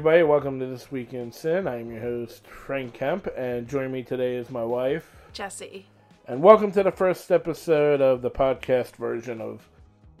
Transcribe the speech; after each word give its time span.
everybody. 0.00 0.22
Welcome 0.22 0.58
to 0.60 0.64
This 0.64 0.90
Week 0.90 1.12
in 1.12 1.30
Sin. 1.30 1.68
I 1.68 1.78
am 1.78 1.90
your 1.90 2.00
host, 2.00 2.46
Frank 2.46 2.94
Kemp, 2.94 3.28
and 3.36 3.68
joining 3.68 3.92
me 3.92 4.02
today 4.02 4.36
is 4.36 4.48
my 4.48 4.64
wife, 4.64 5.14
Jesse. 5.34 5.84
And 6.26 6.42
welcome 6.42 6.72
to 6.72 6.82
the 6.82 6.90
first 6.90 7.30
episode 7.30 8.00
of 8.00 8.22
the 8.22 8.30
podcast 8.30 8.96
version 8.96 9.42
of 9.42 9.68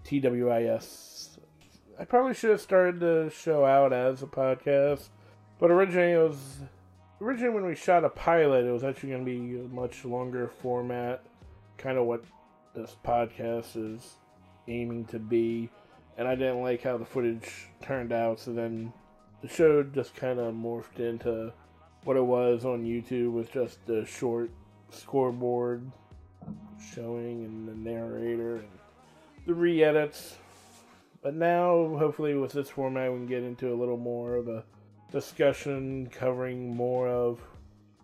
TWIS. 0.04 1.38
I 1.98 2.04
probably 2.04 2.34
should 2.34 2.50
have 2.50 2.60
started 2.60 3.00
the 3.00 3.32
show 3.34 3.64
out 3.64 3.94
as 3.94 4.22
a 4.22 4.26
podcast, 4.26 5.08
but 5.58 5.70
originally 5.70 6.12
it 6.12 6.28
was. 6.28 6.58
Originally, 7.22 7.54
when 7.54 7.64
we 7.64 7.74
shot 7.74 8.04
a 8.04 8.10
pilot, 8.10 8.66
it 8.66 8.72
was 8.72 8.84
actually 8.84 9.12
going 9.12 9.24
to 9.24 9.30
be 9.30 9.60
a 9.60 9.68
much 9.74 10.04
longer 10.04 10.50
format, 10.60 11.24
kind 11.78 11.96
of 11.96 12.04
what 12.04 12.22
this 12.74 12.96
podcast 13.02 13.76
is 13.76 14.16
aiming 14.68 15.06
to 15.06 15.18
be. 15.18 15.70
And 16.18 16.28
I 16.28 16.34
didn't 16.34 16.60
like 16.60 16.82
how 16.82 16.98
the 16.98 17.06
footage 17.06 17.70
turned 17.80 18.12
out, 18.12 18.40
so 18.40 18.52
then 18.52 18.92
the 19.42 19.48
show 19.48 19.82
just 19.82 20.14
kind 20.14 20.38
of 20.38 20.54
morphed 20.54 21.00
into 21.00 21.52
what 22.04 22.16
it 22.16 22.24
was 22.24 22.64
on 22.64 22.84
YouTube 22.84 23.32
with 23.32 23.52
just 23.52 23.84
the 23.86 24.04
short 24.04 24.50
scoreboard 24.90 25.90
showing 26.94 27.44
and 27.44 27.68
the 27.68 27.74
narrator 27.74 28.56
and 28.56 28.68
the 29.46 29.54
re 29.54 29.82
edits. 29.82 30.36
But 31.22 31.34
now, 31.34 31.96
hopefully, 31.98 32.34
with 32.34 32.52
this 32.52 32.70
format, 32.70 33.12
we 33.12 33.18
can 33.18 33.26
get 33.26 33.42
into 33.42 33.72
a 33.72 33.76
little 33.76 33.98
more 33.98 34.36
of 34.36 34.48
a 34.48 34.64
discussion 35.12 36.08
covering 36.10 36.74
more 36.74 37.08
of 37.08 37.40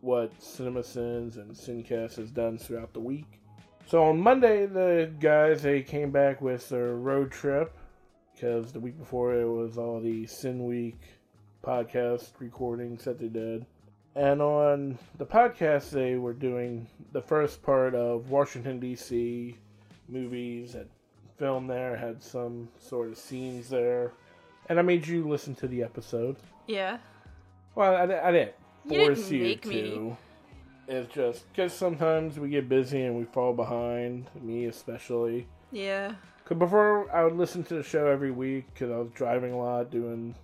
what 0.00 0.38
CinemaSins 0.38 1.36
and 1.36 1.52
Sincast 1.52 2.16
has 2.16 2.30
done 2.30 2.58
throughout 2.58 2.92
the 2.92 3.00
week. 3.00 3.40
So 3.86 4.04
on 4.04 4.20
Monday, 4.20 4.66
the 4.66 5.10
guys 5.20 5.62
they 5.62 5.82
came 5.82 6.10
back 6.10 6.42
with 6.42 6.68
their 6.68 6.96
road 6.96 7.30
trip 7.30 7.74
because 8.34 8.72
the 8.72 8.80
week 8.80 8.98
before 8.98 9.34
it 9.34 9.46
was 9.46 9.78
all 9.78 10.00
the 10.00 10.26
Sin 10.26 10.66
Week 10.66 11.00
podcast 11.66 12.30
recordings 12.38 13.04
that 13.04 13.18
they 13.18 13.28
did. 13.28 13.66
And 14.14 14.40
on 14.40 14.98
the 15.18 15.26
podcast, 15.26 15.90
they 15.90 16.14
were 16.14 16.32
doing 16.32 16.86
the 17.12 17.20
first 17.20 17.62
part 17.62 17.94
of 17.94 18.30
Washington, 18.30 18.78
D.C. 18.80 19.56
movies 20.08 20.72
that 20.72 20.86
filmed 21.38 21.68
there, 21.68 21.96
had 21.96 22.22
some 22.22 22.68
sort 22.78 23.08
of 23.10 23.18
scenes 23.18 23.68
there. 23.68 24.12
And 24.68 24.78
I 24.78 24.82
made 24.82 25.06
you 25.06 25.28
listen 25.28 25.54
to 25.56 25.68
the 25.68 25.82
episode. 25.82 26.36
Yeah. 26.66 26.98
Well, 27.74 27.94
I, 27.94 28.28
I 28.28 28.32
didn't 28.32 28.54
You 28.84 28.90
didn't 28.98 29.16
force 29.16 29.30
you, 29.30 29.56
to. 29.56 29.68
me. 29.68 30.16
It's 30.88 31.12
just 31.12 31.52
because 31.52 31.72
sometimes 31.72 32.38
we 32.38 32.48
get 32.48 32.68
busy 32.68 33.02
and 33.02 33.16
we 33.18 33.24
fall 33.24 33.52
behind, 33.52 34.30
me 34.40 34.66
especially. 34.66 35.46
Yeah. 35.72 36.14
Because 36.42 36.58
before, 36.58 37.14
I 37.14 37.24
would 37.24 37.36
listen 37.36 37.64
to 37.64 37.74
the 37.74 37.82
show 37.82 38.06
every 38.06 38.30
week 38.30 38.66
because 38.72 38.90
I 38.90 38.96
was 38.96 39.10
driving 39.10 39.52
a 39.52 39.58
lot, 39.58 39.90
doing 39.90 40.34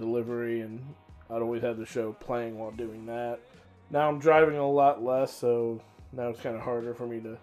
delivery, 0.00 0.60
and 0.60 0.94
I'd 1.28 1.42
always 1.42 1.62
have 1.62 1.78
the 1.78 1.86
show 1.86 2.12
playing 2.12 2.58
while 2.58 2.72
doing 2.72 3.06
that. 3.06 3.40
Now 3.90 4.08
I'm 4.08 4.18
driving 4.18 4.56
a 4.56 4.68
lot 4.68 5.02
less, 5.02 5.32
so 5.32 5.80
now 6.12 6.28
it's 6.28 6.40
kind 6.40 6.56
of 6.56 6.62
harder 6.62 6.94
for 6.94 7.06
me 7.06 7.20
to 7.20 7.38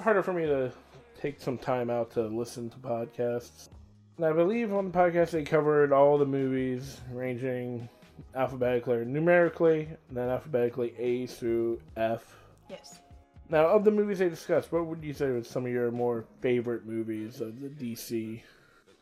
harder 0.00 0.22
for 0.22 0.32
me 0.32 0.46
to 0.46 0.72
take 1.20 1.40
some 1.40 1.58
time 1.58 1.90
out 1.90 2.10
to 2.12 2.22
listen 2.22 2.70
to 2.70 2.78
podcasts. 2.78 3.68
And 4.16 4.26
I 4.26 4.32
believe 4.32 4.72
on 4.72 4.90
the 4.90 4.98
podcast 4.98 5.30
they 5.30 5.42
covered 5.42 5.92
all 5.92 6.18
the 6.18 6.26
movies, 6.26 7.00
ranging 7.12 7.88
alphabetically 8.34 8.96
or 8.96 9.04
numerically, 9.04 9.88
and 10.08 10.16
then 10.16 10.28
alphabetically 10.28 10.94
A 10.98 11.26
through 11.26 11.80
F. 11.96 12.36
Yes. 12.68 13.00
Now, 13.48 13.66
of 13.66 13.84
the 13.84 13.90
movies 13.90 14.20
they 14.20 14.28
discussed, 14.28 14.70
what 14.70 14.86
would 14.86 15.02
you 15.02 15.12
say 15.12 15.30
was 15.30 15.48
some 15.48 15.66
of 15.66 15.72
your 15.72 15.90
more 15.90 16.24
favorite 16.40 16.86
movies 16.86 17.40
of 17.40 17.60
the 17.60 17.68
DC 17.68 18.40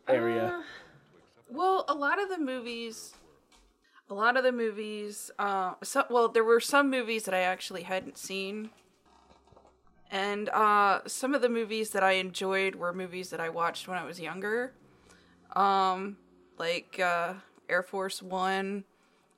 area? 0.08 0.46
Uh, 0.46 0.62
well, 1.50 1.84
a 1.88 1.94
lot 1.94 2.22
of 2.22 2.28
the 2.28 2.38
movies, 2.38 3.14
a 4.10 4.14
lot 4.14 4.36
of 4.36 4.44
the 4.44 4.52
movies. 4.52 5.30
Uh, 5.38 5.74
so, 5.82 6.04
well, 6.10 6.28
there 6.28 6.44
were 6.44 6.60
some 6.60 6.90
movies 6.90 7.24
that 7.24 7.34
I 7.34 7.40
actually 7.40 7.82
hadn't 7.82 8.18
seen, 8.18 8.70
and 10.10 10.48
uh, 10.50 11.00
some 11.06 11.34
of 11.34 11.42
the 11.42 11.48
movies 11.48 11.90
that 11.90 12.02
I 12.02 12.12
enjoyed 12.12 12.74
were 12.74 12.92
movies 12.92 13.30
that 13.30 13.40
I 13.40 13.48
watched 13.48 13.88
when 13.88 13.98
I 13.98 14.04
was 14.04 14.20
younger. 14.20 14.72
Um, 15.54 16.16
like 16.58 17.00
uh, 17.00 17.34
Air 17.68 17.82
Force 17.82 18.22
One, 18.22 18.84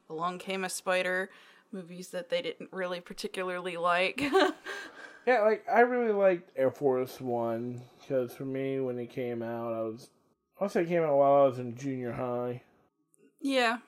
Along 0.08 0.38
Came 0.38 0.64
a 0.64 0.68
Spider, 0.68 1.30
movies 1.72 2.08
that 2.08 2.30
they 2.30 2.42
didn't 2.42 2.70
really 2.72 3.00
particularly 3.00 3.76
like. 3.76 4.20
yeah, 5.26 5.42
like 5.42 5.64
I 5.72 5.80
really 5.80 6.12
liked 6.12 6.50
Air 6.56 6.70
Force 6.70 7.20
One 7.20 7.82
because 8.00 8.32
for 8.32 8.44
me, 8.44 8.80
when 8.80 8.98
it 8.98 9.10
came 9.10 9.42
out, 9.42 9.72
I 9.72 9.82
was 9.82 10.10
I 10.60 10.66
say 10.66 10.82
it 10.82 10.88
came 10.88 11.02
out 11.02 11.16
while 11.16 11.42
I 11.42 11.46
was 11.46 11.58
in 11.58 11.76
junior 11.76 12.12
high, 12.12 12.62
yeah. 13.40 13.78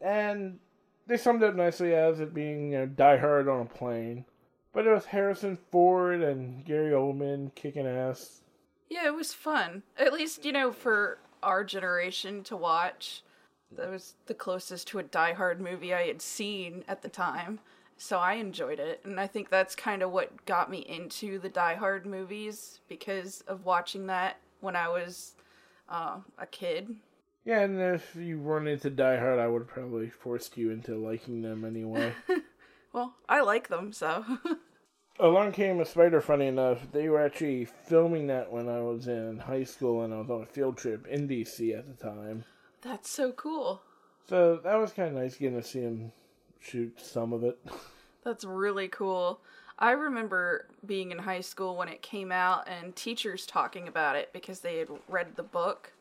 and 0.00 0.58
they 1.06 1.16
summed 1.16 1.42
up 1.42 1.54
nicely 1.54 1.94
as 1.94 2.20
it 2.20 2.32
being 2.32 2.72
you 2.72 2.78
know 2.78 2.86
Die 2.86 3.16
Hard 3.18 3.48
on 3.48 3.62
a 3.62 3.66
plane. 3.66 4.24
But 4.72 4.88
it 4.88 4.90
was 4.90 5.04
Harrison 5.04 5.56
Ford 5.70 6.20
and 6.20 6.64
Gary 6.64 6.90
Oldman 6.90 7.54
kicking 7.54 7.86
ass. 7.86 8.40
Yeah, 8.88 9.06
it 9.06 9.14
was 9.14 9.32
fun. 9.32 9.84
At 9.96 10.12
least, 10.12 10.44
you 10.44 10.50
know, 10.50 10.72
for 10.72 11.18
our 11.42 11.62
generation 11.62 12.42
to 12.44 12.56
watch. 12.56 13.22
That 13.70 13.90
was 13.90 14.14
the 14.26 14.34
closest 14.34 14.88
to 14.88 14.98
a 14.98 15.04
Die 15.04 15.32
Hard 15.32 15.60
movie 15.60 15.94
I 15.94 16.06
had 16.06 16.22
seen 16.22 16.84
at 16.88 17.02
the 17.02 17.08
time. 17.08 17.60
So 17.96 18.18
I 18.18 18.34
enjoyed 18.34 18.80
it. 18.80 19.00
And 19.04 19.20
I 19.20 19.26
think 19.26 19.48
that's 19.48 19.76
kind 19.76 20.02
of 20.02 20.10
what 20.10 20.44
got 20.44 20.70
me 20.70 20.78
into 20.78 21.38
the 21.38 21.48
Die 21.48 21.74
Hard 21.74 22.06
movies 22.06 22.80
because 22.88 23.42
of 23.46 23.64
watching 23.64 24.06
that 24.08 24.38
when 24.60 24.74
I 24.74 24.88
was 24.88 25.34
uh, 25.88 26.18
a 26.38 26.46
kid. 26.46 26.94
Yeah, 27.44 27.60
and 27.60 27.78
if 27.80 28.16
you 28.16 28.38
weren't 28.40 28.68
into 28.68 28.88
Die 28.90 29.18
Hard, 29.18 29.38
I 29.38 29.46
would 29.46 29.66
probably 29.68 30.08
forced 30.08 30.56
you 30.56 30.70
into 30.70 30.96
liking 30.96 31.42
them 31.42 31.64
anyway. 31.64 32.12
Well, 32.92 33.12
I 33.28 33.40
like 33.40 33.66
them, 33.68 33.92
so. 33.92 34.24
Along 35.18 35.50
Came 35.50 35.80
a 35.80 35.84
Spider, 35.84 36.20
funny 36.20 36.46
enough, 36.46 36.92
they 36.92 37.08
were 37.08 37.20
actually 37.20 37.64
filming 37.64 38.28
that 38.28 38.52
when 38.52 38.68
I 38.68 38.80
was 38.82 39.08
in 39.08 39.38
high 39.40 39.64
school 39.64 40.02
and 40.02 40.14
I 40.14 40.18
was 40.18 40.30
on 40.30 40.42
a 40.42 40.46
field 40.46 40.76
trip 40.76 41.04
in 41.08 41.26
DC 41.28 41.76
at 41.76 41.86
the 41.88 42.04
time. 42.04 42.44
that's 42.82 43.10
so 43.10 43.32
cool. 43.32 43.82
So 44.28 44.60
that 44.62 44.76
was 44.76 44.92
kind 44.92 45.08
of 45.08 45.20
nice 45.20 45.36
getting 45.36 45.60
to 45.60 45.66
see 45.66 45.80
him 45.80 46.12
shoot 46.60 47.00
some 47.00 47.32
of 47.32 47.42
it. 47.42 47.58
That's 48.24 48.44
really 48.44 48.86
cool. 48.88 49.40
I 49.78 49.90
remember 49.92 50.66
being 50.86 51.10
in 51.10 51.18
high 51.18 51.40
school 51.40 51.76
when 51.76 51.88
it 51.88 52.02
came 52.02 52.30
out 52.30 52.68
and 52.68 52.94
teachers 52.94 53.46
talking 53.46 53.88
about 53.88 54.16
it 54.16 54.32
because 54.32 54.60
they 54.60 54.78
had 54.78 54.88
read 55.08 55.36
the 55.36 55.42
book. 55.42 55.92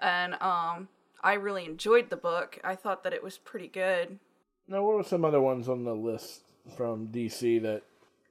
And 0.00 0.34
um 0.40 0.88
I 1.22 1.34
really 1.34 1.64
enjoyed 1.64 2.10
the 2.10 2.16
book. 2.16 2.58
I 2.64 2.74
thought 2.74 3.04
that 3.04 3.12
it 3.12 3.22
was 3.22 3.38
pretty 3.38 3.68
good. 3.68 4.18
Now, 4.66 4.82
what 4.84 4.96
were 4.96 5.02
some 5.04 5.24
other 5.24 5.40
ones 5.40 5.68
on 5.68 5.84
the 5.84 5.94
list 5.94 6.42
from 6.76 7.08
DC 7.08 7.62
that 7.62 7.82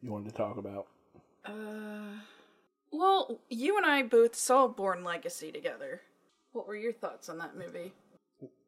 you 0.02 0.12
wanted 0.12 0.30
to 0.30 0.36
talk 0.36 0.58
about? 0.58 0.88
Uh 1.46 2.22
Well, 2.92 3.40
you 3.50 3.78
and 3.78 3.86
I 3.86 4.04
both 4.04 4.36
saw 4.36 4.68
Bourne 4.68 5.04
Legacy 5.04 5.52
together. 5.52 6.02
What 6.54 6.68
were 6.68 6.76
your 6.76 6.94
thoughts 6.94 7.30
on 7.30 7.38
that 7.40 7.56
movie? 7.58 7.94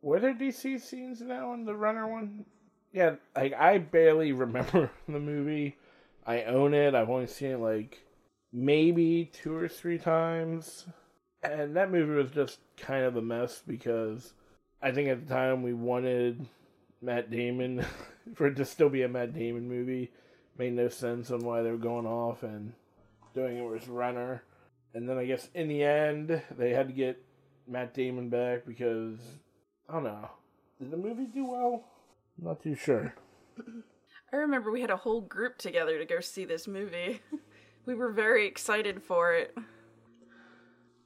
Were 0.01 0.19
there 0.19 0.33
DC 0.33 0.79
scenes 0.79 1.21
in 1.21 1.27
that 1.29 1.45
one, 1.45 1.65
the 1.65 1.75
runner 1.75 2.07
one? 2.07 2.45
Yeah, 2.91 3.15
like 3.35 3.53
I 3.53 3.77
barely 3.79 4.31
remember 4.45 4.91
the 5.07 5.19
movie. 5.19 5.77
I 6.25 6.43
own 6.43 6.73
it. 6.73 6.95
I've 6.95 7.09
only 7.09 7.27
seen 7.27 7.51
it 7.51 7.59
like 7.59 8.03
maybe 8.51 9.29
two 9.33 9.55
or 9.55 9.67
three 9.67 9.97
times. 9.97 10.85
And 11.41 11.75
that 11.75 11.91
movie 11.91 12.13
was 12.13 12.31
just 12.31 12.59
kind 12.77 13.03
of 13.03 13.17
a 13.17 13.21
mess 13.21 13.61
because 13.65 14.33
I 14.81 14.91
think 14.91 15.09
at 15.09 15.27
the 15.27 15.33
time 15.33 15.63
we 15.63 15.73
wanted 15.73 16.47
Matt 17.01 17.29
Damon 17.29 17.85
for 18.35 18.47
it 18.47 18.55
to 18.55 18.65
still 18.65 18.89
be 18.89 19.01
a 19.03 19.09
Matt 19.09 19.33
Damon 19.33 19.67
movie. 19.67 20.11
Made 20.57 20.73
no 20.73 20.87
sense 20.87 21.31
on 21.31 21.39
why 21.39 21.61
they 21.61 21.71
were 21.71 21.77
going 21.77 22.05
off 22.05 22.43
and 22.43 22.73
doing 23.33 23.57
it 23.57 23.69
with 23.69 23.87
Renner. 23.87 24.43
And 24.93 25.09
then 25.09 25.17
I 25.17 25.25
guess 25.25 25.49
in 25.53 25.67
the 25.67 25.83
end 25.83 26.41
they 26.57 26.69
had 26.69 26.87
to 26.87 26.93
get 26.93 27.21
Matt 27.67 27.93
Damon 27.93 28.29
back 28.29 28.65
because 28.65 29.17
I 29.89 29.93
don't 29.93 30.03
know. 30.03 30.29
Did 30.79 30.91
the 30.91 30.97
movie 30.97 31.25
do 31.25 31.45
well? 31.45 31.83
I'm 32.37 32.45
not 32.45 32.63
too 32.63 32.75
sure. 32.75 33.13
I 34.33 34.37
remember 34.37 34.71
we 34.71 34.81
had 34.81 34.89
a 34.89 34.97
whole 34.97 35.21
group 35.21 35.59
together 35.59 35.99
to 35.99 36.05
go 36.05 36.19
see 36.19 36.43
this 36.43 36.67
movie. 36.67 37.21
we 37.85 37.93
were 37.93 38.11
very 38.11 38.47
excited 38.47 39.03
for 39.03 39.33
it. 39.35 39.55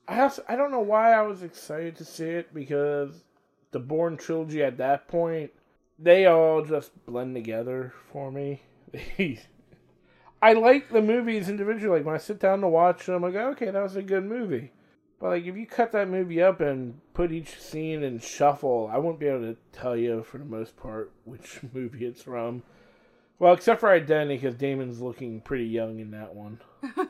I 0.08 0.22
also, 0.22 0.44
I 0.48 0.56
don't 0.56 0.72
know 0.72 0.80
why 0.80 1.12
I 1.12 1.24
was 1.24 1.44
excited 1.44 1.98
to 1.98 2.06
see 2.06 2.24
it 2.24 2.54
because 2.54 3.26
the 3.72 3.80
Bourne 3.80 4.16
trilogy 4.16 4.64
at 4.64 4.78
that 4.78 5.10
point 5.10 5.52
they 6.00 6.26
all 6.26 6.64
just 6.64 6.92
blend 7.06 7.36
together 7.36 7.94
for 8.14 8.32
me. 8.32 8.62
I 10.42 10.54
like 10.54 10.90
the 10.90 11.02
movies 11.02 11.50
individually. 11.50 12.00
Like 12.00 12.06
when 12.06 12.16
I 12.16 12.20
sit 12.20 12.40
down 12.40 12.62
to 12.62 12.70
watch 12.70 13.08
them, 13.08 13.26
I 13.26 13.32
go, 13.32 13.50
okay, 13.50 13.72
that 13.72 13.84
was 13.84 13.98
a 13.98 14.04
good 14.04 14.24
movie. 14.24 14.72
But 15.20 15.30
like 15.30 15.46
if 15.46 15.58
you 15.58 15.66
cut 15.66 15.92
that 15.94 16.08
movie 16.08 16.42
up 16.42 16.62
and 16.62 17.02
put 17.14 17.34
each 17.34 17.60
scene 17.60 18.04
in 18.04 18.20
shuffle, 18.20 18.90
I 18.90 19.00
won't 19.00 19.20
be 19.20 19.28
able 19.28 19.42
to 19.42 19.58
tell 19.74 19.98
you 19.98 20.24
for 20.24 20.38
the 20.38 20.46
most 20.46 20.78
part 20.78 21.12
which 21.26 21.60
movie 21.74 22.06
it's 22.06 22.22
from. 22.22 22.64
Well, 23.40 23.54
except 23.54 23.80
for 23.80 23.90
Identity, 23.90 24.38
because 24.38 24.56
Damon's 24.56 25.00
looking 25.00 25.42
pretty 25.42 25.66
young 25.66 26.00
in 26.00 26.12
that 26.12 26.34
one. 26.34 26.60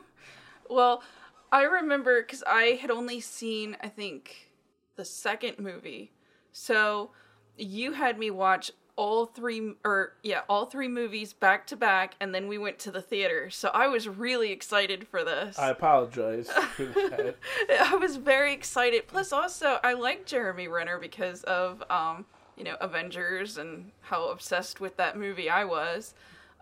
Well, 0.68 1.02
I 1.50 1.62
remember 1.62 2.22
because 2.22 2.44
I 2.46 2.78
had 2.80 2.90
only 2.90 3.20
seen, 3.20 3.76
I 3.80 3.88
think, 3.88 4.50
the 4.96 5.04
second 5.04 5.58
movie. 5.58 6.12
So 6.52 7.10
you 7.56 7.92
had 7.92 8.18
me 8.18 8.30
watch 8.30 8.70
all 8.96 9.26
three 9.26 9.74
or 9.84 10.14
yeah, 10.24 10.40
all 10.48 10.66
three 10.66 10.88
movies 10.88 11.32
back 11.32 11.68
to 11.68 11.76
back 11.76 12.16
and 12.20 12.34
then 12.34 12.48
we 12.48 12.58
went 12.58 12.80
to 12.80 12.90
the 12.90 13.00
theater. 13.00 13.48
So 13.48 13.70
I 13.72 13.86
was 13.86 14.08
really 14.08 14.50
excited 14.50 15.06
for 15.06 15.24
this. 15.24 15.56
I 15.58 15.70
apologize 15.70 16.50
for 16.76 16.84
that. 16.84 17.36
I 17.80 17.94
was 17.94 18.16
very 18.16 18.52
excited. 18.52 19.06
Plus 19.06 19.32
also 19.32 19.78
I 19.84 19.92
like 19.92 20.26
Jeremy 20.26 20.66
Renner 20.66 20.98
because 20.98 21.44
of 21.44 21.82
um, 21.88 22.26
you 22.58 22.64
know, 22.64 22.76
Avengers 22.80 23.56
and 23.56 23.92
how 24.00 24.28
obsessed 24.28 24.80
with 24.80 24.96
that 24.96 25.16
movie 25.16 25.48
I 25.48 25.64
was. 25.64 26.14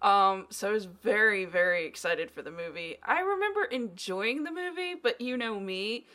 Um, 0.03 0.47
so 0.51 0.69
I 0.69 0.73
was 0.73 0.85
very, 0.85 1.47
very 1.47 1.87
excited 1.87 2.31
for 2.31 2.43
the 2.43 2.51
movie. 2.51 2.99
I 3.03 3.21
remember 3.21 3.65
enjoying 3.65 4.45
the 4.45 4.53
movie, 4.53 4.95
but 4.95 5.21
you 5.21 5.37
know 5.37 5.59
me, 5.59 6.07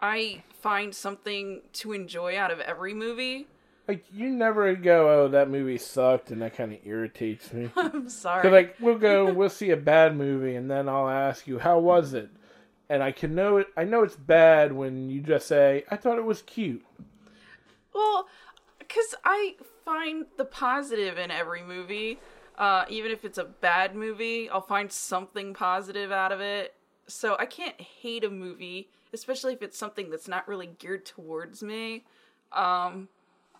I 0.00 0.42
find 0.60 0.92
something 0.92 1.62
to 1.74 1.92
enjoy 1.92 2.36
out 2.36 2.50
of 2.50 2.58
every 2.60 2.94
movie. 2.94 3.46
Like 3.86 4.04
you 4.12 4.28
never 4.28 4.74
go, 4.74 5.08
oh, 5.08 5.28
that 5.28 5.50
movie 5.50 5.78
sucked, 5.78 6.30
and 6.30 6.42
that 6.42 6.56
kind 6.56 6.72
of 6.72 6.78
irritates 6.84 7.52
me. 7.52 7.70
I'm 7.76 8.08
sorry. 8.08 8.42
Cause 8.42 8.52
like 8.52 8.76
we'll 8.80 8.98
go, 8.98 9.32
we'll 9.32 9.50
see 9.50 9.70
a 9.70 9.76
bad 9.76 10.16
movie, 10.16 10.56
and 10.56 10.70
then 10.70 10.88
I'll 10.88 11.08
ask 11.08 11.46
you, 11.46 11.58
how 11.58 11.78
was 11.78 12.14
it? 12.14 12.30
And 12.88 13.02
I 13.02 13.12
can 13.12 13.34
know 13.34 13.56
it. 13.58 13.68
I 13.76 13.84
know 13.84 14.02
it's 14.02 14.16
bad 14.16 14.72
when 14.72 15.08
you 15.08 15.20
just 15.20 15.46
say, 15.46 15.84
I 15.90 15.96
thought 15.96 16.18
it 16.18 16.24
was 16.24 16.42
cute. 16.42 16.84
Well, 17.94 18.26
because 18.92 19.14
I 19.24 19.56
find 19.84 20.26
the 20.36 20.44
positive 20.44 21.18
in 21.18 21.30
every 21.30 21.62
movie. 21.62 22.18
Uh, 22.58 22.84
even 22.90 23.10
if 23.10 23.24
it's 23.24 23.38
a 23.38 23.44
bad 23.44 23.94
movie, 23.96 24.48
I'll 24.50 24.60
find 24.60 24.92
something 24.92 25.54
positive 25.54 26.12
out 26.12 26.32
of 26.32 26.40
it. 26.40 26.74
So 27.06 27.36
I 27.38 27.46
can't 27.46 27.80
hate 27.80 28.24
a 28.24 28.30
movie, 28.30 28.88
especially 29.12 29.54
if 29.54 29.62
it's 29.62 29.78
something 29.78 30.10
that's 30.10 30.28
not 30.28 30.46
really 30.46 30.66
geared 30.78 31.06
towards 31.06 31.62
me. 31.62 32.04
Um, 32.52 33.08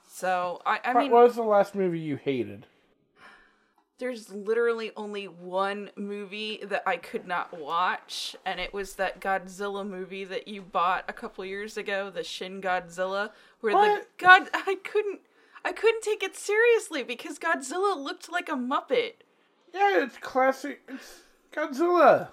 so 0.06 0.61
I, 0.67 0.81
I 0.84 0.93
What 0.93 0.94
mean, 0.94 1.11
was 1.11 1.34
the 1.34 1.43
last 1.43 1.75
movie 1.75 1.99
you 1.99 2.17
hated? 2.17 2.67
there's 3.99 4.31
literally 4.31 4.90
only 4.96 5.29
one 5.29 5.90
movie 5.96 6.61
that 6.64 6.82
I 6.87 6.96
could 6.96 7.26
not 7.26 7.56
watch, 7.56 8.34
and 8.44 8.58
it 8.58 8.75
was 8.75 8.94
that 8.96 9.20
Godzilla 9.20 9.87
movie 9.88 10.25
that 10.25 10.49
you 10.49 10.61
bought 10.61 11.05
a 11.08 11.12
couple 11.12 11.44
years 11.44 11.76
ago, 11.76 12.11
the 12.11 12.25
Shin 12.25 12.61
Godzilla, 12.61 13.31
where 13.62 13.74
What? 13.74 14.18
God 14.18 14.50
I 14.54 14.76
couldn't 14.84 15.20
I 15.64 15.72
couldn't 15.72 16.02
take 16.02 16.22
it 16.22 16.36
seriously 16.36 17.02
because 17.02 17.38
Godzilla 17.38 17.96
looked 17.96 18.30
like 18.30 18.48
a 18.48 18.52
Muppet. 18.52 19.14
Yeah, 19.72 20.02
it's 20.02 20.18
classic. 20.18 20.82
It's 20.88 21.22
Godzilla. 21.52 22.28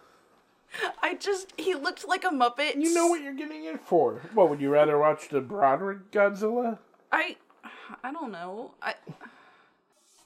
I 1.02 1.16
just 1.16 1.54
he 1.58 1.76
looked 1.76 2.08
like 2.08 2.26
a 2.26 2.30
Muppet. 2.30 2.76
You 2.76 2.94
know 2.94 3.08
what 3.08 3.22
you're 3.22 3.34
getting 3.34 3.66
in 3.66 3.78
for. 3.78 4.22
What 4.34 4.50
would 4.50 4.60
you 4.60 4.70
rather 4.70 4.98
watch 4.98 5.30
the 5.30 5.42
Broderick 5.42 6.12
Godzilla? 6.12 6.80
I 7.12 7.38
I 8.04 8.12
don't 8.12 8.32
know. 8.32 8.74
I 8.82 8.96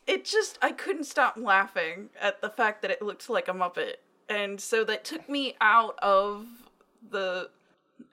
it 0.08 0.26
just 0.26 0.58
I 0.62 0.72
couldn't 0.72 1.06
stop 1.06 1.36
laughing 1.38 2.10
at 2.20 2.42
the 2.42 2.50
fact 2.50 2.82
that 2.82 2.92
it 2.92 3.02
looked 3.02 3.30
like 3.30 3.48
a 3.48 3.54
Muppet. 3.54 3.96
And 4.30 4.60
so 4.60 4.84
that 4.86 5.04
took 5.04 5.28
me 5.30 5.56
out 5.60 6.00
of 6.00 6.48
the 7.10 7.50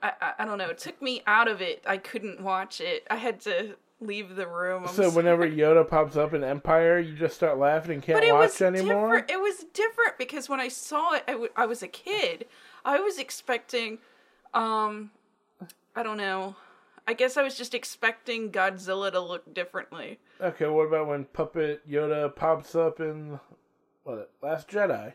I, 0.03 0.12
I, 0.21 0.32
I 0.41 0.44
don't 0.44 0.59
know, 0.59 0.69
it 0.69 0.79
took 0.79 1.00
me 1.03 1.23
out 1.27 1.49
of 1.49 1.61
it. 1.61 1.82
I 1.87 1.97
couldn't 1.99 2.41
watch 2.41 2.81
it. 2.81 3.06
I 3.11 3.17
had 3.17 3.41
to 3.43 3.77
leave 4.00 4.35
the 4.37 4.47
room. 4.47 4.85
I'm 4.85 4.88
So 4.94 5.03
sorry. 5.05 5.15
whenever 5.17 5.47
Yoda 5.49 5.88
pops 5.88 6.17
up 6.17 6.32
in 6.32 6.43
Empire, 6.43 6.99
you 6.99 7.15
just 7.17 7.35
start 7.37 7.59
laughing 7.59 7.93
and 7.94 8.03
can't 8.03 8.17
but 8.17 8.25
it 8.25 8.32
watch 8.32 8.50
was 8.50 8.62
anymore. 8.62 9.17
different. 9.17 9.31
It 9.31 9.41
was 9.41 9.65
different 9.75 10.17
because 10.19 10.49
when 10.49 10.61
I 10.61 10.69
saw 10.69 11.15
it, 11.15 11.25
I, 11.29 11.32
w- 11.32 11.50
I 11.56 11.67
was 11.67 11.82
a 11.82 11.88
kid. 11.88 12.47
I 12.85 12.99
was 13.00 13.19
expecting, 13.19 13.99
um, 14.55 15.11
I 15.94 16.03
don't 16.03 16.17
know. 16.17 16.56
I 17.06 17.12
guess 17.12 17.37
I 17.37 17.43
was 17.43 17.56
just 17.59 17.75
expecting 17.75 18.50
Godzilla 18.53 19.11
to 19.12 19.21
look 19.21 19.53
differently. 19.53 20.19
Okay, 20.41 20.67
what 20.67 20.85
about 20.87 21.09
when 21.09 21.25
Puppet 21.25 21.87
Yoda 21.91 22.35
pops 22.35 22.75
up 22.75 23.00
in 23.00 23.41
what 24.05 24.31
Last 24.43 24.69
Jedi? 24.69 25.12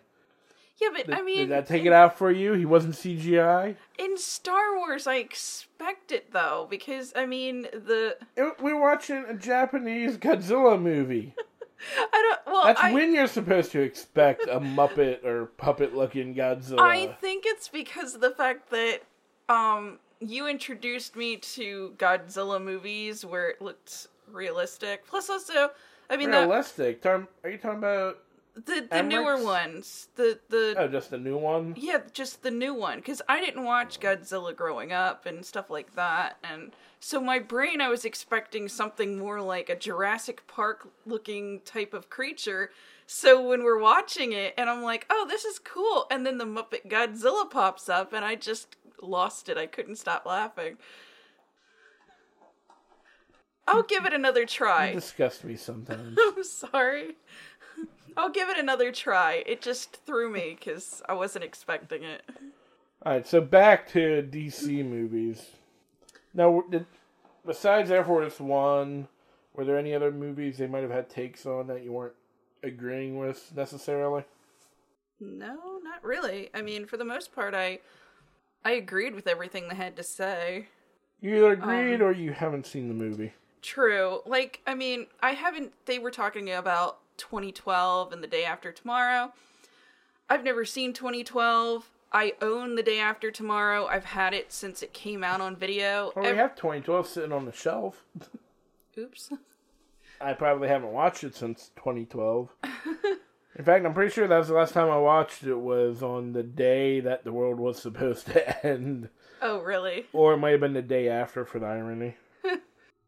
Yeah, 0.82 0.90
but 0.94 1.14
I 1.14 1.22
mean, 1.22 1.38
did 1.38 1.50
that 1.52 1.68
take 1.68 1.86
it 1.86 1.94
out 1.94 2.18
for 2.18 2.32
you? 2.32 2.54
He 2.54 2.66
wasn't 2.66 2.96
CGI. 2.96 3.76
in 3.98 4.18
Star 4.18 4.76
Wars, 4.78 5.08
I 5.08 5.16
expect 5.16 6.12
it 6.12 6.32
though 6.34 6.68
because 6.70 7.14
I 7.16 7.26
mean 7.26 7.64
the 7.64 8.18
It- 8.36 8.60
we're 8.62 8.80
watching 8.80 9.24
a 9.28 9.34
Japanese 9.34 10.18
Godzilla 10.18 10.82
movie. 10.82 11.34
I 11.98 12.36
don't. 12.46 12.54
Well, 12.54 12.66
That's 12.66 12.82
I, 12.82 12.94
when 12.94 13.14
you're 13.14 13.28
supposed 13.28 13.72
to 13.74 13.82
expect 13.82 14.44
a 14.44 14.60
Muppet 14.60 15.24
or 15.26 15.48
puppet-looking 15.58 16.34
Godzilla. 16.34 16.80
I 16.80 17.08
think 17.20 17.44
it's 17.46 17.68
because 17.68 18.16
of 18.16 18.22
the 18.22 18.32
fact 18.32 18.70
that 18.72 19.02
um 19.50 20.00
you 20.20 20.48
introduced 20.48 21.16
me 21.16 21.36
to 21.38 21.94
Godzilla 21.98 22.62
movies 22.64 23.26
where 23.26 23.50
it 23.50 23.62
looked 23.62 24.08
realistic. 24.32 25.06
Plus, 25.06 25.30
also, 25.30 25.70
I 26.10 26.18
mean, 26.18 26.32
that, 26.32 26.48
Realistic. 26.48 27.02
Talking- 27.02 27.28
Are 27.44 27.50
you 27.50 27.58
talking 27.58 27.80
about? 27.80 28.20
The 28.56 28.88
the 28.90 29.04
newer 29.04 29.44
ones, 29.44 30.08
the 30.16 30.40
the 30.50 30.76
Oh, 30.78 30.88
just 30.88 31.10
the 31.12 31.18
new 31.18 31.38
one. 31.38 31.74
yeah, 31.78 32.00
just 32.14 32.42
the 32.42 32.52
new 32.52 32.74
one. 32.74 32.98
Because 33.00 33.22
I 33.28 33.40
didn't 33.42 33.64
watch 33.64 34.00
Godzilla 34.00 34.56
growing 34.56 34.92
up 34.92 35.26
and 35.26 35.46
stuff 35.46 35.70
like 35.70 35.96
that, 35.96 36.38
and 36.44 36.72
so 37.00 37.20
my 37.22 37.40
brain, 37.40 37.82
I 37.82 37.90
was 37.90 38.06
expecting 38.06 38.68
something 38.70 39.20
more 39.20 39.42
like 39.42 39.70
a 39.70 39.76
Jurassic 39.76 40.48
Park 40.48 40.88
looking 41.06 41.60
type 41.66 41.94
of 41.94 42.10
creature. 42.10 42.72
So 43.08 43.48
when 43.48 43.64
we're 43.64 43.78
watching 43.80 44.32
it, 44.32 44.56
and 44.58 44.68
I'm 44.70 44.82
like, 44.82 45.06
oh, 45.12 45.28
this 45.30 45.46
is 45.46 45.60
cool, 45.60 46.08
and 46.10 46.26
then 46.26 46.38
the 46.40 46.46
Muppet 46.46 46.88
Godzilla 46.90 47.48
pops 47.50 47.90
up, 47.90 48.14
and 48.14 48.26
I 48.26 48.34
just 48.36 48.76
lost 49.02 49.50
it. 49.50 49.58
I 49.58 49.68
couldn't 49.68 49.98
stop 49.98 50.26
laughing. 50.26 50.78
I'll 53.68 53.84
give 53.84 54.06
it 54.06 54.14
another 54.14 54.42
You 54.42 54.48
try. 54.48 54.92
disgust 54.94 55.44
me 55.44 55.56
sometimes. 55.56 56.18
I'm 56.38 56.44
sorry. 56.44 57.16
I'll 58.18 58.30
give 58.30 58.50
it 58.50 58.58
another 58.58 58.92
try. 58.92 59.44
It 59.46 59.62
just 59.62 59.98
threw 60.06 60.30
me 60.32 60.56
because 60.58 61.02
I 61.10 61.14
wasn't 61.14 61.44
expecting 61.46 62.04
it. 62.04 62.22
All 63.06 63.14
right, 63.14 63.28
so 63.28 63.42
back 63.42 63.88
to 63.90 64.28
DC 64.32 64.86
movies. 64.88 65.46
Now, 66.34 66.64
did, 66.70 66.86
besides 67.46 67.92
Air 67.92 68.04
Force 68.06 68.40
One, 68.40 69.08
were 69.54 69.66
there 69.66 69.78
any 69.78 69.94
other 69.94 70.12
movies 70.12 70.58
they 70.58 70.68
might 70.68 70.82
have 70.84 70.92
had 70.92 71.10
takes 71.10 71.46
on 71.46 71.68
that 71.68 71.84
you 71.84 71.92
weren't 71.92 72.16
agreeing 72.64 73.18
with 73.18 73.52
necessarily? 73.56 74.24
No, 75.20 75.80
not 75.84 76.04
really. 76.04 76.50
I 76.54 76.62
mean, 76.62 76.86
for 76.86 76.98
the 76.98 77.06
most 77.06 77.34
part, 77.34 77.54
I 77.54 77.80
I 78.64 78.72
agreed 78.72 79.14
with 79.16 79.28
everything 79.28 79.68
they 79.68 79.76
had 79.76 79.96
to 79.98 80.04
say. 80.04 80.68
You 81.22 81.36
either 81.38 81.52
agreed 81.54 81.96
Um, 81.96 82.02
or 82.02 82.12
you 82.12 82.32
haven't 82.34 82.66
seen 82.66 82.88
the 82.88 82.94
movie. 82.94 83.34
True. 83.66 84.22
Like, 84.28 84.62
I 84.68 84.76
mean, 84.76 85.08
I 85.24 85.32
haven't. 85.32 85.74
They 85.88 85.98
were 85.98 86.12
talking 86.12 86.52
about 86.52 87.00
2012 87.18 88.14
and 88.14 88.22
the 88.24 88.28
day 88.28 88.46
after 88.46 88.72
tomorrow. 88.72 89.34
I've 90.30 90.44
never 90.44 90.66
seen 90.66 90.94
2012. 90.94 91.90
I 92.12 92.34
own 92.44 92.76
the 92.76 92.84
day 92.84 93.00
after 93.00 93.32
tomorrow. 93.32 93.88
I've 93.88 94.06
had 94.06 94.36
it 94.36 94.54
since 94.54 94.84
it 94.84 94.94
came 94.94 95.24
out 95.24 95.42
on 95.42 95.56
video. 95.56 96.12
Well, 96.16 96.26
we 96.26 96.32
Ev- 96.32 96.38
have 96.38 96.56
2012 96.56 97.08
sitting 97.08 97.32
on 97.32 97.46
the 97.46 97.52
shelf. 97.52 98.04
Oops. 98.98 99.32
I 100.22 100.34
probably 100.34 100.68
haven't 100.68 100.92
watched 100.94 101.24
it 101.24 101.36
since 101.36 101.72
2012. 101.76 102.50
In 103.58 103.66
fact, 103.66 103.84
I'm 103.86 103.94
pretty 103.96 104.14
sure 104.14 104.28
that 104.28 104.38
was 104.38 104.50
the 104.50 104.54
last 104.54 104.74
time 104.76 104.90
I 104.92 104.98
watched 105.00 105.44
it 105.44 105.56
was 105.56 106.04
on 106.04 106.34
the 106.34 106.44
day 106.44 107.00
that 107.00 107.24
the 107.24 107.34
world 107.34 107.60
was 107.60 107.82
supposed 107.82 108.28
to 108.28 108.66
end. 108.66 109.10
Oh, 109.42 109.60
really? 109.62 110.06
Or 110.14 110.34
it 110.34 110.38
might 110.38 110.52
have 110.52 110.60
been 110.60 110.74
the 110.74 110.82
day 110.84 111.10
after 111.10 111.46
for 111.46 111.58
the 111.58 111.66
irony. 111.66 112.16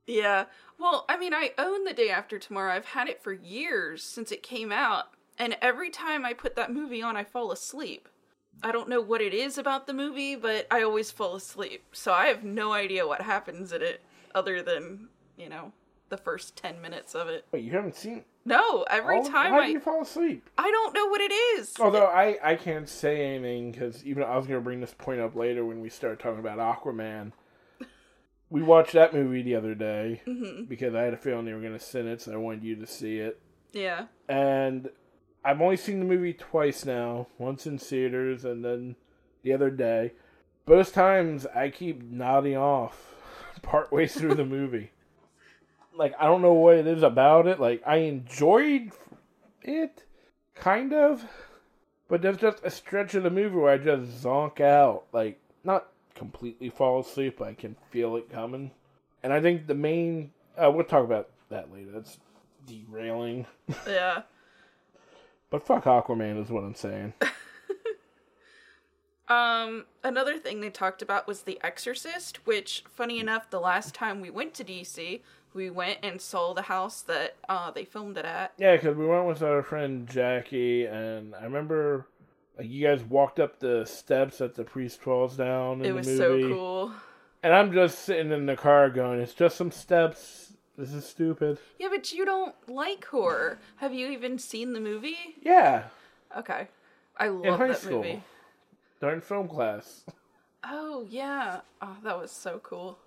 Yeah. 0.08 0.46
Well, 0.80 1.06
I 1.10 1.18
mean, 1.18 1.34
I 1.34 1.52
own 1.58 1.84
the 1.84 1.94
day 1.94 2.10
after 2.10 2.40
tomorrow. 2.40 2.74
I've 2.74 2.86
had 2.86 3.08
it 3.10 3.22
for 3.22 3.34
years 3.34 4.04
since 4.04 4.32
it 4.32 4.42
came 4.42 4.72
out. 4.72 5.06
And 5.38 5.56
every 5.62 5.90
time 5.90 6.26
I 6.26 6.34
put 6.34 6.56
that 6.56 6.74
movie 6.74 7.02
on, 7.04 7.16
I 7.16 7.24
fall 7.24 7.52
asleep. 7.52 8.08
I 8.64 8.72
don't 8.72 8.90
know 8.90 9.02
what 9.02 9.22
it 9.22 9.34
is 9.36 9.58
about 9.60 9.86
the 9.86 9.94
movie, 9.94 10.36
but 10.36 10.66
I 10.72 10.82
always 10.82 11.12
fall 11.12 11.36
asleep. 11.36 11.84
So 11.92 12.12
I 12.14 12.26
have 12.28 12.44
no 12.44 12.74
idea 12.74 13.06
what 13.06 13.22
happens 13.22 13.72
in 13.72 13.84
it 13.84 14.02
other 14.34 14.64
than, 14.64 15.10
you 15.38 15.50
know, 15.50 15.72
the 16.10 16.18
first 16.18 16.56
10 16.56 16.82
minutes 16.82 17.14
of 17.14 17.28
it. 17.28 17.46
Wait, 17.52 17.64
you 17.64 17.72
haven't 17.72 17.96
seen 17.96 18.24
No, 18.46 18.84
every 18.90 19.18
all- 19.18 19.26
time 19.26 19.52
How 19.52 19.60
I 19.60 19.66
do 19.68 19.74
you 19.74 19.80
fall 19.80 20.02
asleep? 20.02 20.50
I 20.58 20.72
don't 20.72 20.94
know 20.96 21.06
what 21.08 21.22
it 21.22 21.32
is. 21.32 21.74
Although 21.80 22.06
I, 22.08 22.38
I 22.42 22.56
can't 22.56 22.90
say 22.90 23.22
anything 23.36 23.72
because 23.74 24.04
even 24.06 24.24
I 24.24 24.38
was 24.38 24.48
going 24.48 24.60
to 24.60 24.64
bring 24.64 24.80
this 24.80 24.96
point 24.98 25.20
up 25.22 25.36
later 25.36 25.64
when 25.66 25.80
we 25.82 25.90
start 25.90 26.20
talking 26.20 26.40
about 26.40 26.58
Aquaman. 26.58 27.34
We 28.50 28.62
watched 28.62 28.94
that 28.94 29.14
movie 29.14 29.42
the 29.42 29.56
other 29.56 29.76
day 29.76 30.22
hmm 30.26 30.64
because 30.64 30.96
I 30.96 31.02
had 31.02 31.14
a 31.14 31.18
feeling 31.18 31.46
they 31.46 31.54
were 31.54 31.60
going 31.62 31.74
to 31.74 31.80
send 31.80 32.08
it, 32.08 32.22
so 32.22 32.34
I 32.34 32.38
wanted 32.38 32.64
you 32.64 32.76
to 32.78 32.88
see 32.88 33.18
it. 33.18 33.42
Yeah. 33.74 34.06
And 34.30 34.90
I've 35.44 35.62
only 35.62 35.78
seen 35.78 36.00
the 36.00 36.06
movie 36.06 36.34
twice 36.34 36.86
now. 36.86 37.28
Once 37.38 37.66
in 37.68 37.78
theaters 37.78 38.46
and 38.46 38.64
then 38.64 38.96
the 39.44 39.54
other 39.54 39.70
day. 39.70 40.14
Both 40.66 40.94
times 40.94 41.46
I 41.56 41.70
keep 41.70 42.04
nodding 42.04 42.58
off 42.58 43.16
partway 43.62 44.08
through 44.08 44.36
the 44.36 44.46
movie. 44.46 44.92
Like 45.96 46.14
I 46.20 46.26
don't 46.26 46.42
know 46.42 46.54
what 46.54 46.76
it 46.76 46.88
is 46.88 47.04
about 47.04 47.48
it. 47.48 47.60
Like 47.60 47.82
I 47.86 47.98
enjoyed 47.98 48.92
it, 49.62 50.04
kind 50.56 50.94
of, 50.94 51.26
but 52.08 52.22
there's 52.22 52.38
just 52.38 52.64
a 52.64 52.70
stretch 52.70 53.16
of 53.16 53.24
the 53.24 53.30
movie 53.30 53.56
where 53.56 53.74
I 53.74 53.78
just 53.78 54.24
zonk 54.24 54.62
out. 54.62 55.06
Like 55.12 55.40
not 55.64 55.88
completely 56.18 56.70
fall 56.70 57.00
asleep, 57.00 57.42
I 57.42 57.54
can 57.54 57.76
feel 57.92 58.16
it 58.16 58.30
coming. 58.30 58.72
And 59.24 59.32
I 59.32 59.42
think 59.42 59.68
the 59.68 59.76
main 59.76 60.32
uh, 60.58 60.72
we'll 60.72 60.86
talk 60.86 61.04
about 61.04 61.30
that 61.50 61.72
later. 61.72 61.92
That's 61.92 62.18
derailing. 62.66 63.46
Yeah. 63.88 64.24
But 65.50 65.66
fuck 65.66 65.86
Aquaman 65.86 66.42
is 66.44 66.50
what 66.50 66.66
I'm 66.66 66.76
saying. 66.76 67.14
Um, 69.30 69.86
another 70.04 70.38
thing 70.38 70.62
they 70.62 70.70
talked 70.70 71.02
about 71.02 71.28
was 71.28 71.42
The 71.42 71.60
Exorcist, 71.62 72.46
which, 72.48 72.84
funny 72.90 73.20
enough, 73.20 73.50
the 73.50 73.60
last 73.60 73.94
time 73.94 74.22
we 74.22 74.30
went 74.30 74.54
to 74.54 74.64
DC, 74.64 75.20
we 75.54 75.70
went 75.70 76.00
and 76.02 76.22
saw 76.22 76.54
the 76.54 76.64
house 76.64 77.02
that 77.02 77.36
uh, 77.50 77.72
they 77.72 77.84
filmed 77.84 78.18
it 78.18 78.26
at. 78.26 78.54
Yeah, 78.58 78.78
because 78.78 78.96
we 78.96 79.06
went 79.06 79.28
with 79.28 79.44
our 79.44 79.64
friend 79.64 80.08
Jackie, 80.08 80.86
and 80.86 81.36
I 81.36 81.44
remember 81.44 82.08
like 82.58 82.68
you 82.70 82.88
guys 82.88 83.04
walked 83.04 83.40
up 83.40 83.60
the 83.60 83.86
steps 83.86 84.40
that 84.40 84.56
the 84.56 84.64
priest 84.64 85.02
falls 85.02 85.38
down. 85.38 85.82
In 85.82 85.86
It 85.86 85.96
was 85.96 86.08
the 86.08 86.18
so 86.18 86.40
cool. 86.50 86.92
And 87.44 87.54
I'm 87.54 87.72
just 87.72 88.00
sitting 88.00 88.32
in 88.32 88.46
the 88.46 88.56
car 88.56 88.90
going, 88.90 89.20
"It's 89.20 89.34
just 89.34 89.56
some 89.58 89.72
steps. 89.72 90.54
This 90.78 90.94
is 90.94 91.06
stupid." 91.06 91.60
Yeah, 91.80 91.88
but 91.90 92.12
you 92.14 92.26
don't 92.26 92.56
like 92.68 93.06
horror. 93.06 93.60
Have 93.78 93.94
you 93.94 94.08
even 94.10 94.38
seen 94.40 94.74
the 94.74 94.80
movie? 94.80 95.36
Yeah, 95.42 95.84
Okay. 96.38 96.68
I 97.20 97.30
love 97.30 97.46
in 97.46 97.54
high 97.54 97.68
that 97.70 97.78
school 97.78 97.98
movie. 98.04 98.22
during 99.02 99.22
film 99.22 99.48
class. 99.48 100.04
Oh, 100.64 101.06
yeah. 101.10 101.62
Oh, 101.82 101.98
that 102.04 102.20
was 102.20 102.32
so 102.32 102.60
cool. 102.60 103.00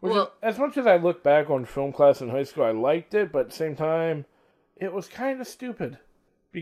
Which 0.00 0.10
is- 0.10 0.16
Well- 0.16 0.32
as 0.42 0.58
much 0.58 0.76
as 0.78 0.86
I 0.86 0.96
look 0.96 1.22
back 1.22 1.50
on 1.50 1.64
film 1.66 1.92
class 1.92 2.20
in 2.22 2.28
high 2.30 2.44
school, 2.44 2.64
I 2.64 2.70
liked 2.70 3.12
it, 3.14 3.30
but 3.32 3.40
at 3.40 3.50
the 3.50 3.56
same 3.56 3.74
time, 3.76 4.24
it 4.76 4.92
was 4.92 5.08
kind 5.08 5.40
of 5.40 5.46
stupid 5.46 5.98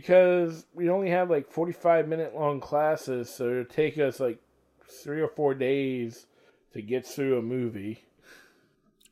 because 0.00 0.66
we 0.74 0.90
only 0.90 1.08
have 1.08 1.30
like 1.30 1.50
45 1.50 2.06
minute 2.06 2.34
long 2.34 2.60
classes, 2.60 3.30
so 3.30 3.48
it 3.48 3.54
would 3.54 3.70
take 3.70 3.96
us 3.96 4.20
like 4.20 4.38
three 4.86 5.22
or 5.22 5.28
four 5.28 5.54
days 5.54 6.26
to 6.74 6.82
get 6.82 7.06
through 7.06 7.38
a 7.38 7.42
movie. 7.42 8.04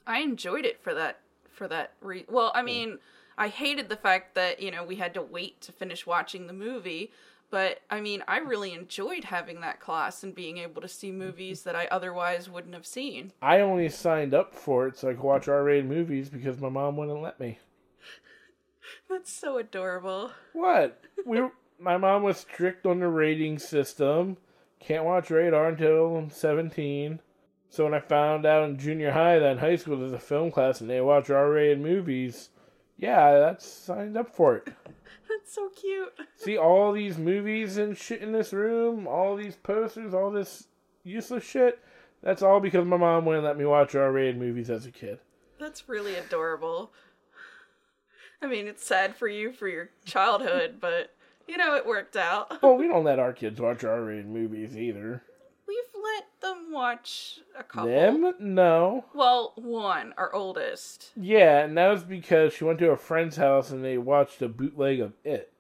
I 0.07 0.19
enjoyed 0.19 0.67
it 0.67 0.83
for 0.83 0.93
that 0.93 1.21
for 1.51 1.69
that 1.69 1.95
re- 2.03 2.27
well, 2.29 2.53
I 2.55 2.61
mean, 2.61 2.99
I 3.39 3.49
hated 3.49 3.89
the 3.89 3.97
fact 3.97 4.35
that, 4.35 4.61
you 4.61 4.71
know, 4.71 4.85
we 4.85 4.97
had 4.97 5.15
to 5.15 5.23
wait 5.23 5.63
to 5.63 5.73
finish 5.73 6.07
watching 6.07 6.49
the 6.49 6.53
movie, 6.53 7.11
but 7.49 7.81
I 7.89 8.03
mean, 8.03 8.23
I 8.29 8.37
really 8.39 8.75
enjoyed 8.75 9.25
having 9.25 9.63
that 9.63 9.81
class 9.81 10.23
and 10.23 10.35
being 10.35 10.59
able 10.59 10.83
to 10.83 10.89
see 10.89 11.11
movies 11.11 11.63
that 11.63 11.75
I 11.75 11.87
otherwise 11.87 12.51
wouldn't 12.51 12.75
have 12.75 12.87
seen. 12.87 13.33
I 13.41 13.61
only 13.61 13.89
signed 13.89 14.35
up 14.35 14.55
for 14.55 14.87
it 14.89 14.99
so 14.99 15.09
I 15.09 15.15
could 15.15 15.23
watch 15.23 15.49
R 15.49 15.65
rated 15.65 15.89
movies 15.89 16.29
because 16.29 16.61
my 16.61 16.69
mom 16.69 16.99
wouldn't 16.99 17.23
let 17.23 17.41
me. 17.41 17.59
That's 19.11 19.33
so 19.33 19.59
adorable. 19.59 20.33
What? 20.53 21.03
We 21.25 21.43
my 21.79 21.97
mom 21.97 22.23
was 22.23 22.39
strict 22.39 22.87
on 22.87 23.01
the 23.01 23.09
rating 23.09 23.59
system. 23.59 24.37
Can't 24.81 25.05
watch 25.05 25.31
radar 25.31 25.69
until 25.69 26.17
I'm 26.17 26.31
17. 26.31 27.21
So 27.69 27.85
when 27.85 27.95
I 27.95 28.01
found 28.01 28.47
out 28.47 28.69
in 28.69 28.79
junior 28.79 29.11
high 29.11 29.39
that 29.39 29.53
in 29.53 29.59
high 29.59 29.77
school 29.77 29.99
there's 29.99 30.13
a 30.13 30.19
film 30.19 30.51
class 30.51 30.81
and 30.81 30.89
they 30.89 31.01
watch 31.01 31.31
R-rated 31.31 31.81
movies, 31.81 32.51
yeah, 32.97 33.39
that's 33.39 33.67
signed 33.67 34.17
up 34.17 34.35
for 34.35 34.57
it. 34.57 34.69
That's 35.29 35.55
so 35.55 35.71
cute. 35.71 36.13
See 36.37 36.57
all 36.57 36.93
these 36.93 37.19
movies 37.19 37.79
and 37.79 37.97
shit 37.97 38.21
in 38.23 38.31
this 38.31 38.53
room, 38.53 39.09
all 39.09 39.35
these 39.37 39.57
posters, 39.57 40.15
all 40.15 40.31
this 40.31 40.69
useless 41.03 41.43
shit. 41.43 41.81
That's 42.23 42.43
all 42.43 42.61
because 42.61 42.85
my 42.85 42.99
mom 42.99 43.25
wouldn't 43.25 43.45
let 43.45 43.59
me 43.59 43.65
watch 43.65 43.95
R-rated 43.95 44.39
movies 44.39 44.71
as 44.71 44.87
a 44.87 44.93
kid. 44.93 45.19
That's 45.59 45.89
really 45.89 46.15
adorable. 46.15 46.93
I 48.45 48.47
mean, 48.47 48.67
it's 48.67 48.85
sad 48.87 49.17
for 49.17 49.27
you 49.27 49.53
for 49.53 49.67
your 49.67 49.89
childhood, 50.05 50.77
but 50.81 51.15
you 51.49 51.57
know, 51.57 51.75
it 51.77 51.87
worked 51.87 52.17
out. 52.17 52.63
Well, 52.63 52.77
we 52.77 52.87
don't 52.89 53.05
let 53.05 53.19
our 53.19 53.33
kids 53.33 53.61
watch 53.61 53.85
R-rated 53.85 54.27
movies 54.29 54.77
either. 54.77 55.23
We've 55.67 56.03
let 56.03 56.25
them 56.43 56.71
watch 56.73 57.41
a 57.59 57.63
couple. 57.65 57.89
Them? 57.91 58.35
No. 58.39 59.07
Well, 59.15 59.53
one, 59.57 60.13
our 60.19 60.33
oldest. 60.35 61.11
Yeah, 61.17 61.65
and 61.65 61.77
that 61.79 61.89
was 61.89 62.03
because 62.03 62.53
she 62.53 62.65
went 62.65 62.79
to 62.81 62.91
a 62.91 62.97
friend's 62.99 63.37
house 63.37 63.71
and 63.71 63.83
they 63.83 63.97
watched 63.97 64.43
a 64.43 64.49
bootleg 64.49 65.01
of 65.01 65.15
it. 65.25 65.53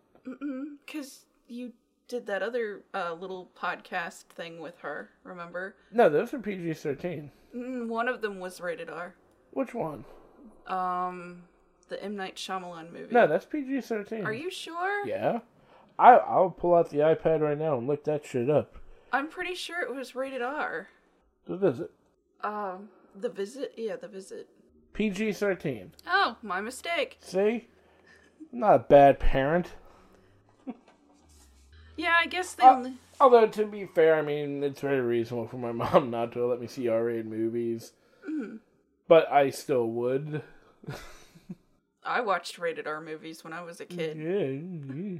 Because 0.86 1.24
you 1.48 1.72
did 2.08 2.26
that 2.26 2.42
other 2.42 2.82
uh, 2.92 3.14
little 3.14 3.50
podcast 3.58 4.24
thing 4.34 4.60
with 4.60 4.78
her, 4.80 5.08
remember? 5.22 5.74
No, 5.90 6.10
those 6.10 6.34
are 6.34 6.38
PG 6.38 6.74
13. 6.74 7.30
Mm, 7.56 7.88
One 7.88 8.08
of 8.08 8.20
them 8.20 8.40
was 8.40 8.60
rated 8.60 8.90
R. 8.90 9.14
Which 9.52 9.72
one? 9.74 10.04
Um, 10.66 11.44
the 11.84 12.02
M. 12.02 12.16
Night 12.16 12.36
Shyamalan 12.36 12.92
movie. 12.92 13.12
No, 13.14 13.26
that's 13.26 13.44
PG 13.46 13.80
13. 13.82 14.24
Are 14.24 14.32
you 14.32 14.50
sure? 14.50 15.06
Yeah. 15.06 15.40
I, 15.98 16.14
I'll 16.14 16.50
pull 16.50 16.74
out 16.74 16.90
the 16.90 16.98
iPad 16.98 17.40
right 17.40 17.58
now 17.58 17.78
and 17.78 17.86
look 17.86 18.04
that 18.04 18.26
shit 18.26 18.50
up. 18.50 18.76
I'm 19.12 19.28
pretty 19.28 19.54
sure 19.54 19.80
it 19.80 19.94
was 19.94 20.14
rated 20.16 20.42
R. 20.42 20.88
The 21.46 21.56
visit. 21.56 21.90
Um, 22.42 22.88
The 23.14 23.28
Visit? 23.28 23.72
Yeah, 23.76 23.96
The 23.96 24.08
Visit. 24.08 24.48
PG 24.92 25.32
13. 25.34 25.92
Oh, 26.06 26.36
my 26.42 26.60
mistake. 26.60 27.18
See? 27.20 27.68
I'm 28.52 28.58
not 28.60 28.74
a 28.74 28.78
bad 28.80 29.18
parent. 29.20 29.72
Yeah, 31.96 32.14
I 32.20 32.26
guess 32.26 32.54
they 32.54 32.64
Uh, 32.64 32.74
only. 32.74 32.94
Although, 33.20 33.46
to 33.46 33.66
be 33.66 33.86
fair, 33.86 34.16
I 34.16 34.22
mean, 34.22 34.64
it's 34.64 34.80
very 34.80 35.00
reasonable 35.00 35.46
for 35.46 35.58
my 35.58 35.70
mom 35.92 36.10
not 36.10 36.32
to 36.32 36.44
let 36.44 36.60
me 36.60 36.66
see 36.66 36.88
R 36.88 37.04
rated 37.04 37.26
movies. 37.26 37.92
But 39.06 39.30
I 39.30 39.50
still 39.50 39.86
would. 39.90 40.42
I 42.04 42.20
watched 42.20 42.58
rated 42.58 42.86
R 42.86 43.00
movies 43.00 43.44
when 43.44 43.52
I 43.52 43.62
was 43.62 43.80
a 43.80 43.86
kid. 43.86 44.16
Yeah. 44.16 44.94
yeah. 44.94 45.18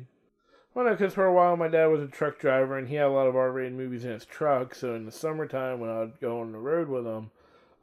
Well, 0.74 0.86
no, 0.86 0.90
because 0.90 1.14
for 1.14 1.24
a 1.24 1.32
while 1.32 1.56
my 1.56 1.68
dad 1.68 1.86
was 1.86 2.02
a 2.02 2.08
truck 2.08 2.38
driver 2.38 2.76
and 2.76 2.88
he 2.88 2.96
had 2.96 3.06
a 3.06 3.10
lot 3.10 3.28
of 3.28 3.36
R-rated 3.36 3.74
movies 3.74 4.04
in 4.04 4.10
his 4.10 4.24
truck. 4.24 4.74
So 4.74 4.94
in 4.94 5.06
the 5.06 5.12
summertime 5.12 5.78
when 5.78 5.90
I'd 5.90 6.20
go 6.20 6.40
on 6.40 6.50
the 6.50 6.58
road 6.58 6.88
with 6.88 7.06
him, 7.06 7.30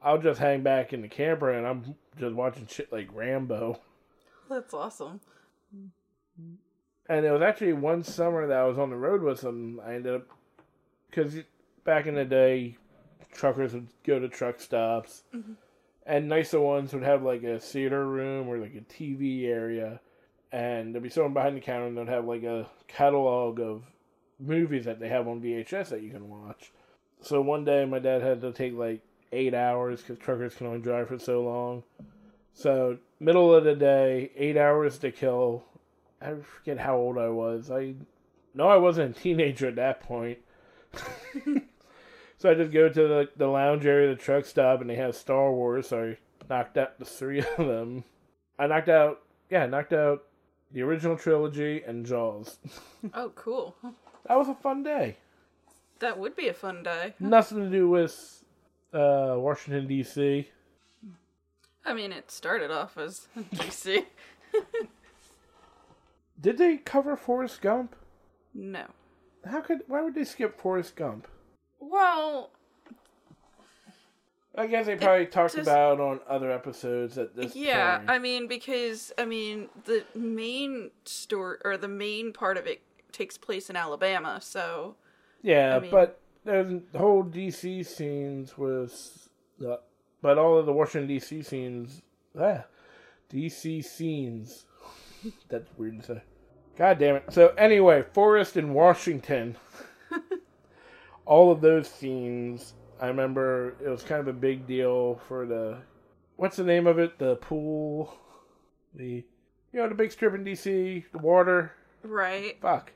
I'll 0.04 0.18
just 0.18 0.40
hang 0.40 0.62
back 0.62 0.92
in 0.92 1.02
the 1.02 1.08
camper 1.08 1.52
and 1.52 1.66
I'm 1.66 1.96
just 2.20 2.36
watching 2.36 2.68
shit 2.68 2.92
like 2.92 3.08
Rambo. 3.14 3.80
That's 4.50 4.74
awesome. 4.74 5.22
And 7.08 7.26
it 7.26 7.32
was 7.32 7.42
actually 7.42 7.74
one 7.74 8.04
summer 8.04 8.46
that 8.48 8.58
I 8.58 8.66
was 8.66 8.78
on 8.78 8.90
the 8.90 8.98
road 8.98 9.22
with 9.22 9.42
him. 9.42 9.80
I 9.86 9.96
ended 9.96 10.16
up 10.16 10.28
because 11.10 11.36
back 11.86 12.08
in 12.08 12.16
the 12.16 12.26
day, 12.26 12.78
truckers 13.32 13.74
would 13.74 13.88
go 14.06 14.20
to 14.20 14.28
truck 14.28 14.60
stops, 14.60 15.24
mm-hmm. 15.34 15.54
And 16.06 16.30
nicer 16.30 16.60
ones 16.60 16.94
would 16.94 17.04
have 17.04 17.24
like 17.24 17.44
a 17.44 17.60
theater 17.60 18.06
room 18.08 18.48
or 18.48 18.58
like 18.58 18.76
a 18.76 18.94
TV 18.94 19.46
area, 19.46 20.00
and 20.52 20.94
there'd 20.94 21.04
be 21.04 21.10
someone 21.10 21.34
behind 21.34 21.56
the 21.56 21.62
counter 21.62 21.88
and 21.88 21.98
they'd 21.98 22.10
have 22.10 22.26
like 22.26 22.44
a 22.44 22.68
catalog 22.88 23.60
of 23.60 23.84
movies 24.40 24.86
that 24.86 25.00
they 25.00 25.08
have 25.08 25.28
on 25.28 25.42
VHS 25.42 25.90
that 25.90 26.02
you 26.02 26.12
can 26.12 26.30
watch. 26.30 26.72
So 27.22 27.42
one 27.42 27.64
day, 27.64 27.86
my 27.86 28.00
dad 28.00 28.22
had 28.22 28.42
to 28.42 28.52
take 28.52 28.74
like 28.74 29.02
eight 29.32 29.54
hours 29.54 30.02
because 30.02 30.18
truckers 30.18 30.56
can 30.56 30.68
only 30.68 30.80
drive 30.80 31.08
for 31.08 31.20
so 31.20 31.44
long. 31.44 31.84
So 32.54 32.98
middle 33.20 33.54
of 33.54 33.64
the 33.64 33.76
day, 33.76 34.32
eight 34.36 34.58
hours 34.58 34.98
to 35.00 35.12
kill. 35.12 35.64
I 36.22 36.34
forget 36.36 36.78
how 36.78 36.98
old 36.98 37.18
I 37.18 37.30
was. 37.30 37.72
I 37.72 37.96
no, 38.54 38.68
I 38.68 38.78
wasn't 38.78 39.16
a 39.16 39.20
teenager 39.20 39.68
at 39.68 39.76
that 39.76 40.02
point. 40.02 40.40
so 42.42 42.50
I 42.50 42.56
just 42.56 42.72
go 42.72 42.90
to 42.90 43.08
the, 43.08 43.30
the 43.38 43.46
lounge 43.46 43.86
area 43.86 44.10
the 44.10 44.16
truck 44.16 44.46
stop, 44.46 44.82
and 44.82 44.90
they 44.90 44.96
have 44.96 45.16
Star 45.16 45.52
Wars. 45.54 45.90
So 45.90 46.16
I 46.16 46.18
knocked 46.50 46.76
out 46.76 46.98
the 46.98 47.06
three 47.06 47.40
of 47.58 47.68
them. 47.68 48.04
I 48.58 48.66
knocked 48.66 48.90
out, 48.90 49.22
yeah, 49.52 49.64
I 49.64 49.68
knocked 49.68 49.94
out 49.94 50.24
the 50.72 50.82
original 50.82 51.16
trilogy 51.18 51.84
and 51.86 52.04
Jaws. 52.04 52.58
Oh, 53.14 53.32
cool. 53.36 53.76
That 54.28 54.38
was 54.38 54.48
a 54.48 54.56
fun 54.56 54.82
day. 54.82 55.18
That 56.00 56.18
would 56.18 56.36
be 56.36 56.48
a 56.48 56.54
fun 56.54 56.82
day. 56.82 57.14
Nothing 57.20 57.60
to 57.60 57.70
do 57.70 57.88
with 57.88 58.44
uh, 58.92 59.36
Washington 59.38 59.88
D.C. 59.88 60.50
I 61.86 61.94
mean, 61.94 62.12
it 62.12 62.32
started 62.32 62.72
off 62.72 62.98
as 62.98 63.28
DC. 63.54 64.06
Did 66.40 66.58
they 66.58 66.78
cover 66.78 67.16
Forrest 67.16 67.62
Gump? 67.62 67.96
no. 68.54 68.86
How 69.46 69.62
could? 69.62 69.82
Why 69.88 70.02
would 70.04 70.14
they 70.16 70.24
skip 70.24 70.60
Forrest 70.60 70.96
Gump? 70.96 71.28
Well, 71.82 72.52
I 74.56 74.68
guess 74.68 74.86
they 74.86 74.96
probably 74.96 75.26
talked 75.26 75.56
just- 75.56 75.68
about 75.68 76.00
on 76.00 76.20
other 76.30 76.52
episodes 76.52 77.18
at 77.18 77.36
this 77.36 77.56
yeah, 77.56 77.98
point. 77.98 78.10
I 78.10 78.20
mean, 78.20 78.48
because, 78.48 79.12
I 79.18 79.26
mean, 79.26 79.70
the 79.86 80.06
main 80.14 80.92
story, 81.06 81.58
or 81.66 81.78
the 81.78 81.88
main 81.88 82.32
part 82.32 82.58
of 82.58 82.68
it 82.68 82.82
takes 83.12 83.38
place 83.38 83.70
in 83.70 83.76
Alabama, 83.76 84.40
so. 84.42 84.96
yeah, 85.42 85.76
I 85.76 85.80
mean- 85.80 85.92
but 85.92 86.20
the 86.44 86.82
whole 86.96 87.24
DC 87.24 87.84
scenes 87.84 88.58
was, 88.58 89.30
uh, 89.66 89.78
but 90.22 90.38
all 90.38 90.58
of 90.58 90.66
the 90.66 90.74
Washington 90.74 91.10
DC 91.10 91.44
scenes, 91.44 92.02
ah, 92.40 92.66
DC 93.30 93.82
scenes. 93.84 94.66
That's 95.50 95.70
weird 95.78 96.00
to 96.02 96.06
say. 96.06 96.22
God 96.78 97.00
damn 97.00 97.18
it. 97.18 97.26
So 97.32 97.50
anyway, 97.58 98.04
Forrest 98.14 98.58
in 98.58 98.74
Washington. 98.74 99.58
all 101.26 101.52
of 101.52 101.62
those 101.62 101.90
scenes, 101.90 102.74
I 103.00 103.08
remember 103.08 103.76
it 103.84 103.90
was 103.90 104.04
kind 104.04 104.22
of 104.22 104.28
a 104.28 104.34
big 104.34 104.68
deal 104.68 105.20
for 105.28 105.46
the, 105.46 105.78
what's 106.36 106.58
the 106.58 106.64
name 106.64 106.88
of 106.88 107.00
it? 107.00 107.18
The 107.18 107.36
pool, 107.38 108.14
the, 108.94 109.24
you 109.74 109.80
know, 109.80 109.88
the 109.88 109.96
big 109.96 110.12
strip 110.12 110.34
in 110.34 110.44
DC, 110.44 111.04
the 111.12 111.18
water. 111.18 111.72
Right. 112.04 112.58
Fuck. 112.62 112.92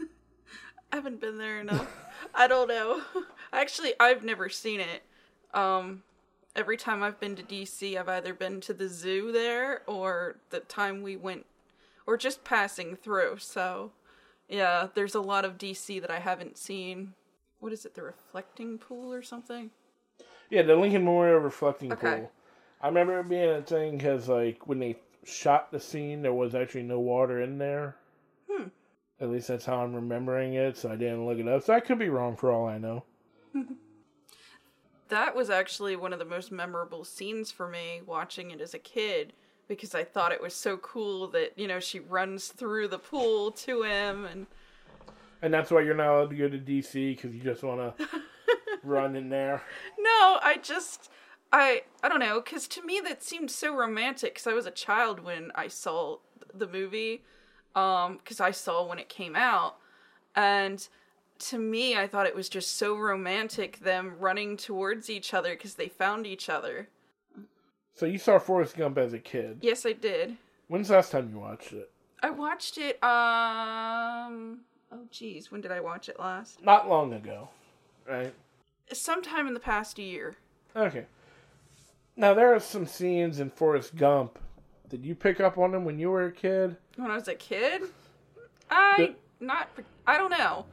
I 0.92 0.96
haven't 0.96 1.20
been 1.20 1.38
there 1.38 1.60
enough. 1.60 1.88
I 2.34 2.46
don't 2.46 2.68
know. 2.68 3.02
Actually, 3.52 3.94
I've 4.00 4.24
never 4.24 4.48
seen 4.48 4.80
it. 4.80 5.02
Um, 5.54 6.02
every 6.54 6.76
time 6.76 7.02
I've 7.02 7.20
been 7.20 7.36
to 7.36 7.42
DC, 7.42 7.96
I've 7.96 8.08
either 8.08 8.34
been 8.34 8.60
to 8.62 8.74
the 8.74 8.88
zoo 8.88 9.32
there 9.32 9.82
or 9.86 10.36
the 10.50 10.60
time 10.60 11.02
we 11.02 11.16
went, 11.16 11.46
or 12.06 12.16
just 12.16 12.44
passing 12.44 12.96
through. 12.96 13.38
So, 13.38 13.92
yeah, 14.48 14.88
there's 14.94 15.14
a 15.14 15.20
lot 15.20 15.44
of 15.44 15.58
DC 15.58 16.00
that 16.00 16.10
I 16.10 16.18
haven't 16.18 16.58
seen. 16.58 17.14
What 17.60 17.72
is 17.72 17.84
it, 17.84 17.94
the 17.94 18.02
reflecting 18.02 18.78
pool 18.78 19.12
or 19.12 19.22
something? 19.22 19.70
Yeah, 20.50 20.62
the 20.62 20.76
Lincoln 20.76 21.04
Memorial 21.04 21.38
reflecting 21.40 21.92
Okay. 21.92 22.20
pool. 22.20 22.32
I 22.80 22.88
remember 22.88 23.18
it 23.20 23.28
being 23.28 23.50
a 23.50 23.62
thing 23.62 23.96
because, 23.98 24.28
like, 24.28 24.66
when 24.66 24.78
they 24.78 24.96
shot 25.24 25.72
the 25.72 25.80
scene, 25.80 26.22
there 26.22 26.32
was 26.32 26.54
actually 26.54 26.84
no 26.84 27.00
water 27.00 27.40
in 27.42 27.58
there. 27.58 27.96
Hmm. 28.50 28.68
At 29.20 29.30
least 29.30 29.48
that's 29.48 29.64
how 29.64 29.82
I'm 29.82 29.94
remembering 29.94 30.54
it, 30.54 30.76
so 30.76 30.90
I 30.90 30.96
didn't 30.96 31.26
look 31.26 31.38
it 31.38 31.48
up. 31.48 31.62
So 31.64 31.74
I 31.74 31.80
could 31.80 31.98
be 31.98 32.08
wrong 32.08 32.36
for 32.36 32.52
all 32.52 32.66
I 32.66 32.78
know. 32.78 33.04
That 35.08 35.34
was 35.34 35.48
actually 35.48 35.96
one 35.96 36.12
of 36.12 36.18
the 36.18 36.24
most 36.24 36.52
memorable 36.52 37.04
scenes 37.04 37.50
for 37.50 37.66
me 37.66 38.02
watching 38.04 38.50
it 38.50 38.60
as 38.60 38.74
a 38.74 38.78
kid 38.78 39.32
because 39.66 39.94
I 39.94 40.04
thought 40.04 40.32
it 40.32 40.42
was 40.42 40.54
so 40.54 40.76
cool 40.76 41.28
that, 41.28 41.58
you 41.58 41.66
know, 41.66 41.80
she 41.80 41.98
runs 41.98 42.48
through 42.48 42.88
the 42.88 42.98
pool 42.98 43.50
to 43.52 43.82
him 43.82 44.24
and 44.24 44.46
And 45.40 45.54
that's 45.54 45.70
why 45.70 45.82
you're 45.82 45.94
not 45.94 46.08
allowed 46.08 46.30
to 46.30 46.36
go 46.36 46.48
to 46.48 46.58
DC 46.58 47.16
because 47.16 47.34
you 47.34 47.42
just 47.42 47.62
want 47.62 47.96
to 47.96 48.08
run 48.82 49.14
in 49.16 49.28
there. 49.28 49.62
No, 49.98 50.38
I 50.42 50.58
just 50.62 51.10
I 51.52 51.82
I 52.02 52.08
don't 52.08 52.20
know 52.20 52.40
cuz 52.40 52.66
to 52.68 52.82
me 52.84 53.00
that 53.04 53.22
seemed 53.22 53.50
so 53.50 53.74
romantic 53.74 54.36
cuz 54.36 54.46
I 54.46 54.52
was 54.52 54.66
a 54.66 54.70
child 54.70 55.20
when 55.20 55.52
I 55.54 55.68
saw 55.68 56.18
the 56.52 56.66
movie 56.66 57.24
um 57.74 58.18
cuz 58.24 58.40
I 58.40 58.50
saw 58.50 58.86
when 58.86 58.98
it 58.98 59.08
came 59.08 59.36
out 59.36 59.76
and 60.34 60.88
to 61.38 61.58
me 61.58 61.96
I 61.96 62.08
thought 62.08 62.26
it 62.26 62.34
was 62.34 62.48
just 62.48 62.76
so 62.76 62.96
romantic 62.96 63.78
them 63.78 64.18
running 64.18 64.56
towards 64.56 65.08
each 65.08 65.32
other 65.32 65.54
cuz 65.54 65.74
they 65.74 65.88
found 65.88 66.26
each 66.26 66.48
other. 66.48 66.88
So 67.94 68.06
you 68.06 68.18
saw 68.18 68.38
Forrest 68.38 68.76
Gump 68.76 68.98
as 68.98 69.12
a 69.12 69.18
kid. 69.18 69.58
Yes, 69.60 69.84
I 69.84 69.92
did. 69.92 70.36
When's 70.68 70.88
the 70.88 70.94
last 70.94 71.10
time 71.12 71.30
you 71.30 71.38
watched 71.38 71.72
it? 71.72 71.90
I 72.22 72.30
watched 72.30 72.78
it 72.78 73.02
um 73.02 74.64
oh 74.92 75.04
geez, 75.10 75.50
when 75.50 75.60
did 75.60 75.72
I 75.72 75.80
watch 75.80 76.08
it 76.08 76.18
last? 76.18 76.62
Not 76.62 76.88
long 76.88 77.12
ago, 77.12 77.48
right? 78.08 78.34
Sometime 78.92 79.46
in 79.46 79.54
the 79.54 79.60
past 79.60 79.98
year. 79.98 80.36
Okay. 80.74 81.06
Now 82.16 82.34
there 82.34 82.54
are 82.54 82.60
some 82.60 82.86
scenes 82.86 83.40
in 83.40 83.50
Forrest 83.50 83.96
Gump. 83.96 84.38
Did 84.88 85.04
you 85.04 85.14
pick 85.14 85.40
up 85.40 85.58
on 85.58 85.72
them 85.72 85.84
when 85.84 85.98
you 85.98 86.10
were 86.10 86.26
a 86.26 86.32
kid? 86.32 86.76
When 86.96 87.10
I 87.10 87.14
was 87.14 87.28
a 87.28 87.34
kid? 87.34 87.82
I 88.70 89.14
not 89.40 89.68
I 90.06 90.18
don't 90.18 90.30
know. 90.30 90.66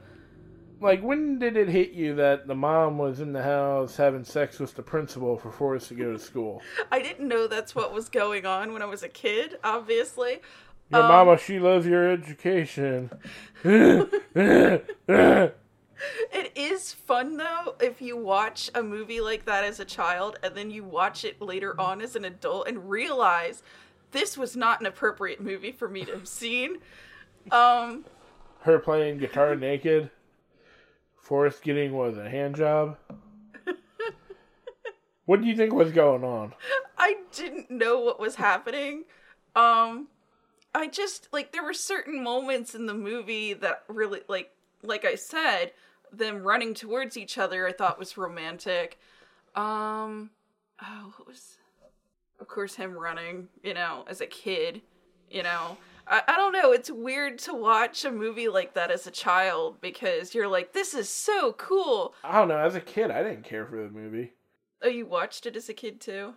Like 0.80 1.02
when 1.02 1.38
did 1.38 1.56
it 1.56 1.68
hit 1.68 1.92
you 1.92 2.14
that 2.16 2.46
the 2.46 2.54
mom 2.54 2.98
was 2.98 3.20
in 3.20 3.32
the 3.32 3.42
house 3.42 3.96
having 3.96 4.24
sex 4.24 4.58
with 4.58 4.74
the 4.74 4.82
principal 4.82 5.36
for 5.38 5.50
Forrest 5.50 5.88
to 5.88 5.94
go 5.94 6.12
to 6.12 6.18
school? 6.18 6.62
I 6.92 7.00
didn't 7.00 7.28
know 7.28 7.46
that's 7.46 7.74
what 7.74 7.92
was 7.92 8.08
going 8.08 8.44
on 8.44 8.72
when 8.72 8.82
I 8.82 8.86
was 8.86 9.02
a 9.02 9.08
kid, 9.08 9.58
obviously. 9.64 10.40
Your 10.90 11.02
Um, 11.02 11.08
mama, 11.08 11.38
she 11.38 11.58
loves 11.58 11.86
your 11.86 12.10
education. 12.10 13.10
It 16.32 16.52
is 16.54 16.92
fun 16.92 17.38
though 17.38 17.74
if 17.80 18.02
you 18.02 18.16
watch 18.18 18.70
a 18.74 18.82
movie 18.82 19.20
like 19.20 19.46
that 19.46 19.64
as 19.64 19.80
a 19.80 19.84
child 19.84 20.38
and 20.42 20.54
then 20.54 20.70
you 20.70 20.84
watch 20.84 21.24
it 21.24 21.40
later 21.40 21.78
on 21.80 22.02
as 22.02 22.14
an 22.16 22.24
adult 22.26 22.68
and 22.68 22.90
realize 22.90 23.62
this 24.10 24.36
was 24.36 24.56
not 24.56 24.80
an 24.80 24.86
appropriate 24.86 25.40
movie 25.40 25.72
for 25.72 25.88
me 25.88 26.04
to 26.04 26.12
have 26.12 26.28
seen. 26.28 26.78
Um 27.50 28.04
Her 28.60 28.78
playing 28.78 29.18
guitar 29.18 29.54
naked. 29.54 30.10
Forrest 31.16 31.62
getting 31.62 31.94
was 31.94 32.18
a 32.18 32.28
hand 32.28 32.56
job. 32.56 32.98
what 35.24 35.40
do 35.40 35.46
you 35.46 35.56
think 35.56 35.72
was 35.72 35.92
going 35.92 36.24
on? 36.24 36.52
I 36.98 37.16
didn't 37.32 37.70
know 37.70 38.00
what 38.00 38.20
was 38.20 38.34
happening. 38.34 39.04
Um 39.54 40.08
I 40.76 40.88
just 40.88 41.28
like 41.32 41.52
there 41.52 41.64
were 41.64 41.74
certain 41.74 42.22
moments 42.22 42.74
in 42.74 42.86
the 42.86 42.94
movie 42.94 43.54
that 43.54 43.84
really 43.88 44.20
like 44.28 44.50
like 44.82 45.04
I 45.04 45.14
said, 45.14 45.72
them 46.12 46.42
running 46.42 46.74
towards 46.74 47.16
each 47.16 47.38
other 47.38 47.66
I 47.66 47.72
thought 47.72 47.98
was 47.98 48.16
romantic. 48.16 48.98
Um 49.54 50.30
oh, 50.82 51.12
what 51.16 51.26
was 51.26 51.56
of 52.40 52.48
course 52.48 52.74
him 52.74 52.92
running, 52.92 53.48
you 53.62 53.74
know, 53.74 54.04
as 54.08 54.20
a 54.20 54.26
kid, 54.26 54.82
you 55.30 55.42
know. 55.42 55.78
I, 56.08 56.22
I 56.28 56.36
don't 56.36 56.52
know, 56.52 56.70
it's 56.70 56.90
weird 56.90 57.38
to 57.40 57.54
watch 57.54 58.04
a 58.04 58.12
movie 58.12 58.48
like 58.48 58.74
that 58.74 58.92
as 58.92 59.08
a 59.08 59.10
child 59.10 59.80
because 59.80 60.34
you're 60.34 60.46
like, 60.46 60.72
this 60.72 60.94
is 60.94 61.08
so 61.08 61.54
cool. 61.54 62.14
I 62.22 62.38
don't 62.38 62.46
know. 62.46 62.58
As 62.58 62.76
a 62.76 62.80
kid, 62.80 63.10
I 63.10 63.24
didn't 63.24 63.42
care 63.42 63.66
for 63.66 63.82
the 63.82 63.90
movie. 63.90 64.34
Oh, 64.82 64.88
you 64.88 65.04
watched 65.04 65.46
it 65.46 65.56
as 65.56 65.68
a 65.68 65.74
kid 65.74 66.00
too? 66.00 66.34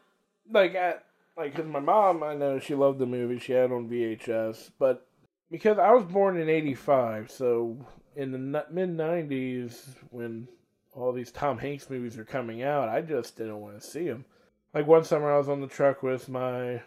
like 0.51 0.75
at 0.75 1.05
like 1.39 1.55
because 1.55 1.71
my 1.71 1.79
mom 1.79 2.21
I 2.21 2.35
know 2.35 2.59
she 2.59 2.75
loved 2.75 2.99
the 2.99 3.05
movie 3.05 3.39
she 3.39 3.53
had 3.53 3.71
on 3.71 3.89
VHS 3.89 4.71
but 4.77 5.07
because 5.49 5.79
I 5.79 5.91
was 5.91 6.03
born 6.03 6.37
in 6.37 6.49
'85 6.49 7.31
so 7.31 7.77
in 8.15 8.31
the 8.31 8.37
mid 8.69 8.89
'90s 8.89 9.95
when 10.11 10.49
all 10.93 11.13
these 11.13 11.31
Tom 11.31 11.57
Hanks 11.57 11.89
movies 11.89 12.17
were 12.17 12.25
coming 12.25 12.61
out 12.61 12.89
I 12.89 13.01
just 13.01 13.37
didn't 13.37 13.61
want 13.61 13.79
to 13.79 13.87
see 13.87 14.07
them 14.09 14.25
like 14.73 14.85
one 14.85 15.05
summer 15.05 15.31
I 15.31 15.37
was 15.37 15.47
on 15.47 15.61
the 15.61 15.67
truck 15.67 16.03
with 16.03 16.27
my 16.27 16.81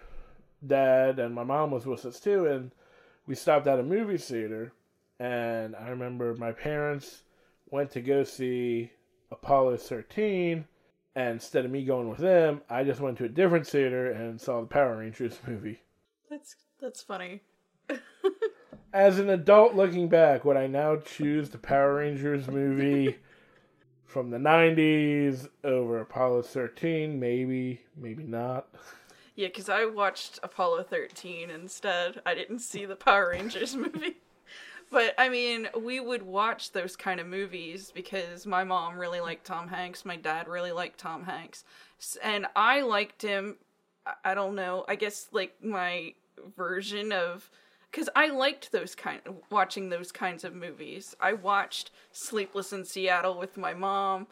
dad 0.65 1.19
and 1.19 1.35
my 1.35 1.45
mom 1.45 1.71
was 1.71 1.87
with 1.87 2.05
us 2.05 2.21
too 2.21 2.47
and 2.47 2.71
we 3.27 3.35
stopped 3.35 3.67
at 3.67 3.81
a 3.81 3.83
movie 3.83 4.19
theater 4.19 4.75
and 5.19 5.75
I 5.75 5.89
remember 5.89 6.35
my 6.35 6.53
parents 6.53 7.23
went 7.71 7.91
to 7.93 8.03
go 8.03 8.23
see 8.23 8.91
Apollo 9.31 9.79
13 9.79 10.67
and 11.15 11.35
instead 11.35 11.65
of 11.65 11.71
me 11.71 11.85
going 11.85 12.09
with 12.09 12.19
them, 12.19 12.63
I 12.71 12.85
just 12.85 13.01
went 13.01 13.19
to 13.19 13.25
a 13.25 13.29
different 13.29 13.67
theater 13.67 14.11
and 14.11 14.41
saw 14.41 14.61
the 14.61 14.67
Power 14.67 14.99
Rangers 14.99 15.39
movie. 15.47 15.81
That's 16.31 16.57
that's 16.81 17.03
funny. 17.03 17.43
As 18.93 19.19
an 19.19 19.31
adult 19.31 19.75
looking 19.75 20.09
back, 20.09 20.45
would 20.45 20.57
I 20.57 20.67
now 20.67 20.97
choose 20.97 21.49
the 21.49 21.59
Power 21.59 21.97
Rangers 21.97 22.47
movie 22.49 23.17
from 24.05 24.31
the 24.31 24.37
90s 24.37 25.49
over 25.65 26.01
Apollo 26.01 26.43
13? 26.43 27.19
Maybe, 27.19 27.81
maybe 27.97 28.23
not. 28.23 28.69
Yeah, 29.35 29.49
because 29.49 29.71
I 29.71 29.87
watched 29.87 30.41
Apollo 30.43 30.85
13 30.85 31.49
instead. 31.49 32.21
I 32.27 32.35
didn't 32.35 32.59
see 32.59 32.85
the 32.85 32.97
Power 32.97 33.31
Rangers 33.31 33.75
movie. 33.75 34.17
But, 34.93 35.15
I 35.17 35.31
mean, 35.31 35.69
we 35.81 36.01
would 36.01 36.23
watch 36.23 36.73
those 36.73 36.97
kind 36.97 37.19
of 37.19 37.27
movies 37.27 37.91
because 37.95 38.47
my 38.47 38.63
mom 38.63 38.99
really 38.99 39.21
liked 39.21 39.47
Tom 39.47 39.67
Hanks. 39.69 40.05
My 40.05 40.17
dad 40.17 40.47
really 40.49 40.71
liked 40.71 41.01
Tom 41.01 41.25
Hanks. 41.25 41.65
And 42.23 42.47
I 42.55 42.83
liked 42.83 43.23
him, 43.23 43.57
I- 44.23 44.35
don't 44.35 44.55
know, 44.55 44.85
I 44.87 44.97
guess, 44.97 45.29
like, 45.33 45.55
my 45.65 46.13
version 46.57 47.11
of. 47.11 47.51
Because 47.91 48.11
I 48.15 48.29
liked 48.29 48.71
those 48.71 48.95
kind 48.95 49.21
watching 49.51 49.89
those 49.89 50.13
kinds 50.13 50.45
of 50.45 50.55
movies. 50.55 51.17
I 51.21 51.33
watched 51.33 51.91
Sleepless 52.13 52.73
in 52.75 52.85
Seattle 52.85 53.39
with 53.39 53.57
my 53.57 53.73
mom. 53.73 54.27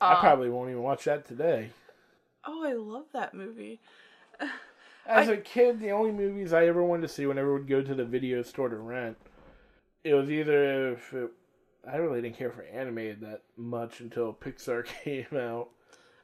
I 0.00 0.14
uh, 0.14 0.20
probably 0.20 0.50
won't 0.50 0.70
even 0.70 0.82
watch 0.82 1.04
that 1.04 1.26
today. 1.26 1.70
Oh, 2.44 2.64
I 2.66 2.72
love 2.72 3.06
that 3.12 3.34
movie. 3.34 3.80
As 5.06 5.28
I- 5.28 5.34
a 5.34 5.36
kid, 5.36 5.78
the 5.78 5.90
only 5.92 6.10
movies 6.10 6.52
I 6.52 6.66
ever 6.66 6.82
wanted 6.82 7.02
to 7.02 7.08
see 7.08 7.26
whenever 7.26 7.54
we'd 7.54 7.68
go 7.68 7.82
to 7.82 7.94
the 7.94 8.04
video 8.04 8.42
store 8.42 8.68
to 8.68 8.76
rent, 8.76 9.16
it 10.04 10.14
was 10.14 10.30
either 10.30 10.92
if 10.92 11.12
it, 11.12 11.30
I 11.90 11.96
really 11.96 12.22
didn't 12.22 12.36
care 12.38 12.50
for 12.50 12.62
animated 12.62 13.20
that 13.22 13.42
much 13.56 14.00
until 14.00 14.32
Pixar 14.40 14.84
came 15.04 15.26
out. 15.38 15.68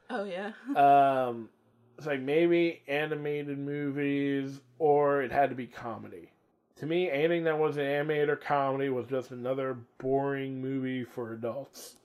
Oh, 0.09 0.23
yeah. 0.23 0.51
Um, 0.75 1.49
it's 1.97 2.07
like 2.07 2.21
maybe 2.21 2.81
animated 2.87 3.59
movies 3.59 4.61
or 4.77 5.21
it 5.21 5.31
had 5.31 5.49
to 5.49 5.55
be 5.55 5.67
comedy. 5.67 6.31
To 6.77 6.85
me, 6.85 7.11
anything 7.11 7.43
that 7.43 7.59
wasn't 7.59 7.87
animated 7.87 8.29
or 8.29 8.37
comedy 8.37 8.87
was 8.87 9.05
just 9.07 9.31
another 9.31 9.77
boring 9.97 10.61
movie 10.61 11.03
for 11.03 11.33
adults. 11.33 11.95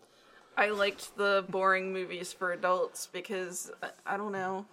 I 0.57 0.71
liked 0.71 1.17
the 1.17 1.45
boring 1.49 1.93
movies 1.93 2.33
for 2.33 2.53
adults 2.53 3.09
because 3.13 3.71
I, 3.83 3.91
I 4.05 4.17
don't 4.17 4.33
know. 4.33 4.67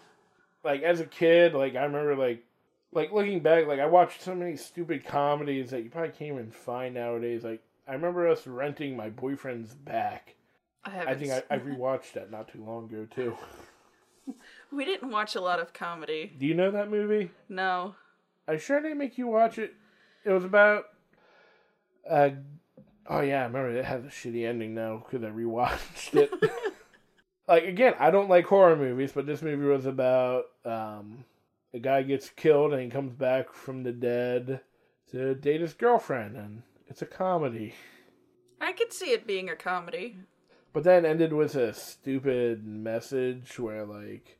Like 0.63 0.81
as 0.81 0.99
a 0.99 1.05
kid, 1.05 1.53
like 1.53 1.75
I 1.75 1.83
remember 1.83 2.15
like 2.15 2.43
like 2.93 3.11
looking 3.11 3.39
back, 3.39 3.67
like 3.67 3.79
I 3.79 3.85
watched 3.85 4.21
so 4.21 4.35
many 4.35 4.55
stupid 4.57 5.05
comedies 5.05 5.71
that 5.71 5.83
you 5.83 5.89
probably 5.89 6.09
can't 6.09 6.33
even 6.33 6.51
find 6.51 6.93
nowadays. 6.93 7.43
Like 7.43 7.63
I 7.87 7.93
remember 7.93 8.27
us 8.27 8.45
renting 8.45 8.95
my 8.95 9.09
boyfriend's 9.09 9.73
back. 9.73 10.35
I. 10.83 11.11
I 11.11 11.15
think 11.15 11.31
I, 11.31 11.43
I 11.49 11.59
rewatched 11.59 12.13
that 12.13 12.31
not 12.31 12.51
too 12.51 12.63
long 12.63 12.85
ago 12.85 13.07
too. 13.13 13.37
we 14.71 14.85
didn't 14.85 15.11
watch 15.11 15.35
a 15.35 15.41
lot 15.41 15.59
of 15.59 15.73
comedy. 15.73 16.31
Do 16.37 16.45
you 16.45 16.53
know 16.53 16.71
that 16.71 16.89
movie? 16.89 17.31
No. 17.49 17.95
I 18.47 18.57
sure 18.57 18.81
didn't 18.81 18.97
make 18.97 19.17
you 19.17 19.27
watch 19.27 19.57
it. 19.57 19.73
It 20.25 20.31
was 20.31 20.43
about. 20.43 20.85
Uh, 22.09 22.31
oh 23.07 23.21
yeah, 23.21 23.41
I 23.41 23.45
remember 23.45 23.69
it 23.69 23.85
has 23.85 24.03
a 24.03 24.07
shitty 24.07 24.47
ending 24.47 24.73
now 24.73 25.03
because 25.05 25.23
I 25.23 25.29
rewatched 25.29 26.15
it. 26.15 26.31
like 27.47 27.63
again, 27.65 27.93
I 27.99 28.11
don't 28.11 28.29
like 28.29 28.45
horror 28.45 28.75
movies, 28.75 29.11
but 29.13 29.25
this 29.25 29.41
movie 29.41 29.65
was 29.65 29.85
about 29.85 30.45
um, 30.65 31.25
a 31.73 31.79
guy 31.79 32.03
gets 32.03 32.29
killed 32.29 32.73
and 32.73 32.81
he 32.81 32.89
comes 32.89 33.13
back 33.13 33.53
from 33.53 33.83
the 33.83 33.91
dead 33.91 34.61
to 35.11 35.35
date 35.35 35.61
his 35.61 35.73
girlfriend, 35.73 36.37
and 36.37 36.63
it's 36.87 37.01
a 37.01 37.05
comedy. 37.05 37.73
I 38.59 38.71
could 38.73 38.93
see 38.93 39.11
it 39.11 39.27
being 39.27 39.49
a 39.49 39.55
comedy. 39.55 40.17
But 40.73 40.83
then 40.83 41.05
ended 41.05 41.33
with 41.33 41.55
a 41.55 41.73
stupid 41.73 42.65
message 42.65 43.59
where 43.59 43.85
like 43.85 44.39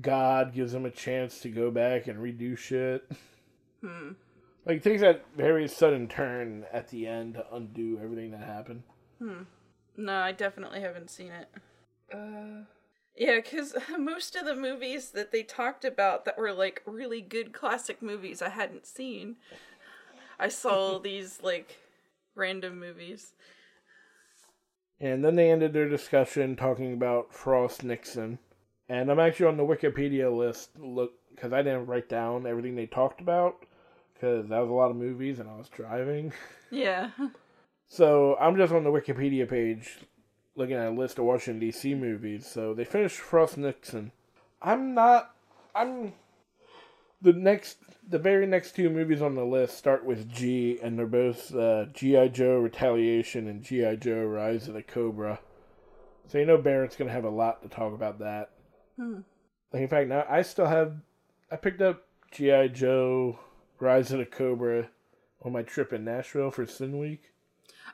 God 0.00 0.52
gives 0.52 0.74
him 0.74 0.84
a 0.84 0.90
chance 0.90 1.40
to 1.40 1.48
go 1.48 1.70
back 1.70 2.06
and 2.06 2.18
redo 2.18 2.56
shit. 2.56 3.10
Hmm. 3.80 4.10
Like 4.66 4.78
it 4.78 4.82
takes 4.82 5.00
that 5.00 5.24
very 5.36 5.66
sudden 5.66 6.06
turn 6.06 6.66
at 6.70 6.88
the 6.88 7.06
end 7.06 7.34
to 7.34 7.46
undo 7.54 7.98
everything 8.02 8.32
that 8.32 8.42
happened. 8.42 8.82
No, 9.96 10.14
I 10.14 10.32
definitely 10.32 10.80
haven't 10.80 11.10
seen 11.10 11.32
it. 11.32 11.48
Uh, 12.12 12.64
yeah, 13.20 13.36
because 13.36 13.74
most 13.98 14.34
of 14.34 14.46
the 14.46 14.56
movies 14.56 15.10
that 15.10 15.30
they 15.30 15.42
talked 15.42 15.84
about 15.84 16.24
that 16.24 16.38
were 16.38 16.54
like 16.54 16.82
really 16.86 17.20
good 17.20 17.52
classic 17.52 18.00
movies, 18.00 18.40
I 18.40 18.48
hadn't 18.48 18.86
seen. 18.86 19.36
I 20.38 20.48
saw 20.48 20.98
these 21.02 21.38
like 21.42 21.76
random 22.34 22.80
movies. 22.80 23.34
And 24.98 25.22
then 25.22 25.36
they 25.36 25.50
ended 25.50 25.74
their 25.74 25.88
discussion 25.88 26.56
talking 26.56 26.94
about 26.94 27.34
Frost 27.34 27.84
Nixon. 27.84 28.38
And 28.88 29.10
I'm 29.10 29.20
actually 29.20 29.46
on 29.46 29.58
the 29.58 29.64
Wikipedia 29.64 30.34
list 30.34 30.70
look 30.78 31.12
because 31.34 31.52
I 31.52 31.60
didn't 31.60 31.86
write 31.86 32.08
down 32.08 32.46
everything 32.46 32.74
they 32.74 32.86
talked 32.86 33.20
about 33.20 33.66
because 34.14 34.48
that 34.48 34.60
was 34.60 34.70
a 34.70 34.74
lot 34.74 34.90
of 34.90 34.96
movies 34.96 35.40
and 35.40 35.48
I 35.48 35.56
was 35.56 35.68
driving. 35.68 36.32
Yeah. 36.72 37.10
So 37.88 38.36
I'm 38.40 38.56
just 38.56 38.72
on 38.72 38.84
the 38.84 38.90
Wikipedia 38.90 39.50
page 39.50 39.98
looking 40.60 40.76
at 40.76 40.86
a 40.86 40.90
list 40.90 41.18
of 41.18 41.24
Washington 41.24 41.58
D.C. 41.58 41.94
movies. 41.94 42.46
So 42.46 42.74
they 42.74 42.84
finished 42.84 43.16
Frost 43.16 43.58
Nixon. 43.58 44.12
I'm 44.62 44.94
not. 44.94 45.34
I'm. 45.74 46.12
The 47.22 47.32
next, 47.32 47.78
the 48.08 48.18
very 48.18 48.46
next 48.46 48.76
two 48.76 48.88
movies 48.88 49.20
on 49.20 49.34
the 49.34 49.44
list 49.44 49.76
start 49.76 50.04
with 50.04 50.30
G, 50.30 50.78
and 50.82 50.98
they're 50.98 51.06
both 51.06 51.54
uh, 51.54 51.86
G.I. 51.92 52.28
Joe 52.28 52.58
Retaliation 52.58 53.48
and 53.48 53.62
G.I. 53.62 53.96
Joe 53.96 54.24
Rise 54.24 54.68
of 54.68 54.74
the 54.74 54.82
Cobra. 54.82 55.40
So 56.28 56.38
you 56.38 56.46
know 56.46 56.56
Barrett's 56.56 56.96
gonna 56.96 57.10
have 57.10 57.24
a 57.24 57.30
lot 57.30 57.62
to 57.62 57.68
talk 57.68 57.92
about 57.92 58.20
that. 58.20 58.50
Hmm. 58.96 59.20
Like 59.72 59.82
in 59.82 59.88
fact, 59.88 60.08
now 60.08 60.24
I 60.28 60.42
still 60.42 60.66
have. 60.66 60.94
I 61.50 61.56
picked 61.56 61.82
up 61.82 62.04
G.I. 62.30 62.68
Joe 62.68 63.38
Rise 63.80 64.12
of 64.12 64.18
the 64.18 64.26
Cobra 64.26 64.88
on 65.42 65.52
my 65.52 65.62
trip 65.62 65.92
in 65.92 66.04
Nashville 66.04 66.50
for 66.50 66.66
Sin 66.66 66.98
Week. 66.98 67.32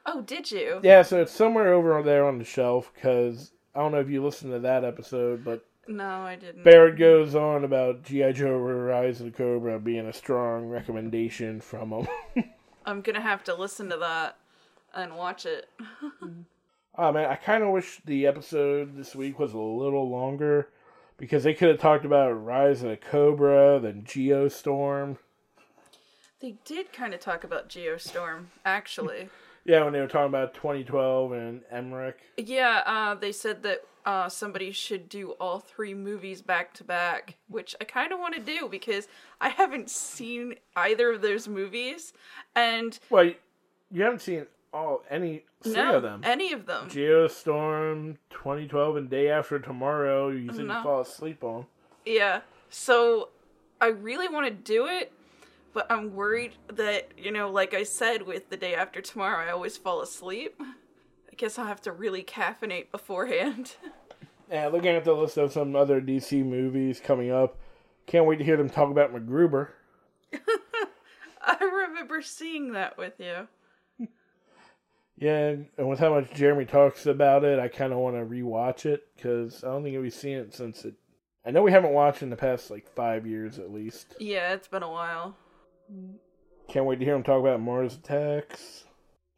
Oh, 0.05 0.21
did 0.23 0.51
you? 0.51 0.81
Yeah, 0.83 1.03
so 1.03 1.21
it's 1.23 1.33
somewhere 1.33 1.73
over 1.73 2.03
there 2.03 2.27
on 2.27 2.39
the 2.39 2.45
shelf 2.45 2.91
because 2.95 3.53
I 3.75 3.81
don't 3.81 3.93
know 3.93 4.01
if 4.01 4.11
you 4.11 4.23
listened 4.25 4.53
to 4.53 4.59
that 4.61 4.85
episode, 4.85 5.45
but 5.45 5.65
No, 5.89 6.05
I 6.05 6.37
didn't. 6.37 6.65
Barrett 6.65 6.99
goes 6.99 7.35
on 7.35 7.65
about 7.65 8.03
G.I. 8.03 8.33
Joe 8.33 8.57
Rise 8.57 9.21
of 9.21 9.27
the 9.27 9.33
Cobra 9.33 9.79
being 9.79 10.07
a 10.07 10.13
strong 10.13 10.67
recommendation 10.67 11.61
from 11.61 11.93
him. 11.93 12.09
I'm 12.87 13.01
gonna 13.01 13.21
have 13.21 13.43
to 13.45 13.55
listen 13.55 13.89
to 13.91 13.97
that 13.99 14.37
and 14.95 15.17
watch 15.17 15.45
it. 15.47 15.69
oh 16.97 17.13
man, 17.13 17.29
I 17.31 17.37
kind 17.37 17.63
of 17.65 17.71
wish 17.71 18.01
the 18.05 18.27
episode 18.27 18.97
this 18.97 19.15
week 19.15 19.39
was 19.39 19.53
a 19.53 19.59
little 19.59 20.09
longer 20.09 20.69
because 21.19 21.45
they 21.45 21.55
could 21.55 21.69
have 21.69 21.81
talked 21.81 22.05
about 22.05 22.31
Rise 22.33 22.83
of 22.83 22.91
the 22.91 22.97
Cobra, 22.97 23.81
then 23.81 24.03
Geostorm. 24.03 25.17
They 26.41 26.57
did 26.65 26.93
kind 26.93 27.15
of 27.15 27.21
talk 27.21 27.45
about 27.45 27.69
Geostorm, 27.69 28.47
actually. 28.65 29.29
Yeah, 29.66 29.85
when 29.85 29.92
they 29.92 30.00
were 30.00 30.07
talking 30.07 30.29
about 30.29 30.55
2012 30.55 31.33
and 31.33 31.62
Emmerich. 31.70 32.18
yeah, 32.37 32.83
uh, 32.87 33.14
they 33.14 33.33
said 33.33 33.62
that 33.64 33.81
uh, 34.05 34.29
somebody 34.29 34.70
should 34.70 35.09
do 35.09 35.33
all 35.40 35.59
three 35.59 35.92
movies 35.94 36.40
back 36.40 36.72
to 36.74 36.85
back, 36.85 37.37
which 37.48 37.74
I 37.81 37.85
kind 37.85 38.12
of 38.12 38.20
want 38.20 38.35
to 38.37 38.40
do 38.40 38.68
because 38.70 39.09
I 39.40 39.48
haven't 39.48 39.90
seen 39.90 40.55
either 40.76 41.12
of 41.14 41.22
those 41.22 41.48
movies, 41.48 42.12
and 42.55 42.96
Well, 43.11 43.24
you 43.90 44.02
haven't 44.02 44.20
seen 44.22 44.46
all 44.72 45.02
any 45.11 45.42
three 45.62 45.72
no, 45.72 45.96
of 45.96 46.02
them. 46.02 46.20
any 46.22 46.52
of 46.52 46.66
them. 46.66 46.88
Geostorm, 46.88 48.16
2012, 48.31 48.96
and 48.96 49.11
Day 49.11 49.29
After 49.31 49.59
Tomorrow. 49.59 50.29
You 50.29 50.52
said 50.52 50.66
No. 50.66 50.83
fall 50.83 51.00
asleep 51.00 51.42
on. 51.42 51.66
Yeah. 52.05 52.42
So 52.68 53.31
I 53.81 53.88
really 53.88 54.29
want 54.29 54.46
to 54.46 54.52
do 54.52 54.87
it, 54.87 55.12
but 55.77 55.93
I'm 55.93 56.15
worried 56.15 56.55
that, 56.73 57.11
you 57.19 57.31
know, 57.31 57.51
like 57.51 57.75
I 57.75 57.83
said 57.83 58.23
with 58.23 58.49
the 58.49 58.57
day 58.57 58.75
after 58.75 59.03
tomorrow, 59.03 59.47
I 59.47 59.51
always 59.51 59.77
fall 59.77 60.01
asleep. 60.01 60.59
I 60.59 61.35
guess 61.37 61.59
I'll 61.59 61.67
have 61.67 61.83
to 61.83 61.93
really 61.93 62.25
caffeinate 62.25 62.91
beforehand. 62.91 63.77
Yeah, 64.49 64.69
looking 64.69 64.91
at 64.91 65.03
the 65.03 65.12
list 65.12 65.39
of 65.39 65.53
some 65.53 65.75
other 65.75 66.01
DC 66.01 66.45
movies 66.45 67.01
coming 67.01 67.33
up, 67.33 67.59
can't 68.07 68.27
wait 68.27 68.37
to 68.37 68.45
hear 68.45 68.57
them 68.57 68.71
talk 68.71 68.93
about 68.93 69.12
MacGruber. 69.12 69.71
I 71.43 71.57
remember 71.65 72.23
seeing 72.23 72.73
that 72.75 72.97
with 72.97 73.15
you. 73.19 73.49
Yeah, 75.19 75.57
and 75.79 75.89
with 75.89 75.99
how 75.99 76.15
much 76.15 76.33
Jeremy 76.33 76.65
talks 76.65 77.07
about 77.07 77.43
it, 77.43 77.59
I 77.59 77.67
kind 77.67 77.93
of 77.93 77.99
want 77.99 78.15
to 78.15 78.23
rewatch 78.23 78.87
it 78.87 79.09
because 79.17 79.65
I 79.65 79.69
don't 79.69 79.83
think 79.83 80.01
we've 80.01 80.15
seen 80.15 80.37
it 80.37 80.55
since 80.55 80.85
it. 80.85 80.95
I 81.45 81.51
know 81.51 81.62
we 81.62 81.73
haven't 81.73 81.93
watched 81.93 82.23
in 82.23 82.31
the 82.31 82.37
past 82.37 82.71
like 82.71 82.87
five 82.95 83.27
years 83.27 83.59
at 83.59 83.73
least. 83.73 84.15
Yeah, 84.21 84.53
it's 84.53 84.69
been 84.69 84.85
a 84.85 84.91
while. 84.91 85.35
Can't 86.68 86.87
wait 86.87 86.99
to 86.99 87.05
hear 87.05 87.14
him 87.14 87.22
talk 87.22 87.40
about 87.40 87.61
Mars 87.61 87.94
Attacks. 87.94 88.85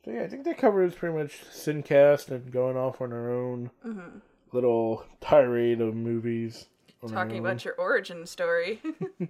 So 0.05 0.11
yeah, 0.13 0.23
I 0.23 0.29
think 0.29 0.45
that 0.45 0.59
covers 0.59 0.95
pretty 0.95 1.17
much 1.17 1.43
Sincast 1.53 2.31
and 2.31 2.51
going 2.51 2.77
off 2.77 3.01
on 3.01 3.13
our 3.13 3.31
own 3.31 3.71
hmm 3.83 4.19
little 4.51 5.05
tirade 5.21 5.81
of 5.83 5.95
movies. 5.95 6.67
Talking 7.07 7.39
about 7.39 7.65
your 7.67 7.75
origin 7.75 8.27
story. 8.27 8.81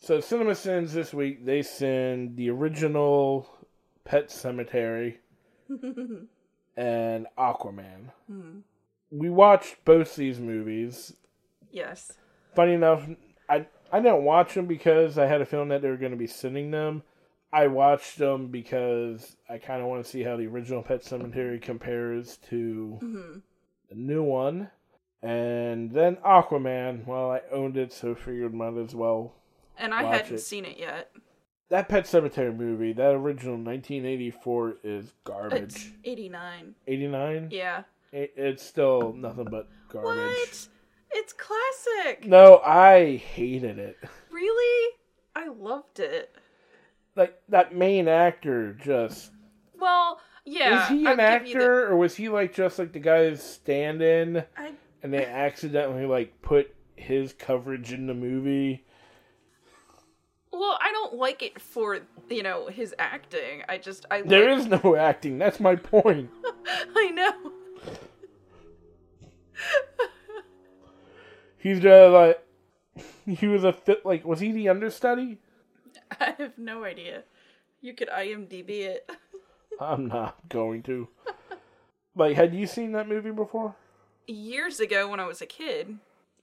So 0.00 0.20
Cinema 0.20 0.54
Sins 0.54 0.92
this 0.92 1.12
week 1.12 1.44
they 1.44 1.62
send 1.62 2.36
the 2.36 2.50
original 2.50 3.48
Pet 4.04 4.28
Sematary 4.28 5.16
and 6.76 7.26
Aquaman. 7.36 8.10
Hmm. 8.30 8.58
We 9.10 9.28
watched 9.28 9.84
both 9.84 10.14
these 10.14 10.38
movies. 10.38 11.14
yes. 11.72 12.12
Funny 12.54 12.74
enough, 12.74 13.08
I 13.48 13.66
I 13.92 14.00
didn't 14.00 14.24
watch 14.24 14.54
them 14.54 14.66
because 14.66 15.18
I 15.18 15.26
had 15.26 15.40
a 15.40 15.46
feeling 15.46 15.68
that 15.68 15.82
they 15.82 15.88
were 15.88 15.96
going 15.96 16.12
to 16.12 16.18
be 16.18 16.26
sending 16.26 16.70
them. 16.70 17.02
I 17.52 17.66
watched 17.68 18.18
them 18.18 18.48
because 18.48 19.36
I 19.48 19.56
kind 19.58 19.80
of 19.80 19.88
want 19.88 20.04
to 20.04 20.10
see 20.10 20.22
how 20.22 20.36
the 20.36 20.46
original 20.46 20.82
Pet 20.82 21.02
Sematary 21.02 21.60
compares 21.62 22.36
to 22.48 22.98
hmm 23.00 23.38
the 23.88 23.94
new 23.94 24.22
one. 24.22 24.70
And 25.22 25.90
then 25.90 26.16
Aquaman, 26.16 27.06
well, 27.06 27.30
I 27.30 27.40
owned 27.50 27.76
it, 27.78 27.92
so 27.92 28.14
figured 28.14 28.52
might 28.54 28.76
as 28.76 28.94
well 28.94 29.32
And 29.78 29.94
I 29.94 30.02
hadn't 30.04 30.34
it. 30.34 30.38
seen 30.40 30.64
it 30.66 30.78
yet. 30.78 31.10
That 31.70 31.88
Pet 31.88 32.04
Sematary 32.04 32.54
movie, 32.54 32.92
that 32.92 33.14
original 33.14 33.54
1984 33.56 34.76
is 34.84 35.04
It's 35.06 35.12
garbage. 35.24 35.92
89. 36.04 36.74
89? 36.86 37.48
Yeah. 37.50 37.82
It, 38.12 38.32
it's 38.36 38.62
still 38.62 39.12
nothing 39.14 39.44
but 39.50 39.68
garbage. 39.90 40.16
What? 40.16 40.68
It's 41.10 41.32
classic. 41.32 42.26
No, 42.26 42.58
I 42.58 43.16
hated 43.16 43.78
it. 43.78 43.96
Really? 44.30 44.94
I 45.34 45.48
loved 45.48 46.00
it. 46.00 46.34
Like, 47.16 47.40
that 47.48 47.74
main 47.74 48.08
actor 48.08 48.74
just. 48.74 49.30
Well, 49.78 50.20
yeah. 50.44 50.84
is 50.84 50.88
he 50.88 51.06
an 51.06 51.20
actor, 51.20 51.88
or 51.88 51.96
was 51.96 52.16
he 52.16 52.28
like 52.28 52.54
just 52.54 52.78
like 52.78 52.92
the 52.92 52.98
guy's 52.98 53.42
stand 53.42 54.02
in 54.02 54.44
I, 54.56 54.72
and 55.02 55.12
they 55.12 55.24
accidentally 55.24 56.06
like 56.06 56.40
put 56.42 56.74
his 56.96 57.32
coverage 57.32 57.92
in 57.92 58.06
the 58.06 58.14
movie? 58.14 58.84
well, 60.58 60.78
I 60.80 60.90
don't 60.92 61.14
like 61.14 61.42
it 61.42 61.60
for 61.60 62.00
you 62.28 62.42
know 62.42 62.66
his 62.68 62.94
acting. 62.98 63.62
I 63.68 63.78
just 63.78 64.06
I 64.10 64.22
There 64.22 64.50
like, 64.50 64.58
is 64.58 64.66
no 64.66 64.96
acting, 64.96 65.38
that's 65.38 65.60
my 65.60 65.76
point. 65.76 66.30
I 66.96 67.10
know. 67.10 67.52
He's 71.58 71.80
just 71.80 72.12
like. 72.12 72.44
He 73.26 73.46
was 73.46 73.62
a 73.62 73.72
fit, 73.72 74.04
like, 74.04 74.24
was 74.24 74.40
he 74.40 74.50
the 74.52 74.68
understudy? 74.70 75.38
I 76.20 76.34
have 76.38 76.58
no 76.58 76.82
idea. 76.82 77.22
You 77.80 77.94
could 77.94 78.08
IMDb 78.08 78.70
it. 78.70 79.08
I'm 79.80 80.08
not 80.08 80.36
going 80.48 80.82
to. 80.84 81.06
Like, 82.16 82.34
had 82.34 82.54
you 82.54 82.66
seen 82.66 82.92
that 82.92 83.08
movie 83.08 83.30
before? 83.30 83.76
Years 84.26 84.80
ago 84.80 85.08
when 85.08 85.20
I 85.20 85.26
was 85.26 85.40
a 85.40 85.46
kid, 85.46 85.98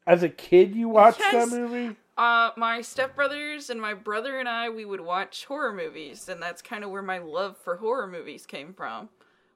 As 0.07 0.23
a 0.23 0.29
kid, 0.29 0.75
you 0.75 0.87
watched 0.87 1.19
Yes. 1.19 1.49
that 1.49 1.57
movie? 1.57 1.95
uh, 2.17 2.51
my 2.55 2.79
stepbrothers 2.79 3.69
and 3.69 3.81
my 3.81 3.93
brother 3.93 4.39
and 4.39 4.47
I, 4.47 4.69
we 4.69 4.85
would 4.85 5.01
watch 5.01 5.43
horror 5.45 5.73
movies, 5.73 6.29
and 6.29 6.41
that's 6.41 6.61
kind 6.61 6.83
of 6.85 6.89
where 6.91 7.01
my 7.01 7.17
love 7.17 7.57
for 7.57 7.75
horror 7.77 8.07
movies 8.07 8.45
came 8.45 8.73
from. 8.73 9.09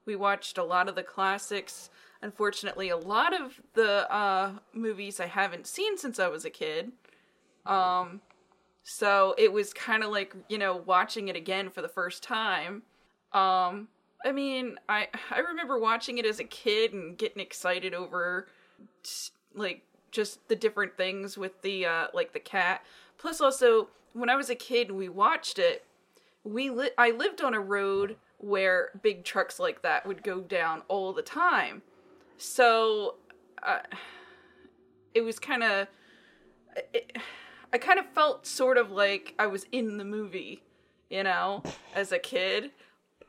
We 0.04 0.16
watched 0.16 0.58
a 0.58 0.64
lot 0.64 0.88
of 0.88 0.96
the 0.96 1.02
classics. 1.02 1.88
Unfortunately, 2.22 2.90
a 2.90 2.96
lot 2.96 3.38
of 3.38 3.60
the 3.74 4.10
uh, 4.12 4.52
movies 4.74 5.20
I 5.20 5.26
haven't 5.26 5.66
seen 5.66 5.96
since 5.96 6.18
I 6.18 6.28
was 6.28 6.44
a 6.44 6.50
kid. 6.50 6.92
Um, 7.64 8.20
so 8.82 9.34
it 9.38 9.52
was 9.52 9.72
kind 9.72 10.02
of 10.02 10.10
like 10.10 10.34
you 10.48 10.58
know 10.58 10.76
watching 10.76 11.28
it 11.28 11.36
again 11.36 11.70
for 11.70 11.82
the 11.82 11.88
first 11.88 12.22
time. 12.22 12.82
Um, 13.32 13.88
I 14.24 14.32
mean, 14.32 14.76
I 14.88 15.08
I 15.30 15.38
remember 15.38 15.78
watching 15.78 16.18
it 16.18 16.26
as 16.26 16.40
a 16.40 16.44
kid 16.44 16.92
and 16.92 17.16
getting 17.16 17.40
excited 17.40 17.94
over 17.94 18.48
like 19.54 19.82
just 20.10 20.46
the 20.48 20.56
different 20.56 20.96
things 20.96 21.38
with 21.38 21.62
the 21.62 21.86
uh 21.86 22.06
like 22.12 22.32
the 22.32 22.40
cat. 22.40 22.84
Plus 23.18 23.40
also 23.40 23.88
when 24.12 24.28
I 24.28 24.36
was 24.36 24.50
a 24.50 24.54
kid 24.54 24.90
we 24.90 25.08
watched 25.08 25.58
it, 25.58 25.84
we 26.44 26.70
li- 26.70 26.90
I 26.98 27.10
lived 27.12 27.40
on 27.40 27.54
a 27.54 27.60
road 27.60 28.16
where 28.38 28.90
big 29.02 29.24
trucks 29.24 29.58
like 29.58 29.82
that 29.82 30.06
would 30.06 30.22
go 30.22 30.40
down 30.40 30.82
all 30.88 31.12
the 31.12 31.22
time. 31.22 31.82
So 32.40 33.16
uh, 33.62 33.80
it 35.14 35.20
was 35.20 35.38
kind 35.38 35.62
of 35.62 35.88
I 37.72 37.78
kind 37.78 37.98
of 37.98 38.06
felt 38.06 38.46
sort 38.46 38.78
of 38.78 38.90
like 38.90 39.34
I 39.38 39.46
was 39.46 39.66
in 39.70 39.98
the 39.98 40.04
movie, 40.04 40.62
you 41.08 41.22
know, 41.22 41.62
as 41.94 42.12
a 42.12 42.18
kid. 42.18 42.72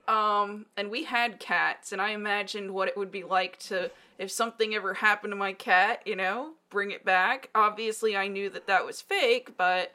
Um, 0.08 0.66
and 0.76 0.90
we 0.90 1.04
had 1.04 1.40
cats, 1.40 1.92
and 1.92 2.02
I 2.02 2.10
imagined 2.12 2.72
what 2.72 2.88
it 2.88 2.98
would 2.98 3.12
be 3.12 3.24
like 3.24 3.60
to, 3.60 3.92
if 4.18 4.32
something 4.32 4.74
ever 4.74 4.96
happened 4.96 5.32
to 5.32 5.38
my 5.38 5.54
cat, 5.54 6.02
you 6.06 6.16
know, 6.16 6.54
bring 6.70 6.92
it 6.92 7.06
back. 7.06 7.50
Obviously, 7.54 8.18
I 8.18 8.28
knew 8.28 8.50
that 8.50 8.68
that 8.68 8.86
was 8.86 9.02
fake, 9.02 9.56
but, 9.58 9.94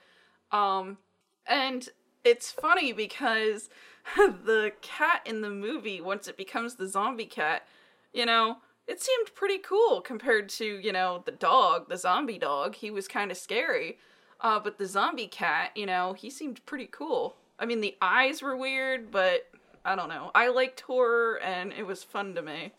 um, 0.53 0.99
and 1.47 1.89
it's 2.25 2.53
funny 2.53 2.93
because 2.93 3.69
the 4.17 4.73
cat 4.81 5.23
in 5.25 5.41
the 5.41 5.51
movie, 5.51 6.01
once 6.01 6.29
it 6.29 6.37
becomes 6.37 6.77
the 6.77 6.87
zombie 6.87 7.27
cat, 7.27 7.67
you 8.15 8.25
know, 8.25 8.59
it 8.87 9.03
seemed 9.03 9.35
pretty 9.35 9.59
cool 9.59 10.01
compared 10.01 10.49
to, 10.51 10.65
you 10.65 10.93
know, 10.93 11.23
the 11.25 11.33
dog, 11.33 11.89
the 11.89 11.97
zombie 11.97 12.39
dog. 12.39 12.75
He 12.75 12.91
was 12.91 13.09
kind 13.09 13.31
of 13.31 13.37
scary. 13.37 13.99
Uh, 14.41 14.61
but 14.61 14.79
the 14.79 14.87
zombie 14.87 15.29
cat, 15.29 15.71
you 15.75 15.87
know, 15.87 16.13
he 16.13 16.31
seemed 16.31 16.65
pretty 16.67 16.89
cool. 16.91 17.37
I 17.59 17.67
mean, 17.67 17.81
the 17.81 17.97
eyes 18.03 18.43
were 18.43 18.57
weird, 18.57 19.11
but 19.11 19.49
I 19.85 19.97
don't 19.97 20.09
know. 20.09 20.31
I 20.35 20.49
liked 20.49 20.81
horror, 20.83 21.41
and 21.41 21.73
it 21.73 21.87
was 21.87 22.05
fun 22.05 22.35
to 22.35 22.43
me. 22.43 22.73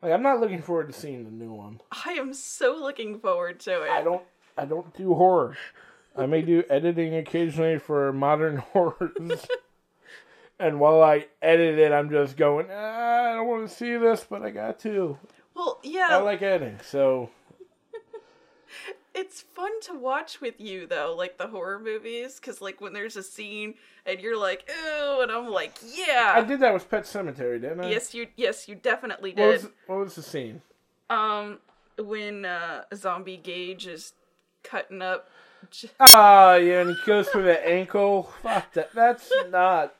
Like, 0.00 0.12
I'm 0.12 0.22
not 0.22 0.38
looking 0.38 0.62
forward 0.62 0.92
to 0.92 0.92
seeing 0.92 1.24
the 1.24 1.30
new 1.30 1.52
one. 1.52 1.80
I 2.06 2.12
am 2.12 2.32
so 2.32 2.76
looking 2.76 3.18
forward 3.18 3.58
to 3.60 3.82
it. 3.82 3.90
I 3.90 4.02
don't. 4.02 4.22
I 4.56 4.64
don't 4.64 4.94
do 4.96 5.14
horror. 5.14 5.56
I 6.16 6.26
may 6.26 6.42
do 6.42 6.64
editing 6.68 7.14
occasionally 7.16 7.78
for 7.78 8.12
modern 8.12 8.56
horrors. 8.72 9.46
And 10.60 10.80
while 10.80 11.02
I 11.02 11.26
edit 11.40 11.78
it, 11.78 11.92
I'm 11.92 12.10
just 12.10 12.36
going, 12.36 12.66
ah, 12.70 13.30
I 13.30 13.34
don't 13.36 13.46
want 13.46 13.68
to 13.68 13.74
see 13.74 13.96
this, 13.96 14.26
but 14.28 14.42
I 14.42 14.50
got 14.50 14.80
to. 14.80 15.16
Well, 15.54 15.78
yeah. 15.82 16.08
I 16.10 16.16
like 16.16 16.42
editing, 16.42 16.78
so. 16.82 17.30
it's 19.14 19.40
fun 19.40 19.80
to 19.82 19.94
watch 19.94 20.40
with 20.40 20.60
you 20.60 20.86
though, 20.86 21.14
like 21.16 21.38
the 21.38 21.48
horror 21.48 21.78
movies, 21.78 22.40
because 22.40 22.60
like 22.60 22.80
when 22.80 22.92
there's 22.92 23.16
a 23.16 23.22
scene 23.22 23.74
and 24.06 24.20
you're 24.20 24.36
like, 24.36 24.68
"Ew," 24.68 25.22
and 25.22 25.30
I'm 25.30 25.48
like, 25.48 25.78
"Yeah." 25.84 26.32
I 26.34 26.42
did 26.42 26.60
that 26.60 26.72
with 26.72 26.88
Pet 26.90 27.04
Sematary, 27.04 27.60
didn't 27.60 27.80
I? 27.80 27.90
Yes, 27.90 28.14
you. 28.14 28.26
Yes, 28.36 28.68
you 28.68 28.74
definitely 28.74 29.30
What 29.30 29.36
did. 29.36 29.62
was, 29.62 29.68
what 29.86 29.98
was 29.98 30.14
the 30.14 30.22
scene? 30.22 30.62
Um, 31.10 31.58
when 31.98 32.44
uh, 32.44 32.84
Zombie 32.94 33.36
Gage 33.36 33.86
is 33.86 34.12
cutting 34.62 35.02
up. 35.02 35.28
Ah, 35.98 36.54
yeah, 36.54 36.82
and 36.82 36.90
he 36.90 36.96
goes 37.04 37.28
for 37.28 37.42
the 37.42 37.66
ankle. 37.68 38.30
Fuck 38.42 38.72
that. 38.74 38.92
That's 38.92 39.32
not. 39.50 39.94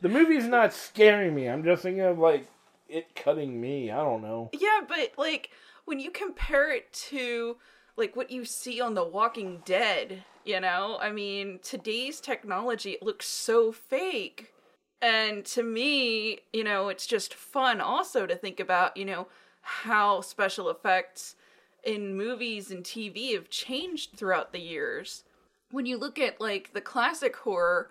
The 0.00 0.08
movie's 0.08 0.46
not 0.46 0.72
scaring 0.72 1.34
me. 1.34 1.48
I'm 1.48 1.64
just 1.64 1.82
thinking 1.82 2.02
of 2.02 2.18
like 2.18 2.46
it 2.88 3.14
cutting 3.14 3.60
me. 3.60 3.90
I 3.90 3.96
don't 3.96 4.22
know. 4.22 4.50
Yeah, 4.52 4.80
but 4.86 5.12
like 5.16 5.50
when 5.84 6.00
you 6.00 6.10
compare 6.10 6.72
it 6.72 6.92
to 6.92 7.56
like 7.96 8.14
what 8.14 8.30
you 8.30 8.44
see 8.44 8.80
on 8.80 8.94
The 8.94 9.04
Walking 9.04 9.62
Dead, 9.64 10.24
you 10.44 10.60
know, 10.60 10.98
I 11.00 11.12
mean, 11.12 11.60
today's 11.62 12.20
technology 12.20 12.98
looks 13.00 13.26
so 13.26 13.72
fake. 13.72 14.52
And 15.00 15.44
to 15.46 15.62
me, 15.62 16.40
you 16.52 16.64
know, 16.64 16.88
it's 16.88 17.06
just 17.06 17.34
fun 17.34 17.80
also 17.80 18.26
to 18.26 18.36
think 18.36 18.60
about, 18.60 18.96
you 18.96 19.04
know, 19.04 19.28
how 19.60 20.20
special 20.20 20.70
effects 20.70 21.36
in 21.84 22.16
movies 22.16 22.70
and 22.70 22.84
TV 22.84 23.34
have 23.34 23.50
changed 23.50 24.12
throughout 24.16 24.52
the 24.52 24.60
years. 24.60 25.24
When 25.70 25.86
you 25.86 25.96
look 25.96 26.18
at 26.18 26.40
like 26.40 26.72
the 26.72 26.80
classic 26.80 27.36
horror, 27.36 27.90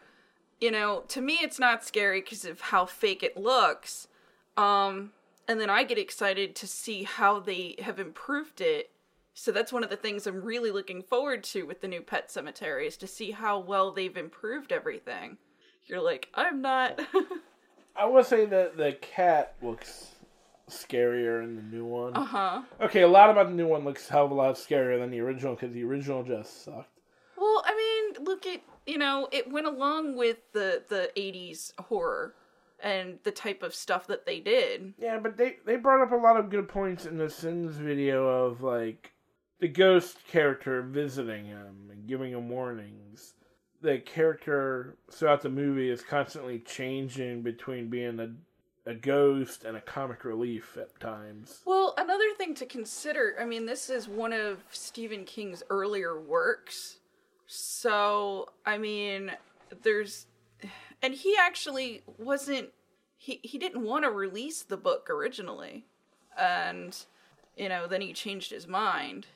you 0.59 0.71
know, 0.71 1.03
to 1.09 1.21
me 1.21 1.39
it's 1.41 1.59
not 1.59 1.83
scary 1.83 2.21
because 2.21 2.45
of 2.45 2.61
how 2.61 2.85
fake 2.85 3.23
it 3.23 3.37
looks. 3.37 4.07
Um, 4.57 5.11
and 5.47 5.59
then 5.59 5.69
I 5.69 5.83
get 5.83 5.97
excited 5.97 6.55
to 6.55 6.67
see 6.67 7.03
how 7.03 7.39
they 7.39 7.75
have 7.79 7.99
improved 7.99 8.61
it. 8.61 8.91
So 9.33 9.51
that's 9.51 9.73
one 9.73 9.83
of 9.83 9.89
the 9.89 9.97
things 9.97 10.25
I'm 10.25 10.41
really 10.41 10.71
looking 10.71 11.03
forward 11.03 11.43
to 11.45 11.63
with 11.63 11.81
the 11.81 11.89
new 11.89 12.01
Pet 12.01 12.29
Sematary 12.29 12.87
is 12.87 12.97
to 12.97 13.07
see 13.07 13.31
how 13.31 13.59
well 13.59 13.91
they've 13.91 14.15
improved 14.15 14.71
everything. 14.71 15.37
You're 15.87 16.01
like, 16.01 16.29
I'm 16.33 16.61
not. 16.61 16.99
I 17.95 18.05
will 18.05 18.23
say 18.23 18.45
that 18.45 18.77
the 18.77 18.93
cat 18.93 19.55
looks 19.61 20.11
scarier 20.69 21.43
in 21.43 21.55
the 21.55 21.61
new 21.61 21.85
one. 21.85 22.15
uh 22.15 22.25
huh. 22.25 22.61
Okay, 22.81 23.01
a 23.01 23.07
lot 23.07 23.29
about 23.29 23.47
the 23.49 23.53
new 23.53 23.67
one 23.67 23.83
looks 23.83 24.07
hell 24.07 24.25
of 24.25 24.31
a 24.31 24.33
lot 24.33 24.55
scarier 24.55 24.99
than 24.99 25.11
the 25.11 25.19
original 25.19 25.53
because 25.53 25.73
the 25.73 25.83
original 25.83 26.23
just 26.23 26.63
sucked. 26.63 26.99
Well, 27.37 27.63
I 27.65 27.75
mean, 28.15 28.25
look 28.25 28.45
at 28.47 28.61
you 28.85 28.97
know, 28.97 29.27
it 29.31 29.51
went 29.51 29.67
along 29.67 30.15
with 30.15 30.37
the 30.53 30.83
the 30.87 31.11
'80s 31.17 31.71
horror 31.79 32.35
and 32.81 33.19
the 33.23 33.31
type 33.31 33.63
of 33.63 33.73
stuff 33.73 34.07
that 34.07 34.25
they 34.25 34.39
did. 34.39 34.93
Yeah, 34.97 35.19
but 35.19 35.37
they 35.37 35.57
they 35.65 35.75
brought 35.75 36.03
up 36.03 36.11
a 36.11 36.15
lot 36.15 36.37
of 36.37 36.49
good 36.49 36.67
points 36.67 37.05
in 37.05 37.17
the 37.17 37.29
Sins 37.29 37.77
video 37.77 38.27
of 38.27 38.61
like 38.61 39.11
the 39.59 39.67
ghost 39.67 40.17
character 40.27 40.81
visiting 40.81 41.45
him 41.45 41.89
and 41.91 42.07
giving 42.07 42.31
him 42.31 42.49
warnings. 42.49 43.33
The 43.81 43.99
character 43.99 44.97
throughout 45.11 45.41
the 45.41 45.49
movie 45.49 45.89
is 45.89 46.01
constantly 46.01 46.59
changing 46.59 47.43
between 47.43 47.89
being 47.89 48.19
a 48.19 48.31
a 48.87 48.93
ghost 48.93 49.63
and 49.63 49.75
a 49.75 49.81
comic 49.81 50.23
relief 50.23 50.77
at 50.77 50.99
times. 50.99 51.61
Well, 51.65 51.95
another 51.97 52.31
thing 52.37 52.53
to 52.55 52.65
consider, 52.65 53.35
I 53.39 53.45
mean, 53.45 53.65
this 53.65 53.89
is 53.89 54.07
one 54.07 54.31
of 54.31 54.59
Stephen 54.69 55.25
King's 55.25 55.63
earlier 55.71 56.19
works. 56.19 56.97
So, 57.47 58.49
I 58.65 58.77
mean, 58.77 59.31
there's 59.83 60.27
and 61.01 61.13
he 61.13 61.35
actually 61.39 62.03
wasn't 62.17 62.69
he 63.17 63.39
he 63.43 63.57
didn't 63.57 63.83
want 63.83 64.03
to 64.03 64.11
release 64.11 64.63
the 64.63 64.77
book 64.77 65.09
originally. 65.09 65.85
And 66.37 66.97
you 67.55 67.69
know, 67.69 67.87
then 67.87 68.01
he 68.01 68.13
changed 68.13 68.51
his 68.51 68.67
mind. 68.67 69.27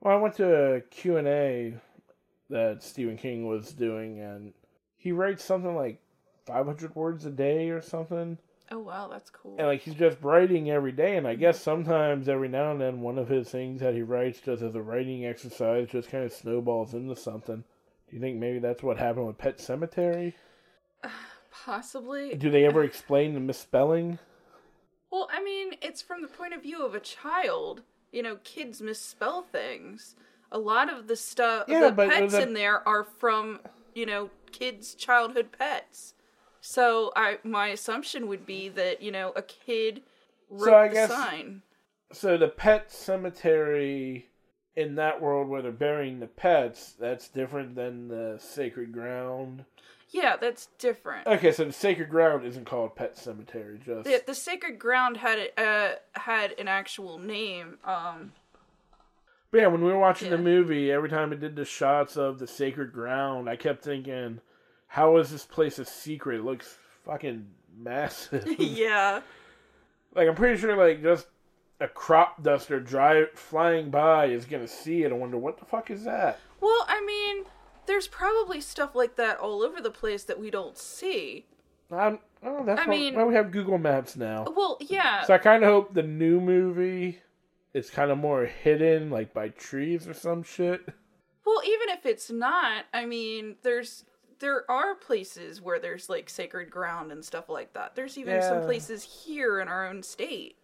Well, 0.00 0.16
I 0.16 0.20
went 0.20 0.34
to 0.36 0.74
a 0.74 0.80
Q&A 0.80 1.74
that 2.48 2.82
Stephen 2.82 3.16
King 3.16 3.46
was 3.46 3.72
doing 3.72 4.18
and 4.20 4.52
he 4.96 5.12
writes 5.12 5.44
something 5.44 5.76
like 5.76 6.00
500 6.46 6.94
words 6.96 7.26
a 7.26 7.30
day 7.30 7.70
or 7.70 7.80
something. 7.80 8.38
Oh 8.72 8.78
wow, 8.78 9.08
that's 9.08 9.30
cool. 9.30 9.56
And 9.58 9.66
like 9.66 9.80
he's 9.82 9.94
just 9.94 10.18
writing 10.22 10.70
every 10.70 10.92
day, 10.92 11.16
and 11.16 11.26
I 11.26 11.34
guess 11.34 11.60
sometimes 11.60 12.28
every 12.28 12.48
now 12.48 12.70
and 12.70 12.80
then 12.80 13.00
one 13.00 13.18
of 13.18 13.28
his 13.28 13.48
things 13.48 13.80
that 13.80 13.94
he 13.94 14.02
writes 14.02 14.40
just 14.40 14.62
as 14.62 14.74
a 14.74 14.80
writing 14.82 15.26
exercise 15.26 15.88
just 15.90 16.08
kind 16.10 16.24
of 16.24 16.32
snowballs 16.32 16.94
into 16.94 17.16
something. 17.16 17.64
Do 18.08 18.16
you 18.16 18.20
think 18.20 18.38
maybe 18.38 18.58
that's 18.60 18.82
what 18.82 18.96
happened 18.98 19.26
with 19.26 19.38
Pet 19.38 19.58
Sematary? 19.58 20.34
Possibly. 21.64 22.34
Do 22.36 22.50
they 22.50 22.64
ever 22.64 22.84
explain 22.84 23.34
the 23.34 23.40
misspelling? 23.40 24.18
Well, 25.10 25.28
I 25.32 25.42
mean, 25.42 25.74
it's 25.82 26.00
from 26.02 26.22
the 26.22 26.28
point 26.28 26.54
of 26.54 26.62
view 26.62 26.84
of 26.84 26.94
a 26.94 27.00
child. 27.00 27.82
You 28.12 28.22
know, 28.22 28.36
kids 28.44 28.80
misspell 28.80 29.42
things. 29.42 30.14
A 30.52 30.58
lot 30.58 30.92
of 30.92 31.06
the 31.06 31.16
stuff, 31.16 31.64
Yeah, 31.68 31.90
the 31.90 32.08
pets 32.08 32.32
that- 32.32 32.42
in 32.48 32.54
there 32.54 32.86
are 32.88 33.04
from, 33.04 33.60
you 33.94 34.06
know, 34.06 34.30
kids' 34.52 34.94
childhood 34.94 35.50
pets. 35.56 36.14
So 36.60 37.12
I, 37.16 37.38
my 37.42 37.68
assumption 37.68 38.26
would 38.28 38.44
be 38.46 38.68
that 38.70 39.02
you 39.02 39.10
know 39.10 39.32
a 39.36 39.42
kid 39.42 40.02
wrote 40.48 40.64
So 40.64 40.74
I 40.76 40.88
the 40.88 40.94
guess- 40.94 41.10
sign. 41.10 41.62
So 42.12 42.36
the 42.36 42.48
Pet 42.48 42.90
Cemetery 42.90 44.26
in 44.74 44.96
that 44.96 45.20
world 45.20 45.48
where 45.48 45.62
they're 45.62 45.70
burying 45.72 46.18
the 46.20 46.26
pets, 46.26 46.94
that's 46.98 47.28
different 47.28 47.74
than 47.76 48.08
the 48.08 48.36
Sacred 48.40 48.92
Ground. 48.92 49.64
Yeah, 50.10 50.34
that's 50.36 50.66
different. 50.78 51.28
Okay, 51.28 51.52
so 51.52 51.64
the 51.64 51.72
Sacred 51.72 52.10
Ground 52.10 52.44
isn't 52.44 52.64
called 52.64 52.96
Pet 52.96 53.16
Cemetery, 53.16 53.78
just 53.84 54.04
the, 54.04 54.20
the 54.26 54.34
sacred 54.34 54.76
ground 54.80 55.18
had 55.18 55.50
uh 55.56 55.90
had 56.14 56.52
an 56.58 56.66
actual 56.66 57.18
name. 57.18 57.78
Um, 57.84 58.32
But 59.52 59.58
yeah, 59.60 59.66
when 59.68 59.82
we 59.84 59.92
were 59.92 59.98
watching 59.98 60.30
the 60.30 60.38
movie, 60.38 60.90
every 60.90 61.08
time 61.10 61.32
it 61.32 61.38
did 61.40 61.54
the 61.54 61.64
shots 61.64 62.16
of 62.16 62.40
the 62.40 62.46
sacred 62.48 62.92
ground, 62.92 63.48
I 63.48 63.54
kept 63.54 63.84
thinking, 63.84 64.40
how 64.90 65.18
is 65.18 65.30
this 65.30 65.46
place 65.46 65.78
a 65.78 65.84
secret? 65.84 66.40
It 66.40 66.44
looks 66.44 66.76
fucking 67.04 67.46
massive. 67.78 68.44
yeah. 68.58 69.20
like 70.16 70.28
I'm 70.28 70.34
pretty 70.34 70.60
sure 70.60 70.76
like 70.76 71.00
just 71.00 71.28
a 71.80 71.86
crop 71.86 72.42
duster 72.42 72.80
drive 72.80 73.28
flying 73.34 73.88
by 73.88 74.26
is 74.26 74.44
gonna 74.44 74.66
see 74.66 75.04
it 75.04 75.12
and 75.12 75.20
wonder 75.20 75.38
what 75.38 75.58
the 75.58 75.64
fuck 75.64 75.92
is 75.92 76.02
that? 76.04 76.40
Well, 76.60 76.84
I 76.88 77.04
mean, 77.06 77.44
there's 77.86 78.08
probably 78.08 78.60
stuff 78.60 78.96
like 78.96 79.14
that 79.14 79.38
all 79.38 79.62
over 79.62 79.80
the 79.80 79.92
place 79.92 80.24
that 80.24 80.40
we 80.40 80.50
don't 80.50 80.76
see. 80.76 81.46
I'm, 81.92 82.18
oh, 82.42 82.64
that's 82.64 82.80
I 82.82 82.86
why, 82.86 82.90
mean- 82.90 83.14
why 83.14 83.22
we 83.22 83.34
have 83.34 83.52
Google 83.52 83.78
Maps 83.78 84.16
now. 84.16 84.44
Well, 84.56 84.76
yeah. 84.80 85.22
So 85.22 85.34
I 85.34 85.38
kind 85.38 85.62
of 85.62 85.70
hope 85.70 85.94
the 85.94 86.02
new 86.02 86.40
movie 86.40 87.20
is 87.74 87.90
kind 87.90 88.10
of 88.10 88.18
more 88.18 88.44
hidden, 88.44 89.08
like 89.08 89.32
by 89.32 89.50
trees 89.50 90.08
or 90.08 90.14
some 90.14 90.42
shit. 90.42 90.82
Well, 91.46 91.62
even 91.64 91.88
if 91.90 92.06
it's 92.06 92.28
not, 92.30 92.86
I 92.92 93.06
mean, 93.06 93.56
there's 93.62 94.04
there 94.40 94.68
are 94.70 94.94
places 94.94 95.60
where 95.60 95.78
there's 95.78 96.08
like 96.08 96.28
sacred 96.28 96.70
ground 96.70 97.12
and 97.12 97.24
stuff 97.24 97.48
like 97.48 97.72
that. 97.74 97.94
There's 97.94 98.18
even 98.18 98.42
some 98.42 98.62
places 98.62 99.02
here 99.24 99.60
in 99.60 99.68
our 99.68 99.86
own 99.86 100.02
state. 100.02 100.56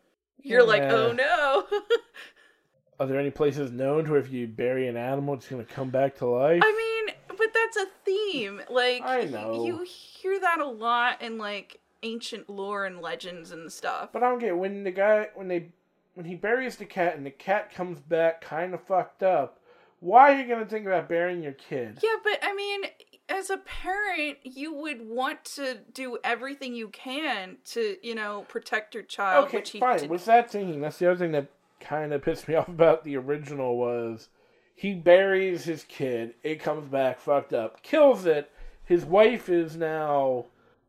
You're 0.42 0.64
like, 0.64 0.82
oh 0.82 1.12
no. 1.12 1.66
Are 2.98 3.06
there 3.06 3.20
any 3.20 3.30
places 3.30 3.70
known 3.70 4.04
to 4.06 4.12
where 4.12 4.20
if 4.20 4.32
you 4.32 4.46
bury 4.46 4.88
an 4.88 4.96
animal, 4.96 5.34
it's 5.34 5.48
gonna 5.48 5.64
come 5.64 5.90
back 5.90 6.16
to 6.16 6.26
life? 6.26 6.62
I 6.64 6.72
mean, 6.72 7.14
but 7.28 7.48
that's 7.52 7.76
a 7.76 7.86
theme. 8.04 8.62
Like 8.70 9.02
I 9.02 9.24
know. 9.24 9.64
you 9.64 9.82
hear 9.82 10.40
that 10.40 10.60
a 10.60 10.66
lot 10.66 11.20
in 11.20 11.36
like 11.36 11.80
ancient 12.02 12.48
lore 12.48 12.86
and 12.86 13.00
legends 13.00 13.50
and 13.50 13.70
stuff. 13.70 14.10
But 14.12 14.22
I 14.22 14.30
don't 14.30 14.38
get 14.38 14.56
when 14.56 14.84
the 14.84 14.90
guy 14.90 15.28
when 15.34 15.48
they 15.48 15.68
when 16.14 16.24
he 16.24 16.34
buries 16.34 16.76
the 16.76 16.86
cat 16.86 17.16
and 17.16 17.26
the 17.26 17.30
cat 17.30 17.74
comes 17.74 17.98
back 18.00 18.40
kind 18.40 18.72
of 18.72 18.82
fucked 18.82 19.22
up. 19.22 19.60
why 20.00 20.32
are 20.32 20.40
you 20.40 20.46
going 20.46 20.64
to 20.64 20.70
think 20.70 20.86
about 20.86 21.08
burying 21.08 21.42
your 21.42 21.52
kid? 21.52 21.98
Yeah, 22.02 22.16
but 22.24 22.38
I 22.42 22.54
mean, 22.54 22.82
as 23.28 23.50
a 23.50 23.56
parent, 23.58 24.38
you 24.44 24.72
would 24.72 25.08
want 25.08 25.44
to 25.56 25.78
do 25.92 26.18
everything 26.22 26.74
you 26.74 26.88
can 26.88 27.56
to, 27.66 27.96
you 28.02 28.14
know, 28.14 28.44
protect 28.48 28.94
your 28.94 29.02
child. 29.02 29.46
Okay, 29.46 29.58
which 29.58 29.70
he 29.70 29.80
fine. 29.80 29.98
did- 29.98 30.10
Was 30.10 30.24
that 30.26 30.50
thinking? 30.50 30.80
That's 30.80 30.98
the 30.98 31.10
other 31.10 31.18
thing 31.18 31.32
that 31.32 31.48
kind 31.80 32.12
of 32.12 32.22
pissed 32.22 32.48
me 32.48 32.54
off 32.56 32.68
about 32.68 33.04
the 33.04 33.16
original 33.16 33.76
was 33.76 34.28
he 34.74 34.94
buries 34.94 35.64
his 35.64 35.84
kid. 35.84 36.34
It 36.42 36.60
comes 36.60 36.88
back 36.88 37.20
fucked 37.20 37.52
up, 37.52 37.82
kills 37.82 38.26
it. 38.26 38.50
His 38.84 39.04
wife 39.04 39.48
is 39.48 39.76
now 39.76 40.46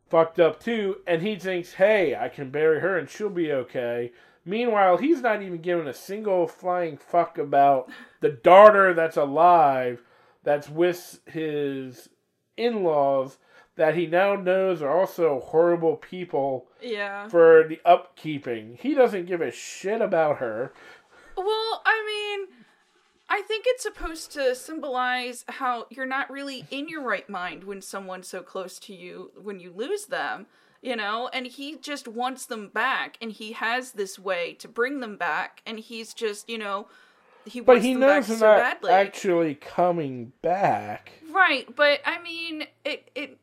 fucked 0.10 0.39
up 0.39 0.60
too, 0.60 0.97
and 1.08 1.21
he 1.21 1.36
thinks, 1.36 1.73
"Hey, 1.73 2.15
I 2.15 2.30
can 2.30 2.52
bury 2.52 2.80
her 2.82 2.97
and 2.97 3.10
she'll 3.10 3.30
be 3.30 3.52
okay." 3.52 4.12
Meanwhile, 4.45 4.97
he's 4.97 5.21
not 5.21 5.41
even 5.41 5.58
giving 5.62 5.88
a 5.88 5.93
single 5.93 6.47
flying 6.47 6.95
fuck 6.97 7.38
about 7.38 7.89
the 8.21 8.30
daughter 8.30 8.93
that's 8.93 9.17
alive, 9.17 10.02
that's 10.43 10.69
with 10.69 11.19
his 11.26 12.08
in-laws 12.57 13.37
that 13.77 13.95
he 13.95 14.07
now 14.07 14.35
knows 14.35 14.81
are 14.81 14.89
also 14.89 15.39
horrible 15.39 15.95
people 15.95 16.67
yeah. 16.81 17.27
for 17.27 17.63
the 17.67 17.79
upkeeping. 17.85 18.77
He 18.79 18.93
doesn't 18.93 19.27
give 19.27 19.39
a 19.39 19.51
shit 19.51 20.01
about 20.01 20.37
her. 20.37 20.73
Well, 21.37 21.83
I 21.85 22.03
mean, 22.05 22.57
I 23.29 23.41
think 23.41 23.65
it's 23.67 23.83
supposed 23.83 24.31
to 24.33 24.55
symbolize 24.55 25.45
how 25.47 25.85
you're 25.89 26.05
not 26.07 26.31
really 26.31 26.65
in 26.71 26.87
your 26.89 27.03
right 27.03 27.29
mind 27.29 27.63
when 27.63 27.81
someone's 27.81 28.27
so 28.27 28.41
close 28.41 28.79
to 28.79 28.95
you 28.95 29.31
when 29.39 29.59
you 29.59 29.71
lose 29.71 30.05
them, 30.05 30.47
you 30.81 30.95
know, 30.95 31.29
and 31.31 31.45
he 31.45 31.77
just 31.77 32.07
wants 32.07 32.47
them 32.47 32.69
back 32.69 33.17
and 33.21 33.31
he 33.31 33.51
has 33.51 33.91
this 33.91 34.17
way 34.17 34.53
to 34.53 34.67
bring 34.67 35.01
them 35.01 35.17
back 35.17 35.61
and 35.67 35.79
he's 35.79 36.13
just, 36.13 36.49
you 36.49 36.57
know, 36.57 36.87
he 37.47 37.60
But 37.62 37.81
he 37.81 37.93
knows 37.93 38.27
back 38.27 38.38
so 38.38 38.45
not 38.45 38.57
badly. 38.60 38.91
actually 38.91 39.55
coming 39.55 40.31
back. 40.41 41.12
Right, 41.31 41.73
but 41.75 42.01
I 42.05 42.21
mean, 42.21 42.65
it 42.86 43.10
it 43.15 43.38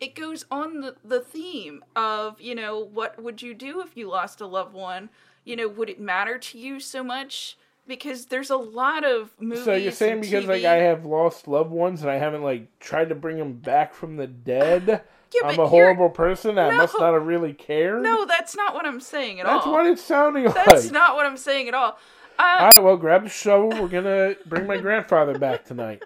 it 0.00 0.14
goes 0.14 0.44
on 0.50 0.80
the 0.80 0.96
the 1.04 1.20
theme 1.20 1.84
of 1.96 2.40
you 2.40 2.54
know 2.54 2.78
what 2.78 3.22
would 3.22 3.42
you 3.42 3.54
do 3.54 3.80
if 3.80 3.96
you 3.96 4.08
lost 4.08 4.40
a 4.40 4.46
loved 4.46 4.74
one? 4.74 5.10
You 5.44 5.56
know, 5.56 5.68
would 5.68 5.90
it 5.90 6.00
matter 6.00 6.38
to 6.38 6.58
you 6.58 6.80
so 6.80 7.02
much? 7.04 7.56
Because 7.86 8.26
there's 8.26 8.48
a 8.48 8.56
lot 8.56 9.04
of 9.04 9.32
movies. 9.38 9.64
So 9.64 9.74
you're 9.74 9.92
saying 9.92 10.22
because 10.22 10.44
TV 10.44 10.48
like 10.48 10.64
I 10.64 10.76
have 10.76 11.04
lost 11.04 11.46
loved 11.46 11.70
ones 11.70 12.00
and 12.00 12.10
I 12.10 12.16
haven't 12.16 12.42
like 12.42 12.78
tried 12.80 13.10
to 13.10 13.14
bring 13.14 13.36
them 13.38 13.52
back 13.54 13.92
from 13.92 14.16
the 14.16 14.26
dead, 14.26 15.02
Yeah, 15.34 15.48
I'm 15.48 15.58
a 15.58 15.66
horrible 15.66 16.08
person. 16.08 16.58
I 16.58 16.70
No. 16.70 16.76
must 16.78 16.94
not 16.98 17.12
have 17.12 17.26
really 17.26 17.52
cared. 17.52 18.02
No, 18.02 18.24
that's 18.24 18.56
not 18.56 18.72
what 18.72 18.86
I'm 18.86 19.00
saying 19.00 19.40
at 19.40 19.46
that's 19.46 19.66
all. 19.66 19.72
That's 19.72 19.84
what 19.84 19.92
it's 19.92 20.02
sounding 20.02 20.44
that's 20.44 20.56
like. 20.56 20.66
That's 20.66 20.90
not 20.92 21.14
what 21.16 21.26
I'm 21.26 21.36
saying 21.36 21.68
at 21.68 21.74
all. 21.74 21.98
Uh, 22.38 22.42
All 22.42 22.66
right, 22.66 22.82
well, 22.82 22.96
grab 22.96 23.24
the 23.24 23.28
shovel. 23.30 23.68
We're 23.70 23.88
gonna 23.88 24.34
bring 24.46 24.66
my 24.66 24.76
grandfather 24.80 25.38
back 25.38 25.64
tonight. 25.64 26.02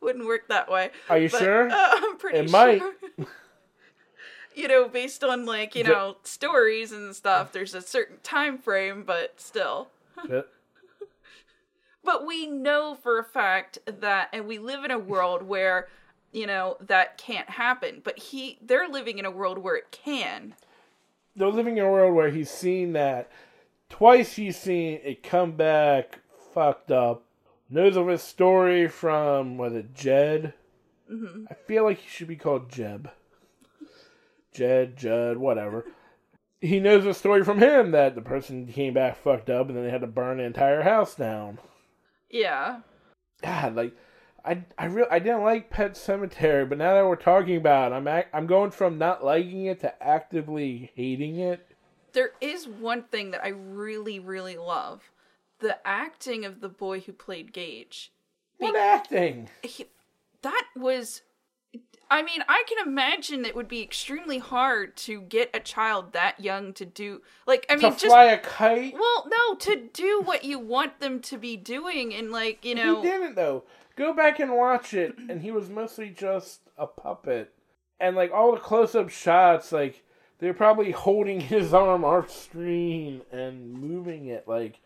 wouldn't 0.00 0.26
work 0.26 0.48
that 0.48 0.70
way. 0.70 0.90
Are 1.08 1.18
you 1.18 1.28
But, 1.30 1.38
sure? 1.38 1.70
uh, 1.70 1.74
I'm 1.92 2.16
pretty 2.18 2.38
It 2.38 2.50
sure. 2.50 2.58
might. 2.66 2.82
you 4.54 4.68
know, 4.68 4.88
based 4.88 5.22
on 5.24 5.46
like 5.46 5.74
you 5.74 5.84
The- 5.84 5.90
know 5.90 6.16
stories 6.24 6.92
and 6.92 7.14
stuff, 7.14 7.52
there's 7.52 7.74
a 7.74 7.80
certain 7.80 8.18
time 8.22 8.58
frame, 8.58 9.04
but 9.04 9.40
still. 9.40 9.88
But- 10.28 10.50
But 12.02 12.26
we 12.26 12.46
know 12.46 12.94
for 12.94 13.18
a 13.18 13.24
fact 13.24 13.78
that, 13.86 14.30
and 14.32 14.46
we 14.46 14.58
live 14.58 14.84
in 14.84 14.90
a 14.90 14.98
world 14.98 15.42
where, 15.42 15.86
you 16.32 16.46
know, 16.46 16.78
that 16.80 17.18
can't 17.18 17.48
happen. 17.50 18.00
But 18.02 18.18
he, 18.18 18.58
they're 18.62 18.88
living 18.88 19.18
in 19.18 19.26
a 19.26 19.30
world 19.30 19.58
where 19.58 19.76
it 19.76 19.90
can. 19.92 20.54
they're 21.36 21.48
living 21.48 21.76
in 21.76 21.84
a 21.84 21.90
world 21.90 22.14
where 22.14 22.30
he's 22.30 22.50
seen 22.50 22.94
that 22.94 23.30
twice. 23.90 24.34
He's 24.36 24.56
seen 24.56 25.00
it 25.04 25.22
come 25.22 25.52
back 25.52 26.20
fucked 26.54 26.90
up. 26.90 27.24
Knows 27.68 27.96
of 27.96 28.08
his 28.08 28.22
story 28.22 28.88
from 28.88 29.58
was 29.58 29.74
it 29.74 29.94
Jed? 29.94 30.54
hmm 31.08 31.44
I 31.50 31.54
feel 31.54 31.84
like 31.84 31.98
he 31.98 32.08
should 32.08 32.28
be 32.28 32.36
called 32.36 32.70
Jeb. 32.70 33.10
Jed, 34.52 34.96
Judd, 34.96 35.36
whatever. 35.36 35.86
He 36.60 36.80
knows 36.80 37.06
a 37.06 37.14
story 37.14 37.44
from 37.44 37.58
him 37.58 37.92
that 37.92 38.14
the 38.14 38.20
person 38.20 38.66
came 38.66 38.94
back 38.94 39.16
fucked 39.16 39.48
up 39.48 39.68
and 39.68 39.76
then 39.76 39.84
they 39.84 39.90
had 39.90 40.00
to 40.02 40.06
burn 40.06 40.38
the 40.38 40.44
entire 40.44 40.82
house 40.82 41.14
down. 41.14 41.58
Yeah. 42.28 42.80
God, 43.42 43.74
like 43.76 43.94
I 44.44 44.64
I 44.76 44.86
real 44.86 45.06
I 45.10 45.18
didn't 45.18 45.42
like 45.42 45.70
Pet 45.70 45.92
Sematary, 45.94 46.68
but 46.68 46.78
now 46.78 46.94
that 46.94 47.06
we're 47.06 47.16
talking 47.16 47.56
about 47.56 47.92
it, 47.92 47.94
I'm 47.94 48.08
ac- 48.08 48.28
I'm 48.32 48.46
going 48.46 48.70
from 48.70 48.98
not 48.98 49.24
liking 49.24 49.66
it 49.66 49.80
to 49.80 50.02
actively 50.02 50.90
hating 50.94 51.36
it. 51.36 51.66
There 52.12 52.32
is 52.40 52.66
one 52.68 53.02
thing 53.04 53.30
that 53.30 53.44
I 53.44 53.48
really, 53.48 54.18
really 54.18 54.56
love 54.56 55.10
the 55.60 55.78
acting 55.86 56.44
of 56.44 56.60
the 56.60 56.68
boy 56.68 57.00
who 57.00 57.12
played 57.12 57.52
Gage. 57.52 58.12
What 58.58 58.76
acting? 58.76 59.48
He, 59.62 59.86
that 60.42 60.64
was. 60.76 61.22
I 62.12 62.22
mean, 62.22 62.42
I 62.48 62.64
can 62.66 62.88
imagine 62.88 63.44
it 63.44 63.54
would 63.54 63.68
be 63.68 63.82
extremely 63.82 64.38
hard 64.38 64.96
to 64.96 65.20
get 65.20 65.48
a 65.54 65.60
child 65.60 66.12
that 66.12 66.40
young 66.40 66.72
to 66.72 66.84
do. 66.84 67.22
Like, 67.46 67.66
I 67.70 67.76
mean, 67.76 67.82
to 67.82 67.90
just 67.90 68.06
fly 68.06 68.24
a 68.24 68.38
kite? 68.38 68.94
Well, 68.94 69.28
no, 69.30 69.54
to 69.54 69.88
do 69.92 70.20
what 70.24 70.42
you 70.42 70.58
want 70.58 70.98
them 70.98 71.20
to 71.20 71.38
be 71.38 71.56
doing 71.56 72.12
and 72.12 72.32
like, 72.32 72.64
you 72.64 72.74
know, 72.74 73.00
He 73.00 73.08
didn't 73.08 73.36
though. 73.36 73.62
Go 73.96 74.12
back 74.12 74.40
and 74.40 74.56
watch 74.56 74.94
it, 74.94 75.16
and 75.28 75.42
he 75.42 75.50
was 75.50 75.68
mostly 75.68 76.08
just 76.10 76.62
a 76.78 76.86
puppet. 76.86 77.52
And 78.00 78.16
like 78.16 78.32
all 78.32 78.52
the 78.52 78.58
close-up 78.58 79.10
shots, 79.10 79.72
like 79.72 80.02
they're 80.40 80.54
probably 80.54 80.90
holding 80.90 81.40
his 81.40 81.72
arm 81.72 82.04
off 82.04 82.30
screen 82.30 83.22
and 83.30 83.72
moving 83.72 84.26
it. 84.26 84.48
Like 84.48 84.80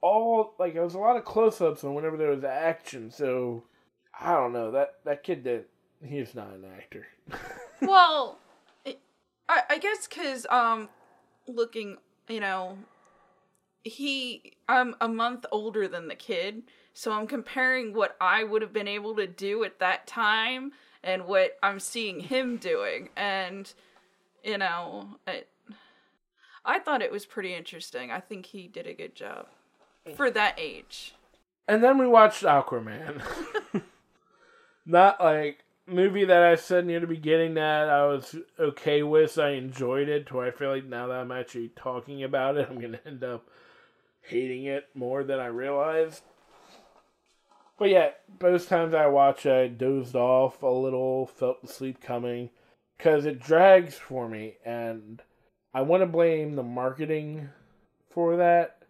all 0.00 0.54
like 0.58 0.74
there 0.74 0.84
was 0.84 0.94
a 0.94 0.98
lot 0.98 1.16
of 1.16 1.24
close-ups 1.24 1.82
and 1.82 1.94
whenever 1.94 2.16
there 2.16 2.30
was 2.30 2.44
action. 2.44 3.10
So 3.10 3.64
I 4.18 4.32
don't 4.32 4.52
know 4.52 4.70
that 4.72 4.96
that 5.04 5.24
kid 5.24 5.44
did. 5.44 5.64
He's 6.04 6.34
not 6.34 6.52
an 6.52 6.64
actor. 6.76 7.06
well, 7.82 8.38
it, 8.84 9.00
I 9.48 9.62
I 9.70 9.78
guess 9.78 10.06
cuz 10.06 10.46
um 10.50 10.88
looking, 11.46 11.96
you 12.28 12.40
know, 12.40 12.78
he 13.82 14.52
I'm 14.68 14.94
a 15.00 15.08
month 15.08 15.46
older 15.50 15.88
than 15.88 16.08
the 16.08 16.14
kid, 16.14 16.64
so 16.92 17.12
I'm 17.12 17.26
comparing 17.26 17.94
what 17.94 18.16
I 18.20 18.44
would 18.44 18.62
have 18.62 18.72
been 18.72 18.88
able 18.88 19.16
to 19.16 19.26
do 19.26 19.64
at 19.64 19.78
that 19.78 20.06
time 20.06 20.72
and 21.02 21.26
what 21.26 21.58
I'm 21.62 21.80
seeing 21.80 22.20
him 22.20 22.58
doing 22.58 23.08
and 23.16 23.72
you 24.42 24.58
know, 24.58 25.16
it, 25.26 25.48
I 26.64 26.78
thought 26.78 27.02
it 27.02 27.12
was 27.12 27.26
pretty 27.26 27.54
interesting. 27.54 28.10
I 28.10 28.20
think 28.20 28.46
he 28.46 28.68
did 28.68 28.86
a 28.86 28.94
good 28.94 29.14
job 29.14 29.46
for 30.14 30.30
that 30.30 30.54
age. 30.58 31.14
And 31.68 31.82
then 31.82 31.98
we 31.98 32.06
watched 32.06 32.42
Aquaman. 32.42 33.22
Not 34.86 35.20
like 35.20 35.64
movie 35.86 36.24
that 36.24 36.42
I 36.42 36.56
said 36.56 36.86
near 36.86 37.00
the 37.00 37.06
beginning 37.06 37.54
that 37.54 37.88
I 37.88 38.06
was 38.06 38.36
okay 38.58 39.02
with. 39.02 39.38
I 39.38 39.50
enjoyed 39.50 40.08
it. 40.08 40.26
To 40.26 40.36
where 40.36 40.46
I 40.46 40.50
feel 40.50 40.70
like 40.70 40.84
now 40.84 41.06
that 41.08 41.18
I'm 41.18 41.32
actually 41.32 41.70
talking 41.76 42.22
about 42.22 42.56
it, 42.56 42.68
I'm 42.68 42.80
gonna 42.80 43.00
end 43.06 43.22
up 43.22 43.48
hating 44.22 44.64
it 44.64 44.88
more 44.94 45.24
than 45.24 45.38
I 45.38 45.46
realized. 45.46 46.22
But 47.78 47.90
yeah, 47.90 48.10
both 48.38 48.68
times 48.68 48.94
I 48.94 49.06
watched, 49.06 49.46
I 49.46 49.66
dozed 49.66 50.14
off 50.14 50.62
a 50.62 50.66
little, 50.68 51.26
felt 51.26 51.62
the 51.62 51.68
sleep 51.68 52.00
coming, 52.00 52.50
because 53.02 53.26
it 53.26 53.40
drags 53.40 53.94
for 53.94 54.28
me, 54.28 54.54
and 54.64 55.20
I 55.74 55.82
want 55.82 56.02
to 56.02 56.06
blame 56.06 56.54
the 56.54 56.62
marketing 56.62 57.48
for 58.10 58.36
that 58.36 58.84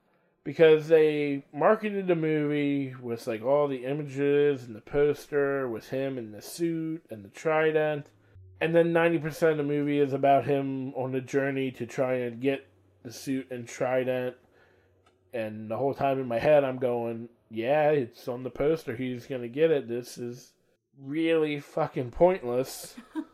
because 0.44 0.86
they 0.88 1.46
marketed 1.50 2.08
the 2.08 2.14
movie 2.14 2.94
with 3.00 3.26
like 3.26 3.42
all 3.42 3.68
the 3.68 3.86
images 3.86 4.64
and 4.64 4.76
the 4.76 4.82
poster 4.82 5.66
with 5.66 5.88
him 5.88 6.18
in 6.18 6.30
the 6.30 6.42
suit 6.42 7.02
and 7.08 7.24
the 7.24 7.30
trident 7.30 8.06
and 8.60 8.74
then 8.74 8.92
90% 8.92 9.52
of 9.52 9.56
the 9.56 9.62
movie 9.62 9.98
is 9.98 10.12
about 10.12 10.44
him 10.44 10.92
on 10.94 11.12
the 11.12 11.20
journey 11.20 11.70
to 11.70 11.86
try 11.86 12.14
and 12.14 12.40
get 12.40 12.66
the 13.04 13.12
suit 13.12 13.46
and 13.50 13.66
trident 13.66 14.34
and 15.32 15.70
the 15.70 15.76
whole 15.76 15.94
time 15.94 16.18
in 16.18 16.26
my 16.26 16.40
head 16.40 16.64
i'm 16.64 16.78
going 16.78 17.28
yeah 17.50 17.90
it's 17.90 18.26
on 18.26 18.42
the 18.42 18.50
poster 18.50 18.96
he's 18.96 19.26
gonna 19.26 19.48
get 19.48 19.70
it 19.70 19.88
this 19.88 20.18
is 20.18 20.52
really 21.00 21.60
fucking 21.60 22.10
pointless 22.10 22.96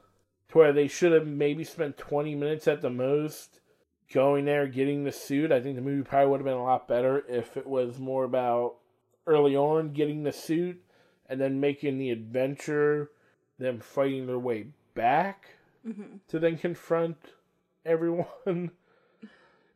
to 0.50 0.58
where 0.58 0.72
they 0.72 0.88
should 0.88 1.12
have 1.12 1.26
maybe 1.26 1.64
spent 1.64 1.98
20 1.98 2.34
minutes 2.34 2.66
at 2.68 2.80
the 2.80 2.90
most 2.90 3.60
going 4.12 4.44
there, 4.46 4.66
getting 4.66 5.04
the 5.04 5.12
suit. 5.12 5.52
I 5.52 5.60
think 5.60 5.76
the 5.76 5.82
movie 5.82 6.02
probably 6.02 6.30
would 6.30 6.40
have 6.40 6.46
been 6.46 6.54
a 6.54 6.64
lot 6.64 6.88
better 6.88 7.24
if 7.28 7.56
it 7.56 7.66
was 7.66 7.98
more 7.98 8.24
about 8.24 8.76
early 9.26 9.54
on 9.54 9.92
getting 9.92 10.22
the 10.22 10.32
suit 10.32 10.82
and 11.28 11.40
then 11.40 11.60
making 11.60 11.98
the 11.98 12.10
adventure, 12.10 13.10
them 13.58 13.80
fighting 13.80 14.26
their 14.26 14.38
way 14.38 14.66
back 14.94 15.50
hmm 15.84 16.16
to 16.26 16.40
then 16.40 16.58
confront 16.58 17.16
everyone 17.86 18.26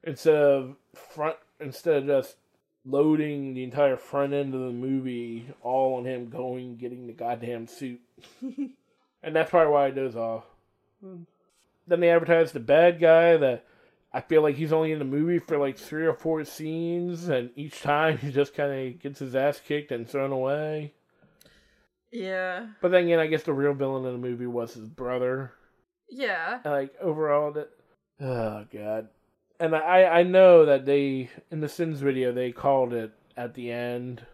instead 0.03 0.35
of 0.35 0.75
front 0.95 1.37
instead 1.61 1.99
of 1.99 2.07
just 2.07 2.37
loading 2.85 3.55
the 3.55 3.63
entire 3.63 3.97
front 3.97 4.33
end 4.33 4.53
of 4.53 4.61
the 4.61 4.73
movie 4.73 5.47
all 5.63 5.97
on 5.99 6.05
him 6.05 6.29
going 6.29 6.77
getting 6.77 7.07
the 7.07 7.13
goddamn 7.13 7.67
suit. 7.69 8.01
and 8.43 9.37
that's 9.37 9.51
probably 9.51 9.73
why 9.73 9.87
it 9.87 9.95
does 9.95 10.17
off. 10.17 10.45
Then 11.03 12.01
they 12.01 12.11
advertised 12.11 12.55
the 12.55 12.61
bad 12.61 13.01
guy 13.01 13.37
that 13.37 13.65
I 14.13 14.21
feel 14.21 14.43
like 14.43 14.57
he's 14.57 14.73
only 14.73 14.93
in 14.93 14.99
the 14.99 15.05
movie 15.05 15.39
for 15.39 15.59
like 15.59 15.79
three 15.79 16.07
or 16.07 16.15
four 16.15 16.45
scenes, 16.45 17.29
and 17.29 17.51
each 17.57 17.81
time 17.81 18.19
he 18.19 18.31
just 18.31 18.55
kind 18.55 18.73
of 18.73 19.01
gets 19.01 19.19
his 19.19 19.35
ass 19.35 19.61
kicked 19.61 19.93
and 19.93 20.09
thrown 20.09 20.33
away. 20.33 20.95
Yeah. 22.11 22.67
But 22.81 22.91
then 22.91 23.05
again, 23.05 23.19
I 23.19 23.27
guess 23.27 23.43
the 23.43 23.55
real 23.55 23.73
villain 23.73 24.05
in 24.05 24.13
the 24.13 24.29
movie 24.29 24.47
was 24.47 24.75
his 24.75 24.89
brother. 24.89 25.53
Yeah. 26.11 26.61
And, 26.65 26.73
like 26.73 26.95
overall, 27.01 27.53
that 27.53 27.71
oh 28.21 28.67
god. 28.73 29.09
And 29.59 29.75
I 29.75 30.05
I 30.05 30.23
know 30.23 30.67
that 30.67 30.85
they 30.85 31.31
in 31.51 31.61
the 31.61 31.69
Sins 31.69 32.01
video 32.01 32.33
they 32.33 32.53
called 32.53 32.93
it 32.93 33.13
at 33.37 33.55
the 33.55 33.73
end 33.73 34.25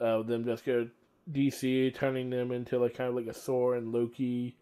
of 0.00 0.26
them 0.26 0.44
just 0.44 0.64
go 0.64 0.88
DC 1.30 1.94
turning 1.94 2.30
them 2.30 2.50
into 2.50 2.78
like 2.78 2.94
kind 2.94 3.10
of 3.10 3.14
like 3.14 3.26
a 3.26 3.32
Thor 3.32 3.74
and 3.74 3.92
Loki 3.92 4.56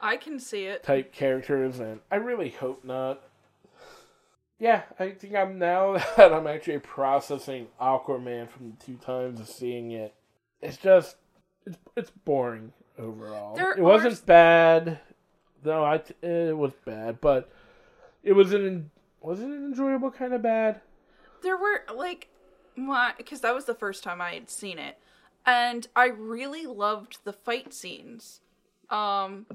I 0.00 0.16
can 0.16 0.38
see 0.40 0.64
it. 0.64 0.82
type 0.82 1.12
characters, 1.12 1.78
and 1.80 2.00
I 2.10 2.16
really 2.16 2.50
hope 2.50 2.84
not. 2.84 3.22
Yeah, 4.58 4.82
I 4.98 5.10
think 5.10 5.34
I'm 5.34 5.58
now 5.58 5.94
that 6.16 6.32
I'm 6.32 6.46
actually 6.46 6.78
processing 6.78 7.68
Aquaman 7.80 8.48
from 8.48 8.70
the 8.78 8.84
two 8.84 8.96
times 8.96 9.40
of 9.40 9.48
seeing 9.48 9.90
it. 9.90 10.14
It's 10.62 10.76
just 10.76 11.16
it's 11.66 11.76
it's 11.96 12.10
boring 12.24 12.72
overall. 12.98 13.56
There 13.56 13.72
it 13.72 13.80
wasn't 13.80 14.14
are- 14.20 14.26
bad, 14.26 14.98
though. 15.62 15.84
I 15.84 15.98
t- 15.98 16.14
it 16.22 16.56
was 16.56 16.72
bad, 16.84 17.20
but 17.20 17.50
it 18.22 18.32
was 18.32 18.52
an 18.52 18.90
was 19.20 19.40
it 19.40 19.46
an 19.46 19.64
enjoyable 19.66 20.10
kind 20.10 20.32
of 20.32 20.42
bad. 20.42 20.80
There 21.42 21.56
were 21.56 21.82
like 21.94 22.28
my 22.76 23.12
because 23.18 23.40
that 23.40 23.54
was 23.54 23.64
the 23.66 23.74
first 23.74 24.02
time 24.02 24.20
I 24.22 24.32
had 24.34 24.48
seen 24.48 24.78
it, 24.78 24.98
and 25.44 25.86
I 25.94 26.06
really 26.06 26.64
loved 26.64 27.18
the 27.24 27.32
fight 27.32 27.74
scenes. 27.74 28.40
Um, 28.88 29.46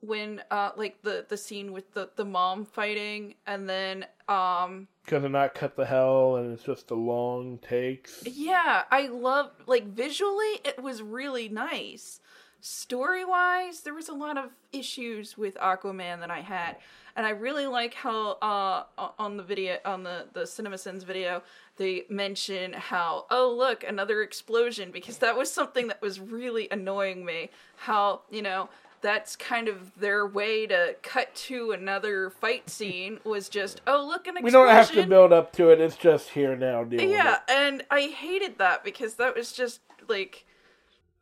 when 0.00 0.42
uh 0.50 0.70
like 0.76 1.02
the 1.02 1.26
the 1.28 1.36
scene 1.36 1.72
with 1.72 1.92
the 1.94 2.10
the 2.16 2.24
mom 2.24 2.64
fighting, 2.64 3.34
and 3.46 3.68
then 3.68 4.06
um 4.28 4.88
Because 5.04 5.24
of 5.24 5.30
not 5.30 5.54
cut 5.54 5.76
the 5.76 5.86
hell, 5.86 6.36
and 6.36 6.52
it's 6.52 6.62
just 6.62 6.88
the 6.88 6.96
long 6.96 7.58
takes. 7.58 8.22
yeah, 8.26 8.84
I 8.90 9.08
love 9.08 9.50
like 9.66 9.86
visually 9.86 10.60
it 10.64 10.82
was 10.82 11.02
really 11.02 11.48
nice. 11.48 12.20
Story 12.62 13.24
wise, 13.24 13.80
there 13.80 13.94
was 13.94 14.08
a 14.10 14.14
lot 14.14 14.36
of 14.36 14.50
issues 14.72 15.38
with 15.38 15.54
Aquaman 15.56 16.20
that 16.20 16.30
I 16.30 16.40
had. 16.40 16.76
And 17.16 17.26
I 17.26 17.30
really 17.30 17.66
like 17.66 17.94
how 17.94 18.32
uh 18.42 18.84
on 19.18 19.36
the 19.36 19.42
video 19.42 19.78
on 19.84 20.02
the 20.04 20.26
the 20.32 20.42
CinemaSins 20.42 21.04
video 21.04 21.42
they 21.76 22.04
mention 22.08 22.72
how 22.72 23.26
oh 23.30 23.54
look 23.56 23.82
another 23.84 24.22
explosion 24.22 24.90
because 24.90 25.18
that 25.18 25.36
was 25.36 25.50
something 25.50 25.88
that 25.88 26.00
was 26.00 26.20
really 26.20 26.68
annoying 26.70 27.24
me 27.24 27.50
how 27.76 28.22
you 28.30 28.42
know 28.42 28.68
that's 29.02 29.36
kind 29.36 29.68
of 29.68 29.98
their 29.98 30.26
way 30.26 30.66
to 30.66 30.96
cut 31.02 31.34
to 31.34 31.72
another 31.72 32.30
fight 32.30 32.68
scene 32.68 33.18
was 33.24 33.48
just 33.48 33.80
oh 33.86 34.04
look 34.06 34.26
an 34.26 34.36
explosion 34.36 34.44
We 34.44 34.50
don't 34.50 34.68
have 34.68 34.92
to 34.92 35.06
build 35.06 35.32
up 35.32 35.52
to 35.54 35.70
it. 35.70 35.80
It's 35.80 35.96
just 35.96 36.30
here 36.30 36.56
now. 36.56 36.82
With 36.82 37.00
yeah, 37.00 37.38
and 37.48 37.84
I 37.90 38.02
hated 38.02 38.58
that 38.58 38.84
because 38.84 39.14
that 39.14 39.34
was 39.34 39.52
just 39.52 39.80
like 40.08 40.46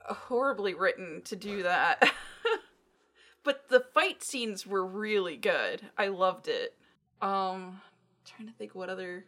horribly 0.00 0.74
written 0.74 1.22
to 1.26 1.36
do 1.36 1.62
that. 1.62 2.12
but 3.44 3.68
the 3.68 3.80
fight 3.80 4.22
scenes 4.22 4.66
were 4.66 4.84
really 4.84 5.36
good. 5.36 5.82
I 5.96 6.08
loved 6.08 6.48
it. 6.48 6.74
Um 7.20 7.80
trying 8.24 8.48
to 8.48 8.54
think 8.54 8.74
what 8.74 8.90
other 8.90 9.24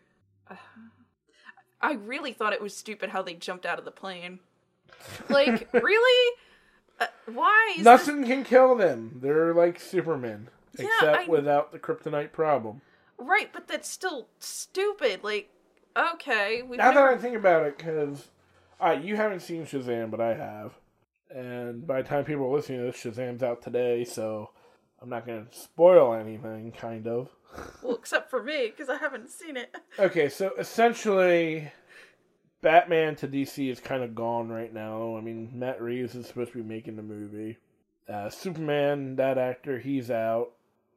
uh, 0.50 0.56
I 1.82 1.94
really 1.94 2.32
thought 2.32 2.52
it 2.52 2.60
was 2.60 2.76
stupid 2.76 3.08
how 3.10 3.22
they 3.22 3.34
jumped 3.34 3.64
out 3.64 3.78
of 3.78 3.86
the 3.86 3.90
plane. 3.90 4.40
Like, 5.28 5.68
really? 5.72 6.36
Uh, 7.00 7.06
why? 7.26 7.68
Is 7.78 7.84
this- 7.84 7.84
Nothing 7.84 8.24
can 8.24 8.44
kill 8.44 8.74
them. 8.76 9.18
They're 9.22 9.54
like 9.54 9.80
Superman, 9.80 10.48
Yeah, 10.78 10.86
except 10.86 11.28
I- 11.28 11.30
without 11.30 11.72
the 11.72 11.78
kryptonite 11.78 12.32
problem. 12.32 12.82
Right, 13.18 13.52
but 13.52 13.68
that's 13.68 13.88
still 13.88 14.28
stupid. 14.38 15.22
Like, 15.24 15.50
okay, 15.96 16.62
we've 16.62 16.78
Now 16.78 16.90
never... 16.92 17.08
that 17.08 17.18
I 17.18 17.20
think 17.20 17.36
about 17.36 17.66
it, 17.66 17.76
because 17.78 18.28
uh, 18.80 18.92
you 19.00 19.16
haven't 19.16 19.40
seen 19.40 19.66
Shazam, 19.66 20.10
but 20.10 20.20
I 20.20 20.34
have, 20.34 20.72
and 21.34 21.86
by 21.86 22.00
the 22.02 22.08
time 22.08 22.24
people 22.24 22.46
are 22.46 22.56
listening 22.56 22.78
to 22.80 22.86
this, 22.86 22.96
Shazam's 22.96 23.42
out 23.42 23.60
today, 23.62 24.04
so 24.04 24.50
I'm 25.02 25.08
not 25.10 25.26
going 25.26 25.46
to 25.46 25.58
spoil 25.58 26.14
anything. 26.14 26.72
Kind 26.72 27.06
of. 27.06 27.28
well, 27.82 27.94
except 27.96 28.30
for 28.30 28.42
me 28.42 28.68
because 28.70 28.88
I 28.88 28.96
haven't 28.96 29.28
seen 29.28 29.56
it. 29.56 29.74
Okay, 29.98 30.28
so 30.30 30.52
essentially, 30.58 31.70
Batman 32.62 33.16
to 33.16 33.28
DC 33.28 33.70
is 33.70 33.80
kind 33.80 34.02
of 34.02 34.14
gone 34.14 34.48
right 34.48 34.72
now. 34.72 35.16
I 35.16 35.20
mean, 35.20 35.50
Matt 35.54 35.80
Reeves 35.80 36.14
is 36.14 36.26
supposed 36.26 36.52
to 36.52 36.62
be 36.62 36.68
making 36.68 36.96
the 36.96 37.02
movie. 37.02 37.58
Uh, 38.08 38.28
Superman, 38.28 39.16
that 39.16 39.38
actor, 39.38 39.78
he's 39.78 40.10
out. 40.10 40.50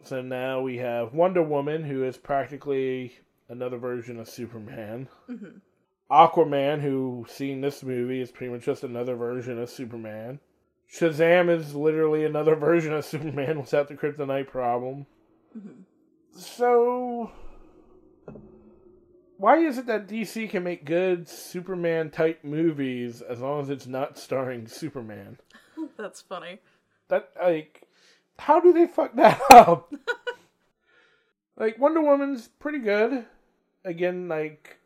So 0.03 0.21
now 0.21 0.61
we 0.61 0.77
have 0.77 1.13
Wonder 1.13 1.41
Woman, 1.41 1.83
who 1.83 2.03
is 2.03 2.17
practically 2.17 3.19
another 3.47 3.77
version 3.77 4.19
of 4.19 4.27
Superman. 4.27 5.07
Mhm. 5.29 5.61
Aquaman, 6.11 6.81
who 6.81 7.25
seen 7.29 7.61
this 7.61 7.81
movie, 7.83 8.19
is 8.21 8.31
pretty 8.31 8.51
much 8.51 8.63
just 8.63 8.83
another 8.83 9.15
version 9.15 9.57
of 9.57 9.69
Superman. 9.69 10.39
Shazam 10.91 11.49
is 11.49 11.73
literally 11.73 12.25
another 12.25 12.55
version 12.55 12.93
of 12.93 13.05
Superman 13.05 13.59
without 13.59 13.87
the 13.87 13.95
kryptonite 13.95 14.47
problem. 14.47 15.05
Mhm. 15.57 15.83
So, 16.35 17.31
why 19.43 19.57
is 19.57 19.77
it 19.77 19.87
that 19.87 20.07
DC 20.07 20.49
can 20.49 20.63
make 20.63 20.85
good 20.85 21.27
Superman 21.27 22.09
type 22.09 22.45
movies 22.45 23.21
as 23.21 23.41
long 23.41 23.59
as 23.59 23.69
it's 23.69 23.85
not 23.85 24.17
starring 24.17 24.67
Superman? 24.67 25.37
That's 25.97 26.21
funny. 26.21 26.59
That 27.09 27.29
like, 27.43 27.85
how 28.39 28.61
do 28.61 28.71
they 28.71 28.87
fuck 28.87 29.13
that 29.17 29.41
up? 29.49 29.93
like 31.57 31.77
Wonder 31.77 31.99
Woman's 31.99 32.47
pretty 32.47 32.79
good. 32.79 33.25
Again, 33.83 34.29
like 34.29 34.77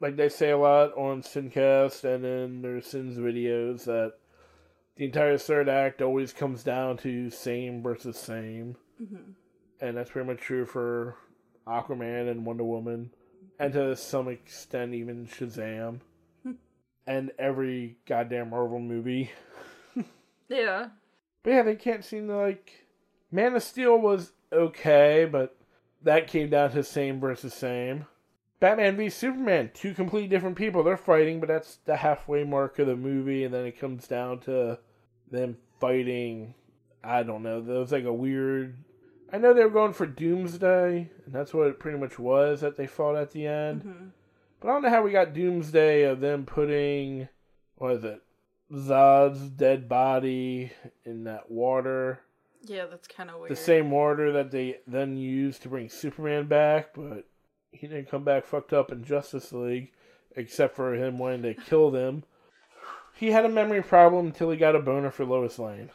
like 0.00 0.16
they 0.16 0.30
say 0.30 0.48
a 0.48 0.56
lot 0.56 0.96
on 0.96 1.20
Sincast 1.20 2.04
and 2.04 2.24
in 2.24 2.62
their 2.62 2.80
Sins 2.80 3.18
videos 3.18 3.84
that 3.84 4.14
the 4.96 5.04
entire 5.04 5.36
third 5.36 5.68
act 5.68 6.00
always 6.00 6.32
comes 6.32 6.62
down 6.62 6.96
to 6.98 7.28
same 7.28 7.82
versus 7.82 8.16
same 8.16 8.76
hmm 8.96 9.32
and 9.78 9.94
that's 9.94 10.10
pretty 10.10 10.26
much 10.26 10.40
true 10.40 10.64
for 10.64 11.16
Aquaman 11.66 12.30
and 12.30 12.46
Wonder 12.46 12.64
Woman, 12.64 13.10
and 13.58 13.72
to 13.72 13.96
some 13.96 14.28
extent 14.28 14.94
even 14.94 15.26
Shazam, 15.26 16.00
and 17.06 17.30
every 17.38 17.96
goddamn 18.06 18.50
Marvel 18.50 18.80
movie. 18.80 19.30
Yeah. 20.48 20.88
But 21.42 21.50
yeah, 21.50 21.62
they 21.62 21.76
can't 21.76 22.04
seem 22.04 22.28
to 22.28 22.36
like. 22.36 22.86
Man 23.30 23.54
of 23.56 23.62
Steel 23.62 23.98
was 23.98 24.32
okay, 24.52 25.28
but 25.30 25.56
that 26.02 26.28
came 26.28 26.50
down 26.50 26.70
to 26.72 26.82
same 26.82 27.20
versus 27.20 27.54
same. 27.54 28.06
Batman 28.58 28.96
v 28.96 29.10
Superman, 29.10 29.70
two 29.74 29.92
completely 29.92 30.28
different 30.28 30.56
people. 30.56 30.82
They're 30.82 30.96
fighting, 30.96 31.40
but 31.40 31.48
that's 31.48 31.76
the 31.84 31.96
halfway 31.96 32.44
mark 32.44 32.78
of 32.78 32.86
the 32.86 32.96
movie, 32.96 33.44
and 33.44 33.52
then 33.52 33.66
it 33.66 33.78
comes 33.78 34.06
down 34.06 34.40
to 34.40 34.78
them 35.30 35.58
fighting. 35.80 36.54
I 37.04 37.22
don't 37.22 37.42
know. 37.42 37.60
There 37.60 37.78
was 37.78 37.92
like 37.92 38.04
a 38.04 38.12
weird. 38.12 38.76
I 39.32 39.38
know 39.38 39.52
they 39.52 39.64
were 39.64 39.70
going 39.70 39.92
for 39.92 40.06
Doomsday, 40.06 41.10
and 41.24 41.34
that's 41.34 41.52
what 41.52 41.66
it 41.66 41.80
pretty 41.80 41.98
much 41.98 42.18
was 42.18 42.60
that 42.60 42.76
they 42.76 42.86
fought 42.86 43.16
at 43.16 43.32
the 43.32 43.46
end. 43.46 43.82
hmm 43.82 44.08
But 44.60 44.68
I 44.68 44.72
don't 44.72 44.82
know 44.82 44.90
how 44.90 45.02
we 45.02 45.10
got 45.12 45.34
Doomsday 45.34 46.04
of 46.04 46.20
them 46.20 46.46
putting 46.46 47.28
what 47.76 47.92
is 47.92 48.04
it? 48.04 48.22
Zod's 48.72 49.48
dead 49.50 49.88
body 49.88 50.72
in 51.04 51.24
that 51.24 51.50
water. 51.50 52.20
Yeah, 52.64 52.86
that's 52.86 53.06
kind 53.06 53.30
of 53.30 53.38
weird. 53.38 53.50
The 53.50 53.56
same 53.56 53.90
water 53.90 54.32
that 54.32 54.50
they 54.50 54.78
then 54.86 55.16
used 55.16 55.62
to 55.62 55.68
bring 55.68 55.88
Superman 55.88 56.46
back, 56.46 56.94
but 56.94 57.28
he 57.70 57.86
didn't 57.86 58.10
come 58.10 58.24
back 58.24 58.44
fucked 58.44 58.72
up 58.72 58.90
in 58.90 59.04
Justice 59.04 59.52
League, 59.52 59.92
except 60.34 60.74
for 60.74 60.94
him 60.94 61.18
wanting 61.18 61.42
to 61.42 61.54
kill 61.68 61.90
them. 61.90 62.24
He 63.14 63.30
had 63.30 63.44
a 63.44 63.50
memory 63.50 63.82
problem 63.82 64.26
until 64.26 64.50
he 64.50 64.56
got 64.56 64.74
a 64.76 64.80
boner 64.80 65.10
for 65.10 65.24
Lois 65.24 65.58
Lane. 65.58 65.90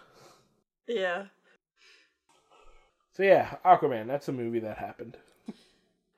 Yeah. 0.87 1.25
So 3.21 3.25
yeah, 3.25 3.57
Aquaman, 3.63 4.07
that's 4.07 4.29
a 4.29 4.31
movie 4.31 4.57
that 4.61 4.79
happened. 4.79 5.15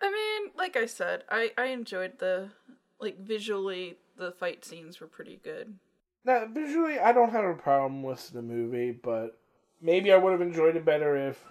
I 0.01 0.09
mean, 0.09 0.51
like 0.57 0.77
I 0.77 0.85
said, 0.85 1.25
I 1.29 1.51
I 1.57 1.65
enjoyed 1.65 2.19
the 2.19 2.51
like 2.97 3.19
visually 3.19 3.97
the 4.15 4.31
fight 4.31 4.63
scenes 4.63 5.01
were 5.01 5.07
pretty 5.07 5.37
good. 5.43 5.73
Now, 6.23 6.45
visually, 6.49 6.99
I 6.99 7.11
don't 7.11 7.33
have 7.33 7.43
a 7.43 7.55
problem 7.55 8.03
with 8.03 8.29
the 8.29 8.41
movie, 8.41 8.91
but 8.91 9.37
maybe 9.81 10.13
I 10.13 10.15
would 10.15 10.31
have 10.31 10.39
enjoyed 10.39 10.77
it 10.77 10.85
better 10.85 11.17
if 11.17 11.43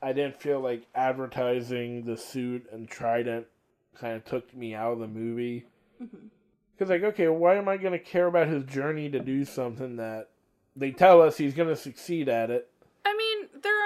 I 0.00 0.12
didn't 0.12 0.40
feel 0.40 0.60
like 0.60 0.86
advertising 0.94 2.04
the 2.04 2.16
suit 2.16 2.68
and 2.70 2.88
Trident 2.88 3.46
kind 3.98 4.14
of 4.14 4.24
took 4.24 4.54
me 4.54 4.76
out 4.76 4.92
of 4.92 5.00
the 5.00 5.08
movie. 5.08 5.64
Mm-hmm. 6.00 6.28
Because, 6.72 6.88
like, 6.88 7.02
okay, 7.02 7.26
why 7.26 7.56
am 7.56 7.68
I 7.68 7.78
going 7.78 7.94
to 7.94 7.98
care 7.98 8.28
about 8.28 8.46
his 8.46 8.62
journey 8.62 9.10
to 9.10 9.18
do 9.18 9.44
something 9.44 9.96
that 9.96 10.28
they 10.76 10.92
tell 10.92 11.20
us 11.20 11.36
he's 11.36 11.54
going 11.54 11.68
to 11.68 11.74
succeed 11.74 12.28
at 12.28 12.52
it? 12.52 12.69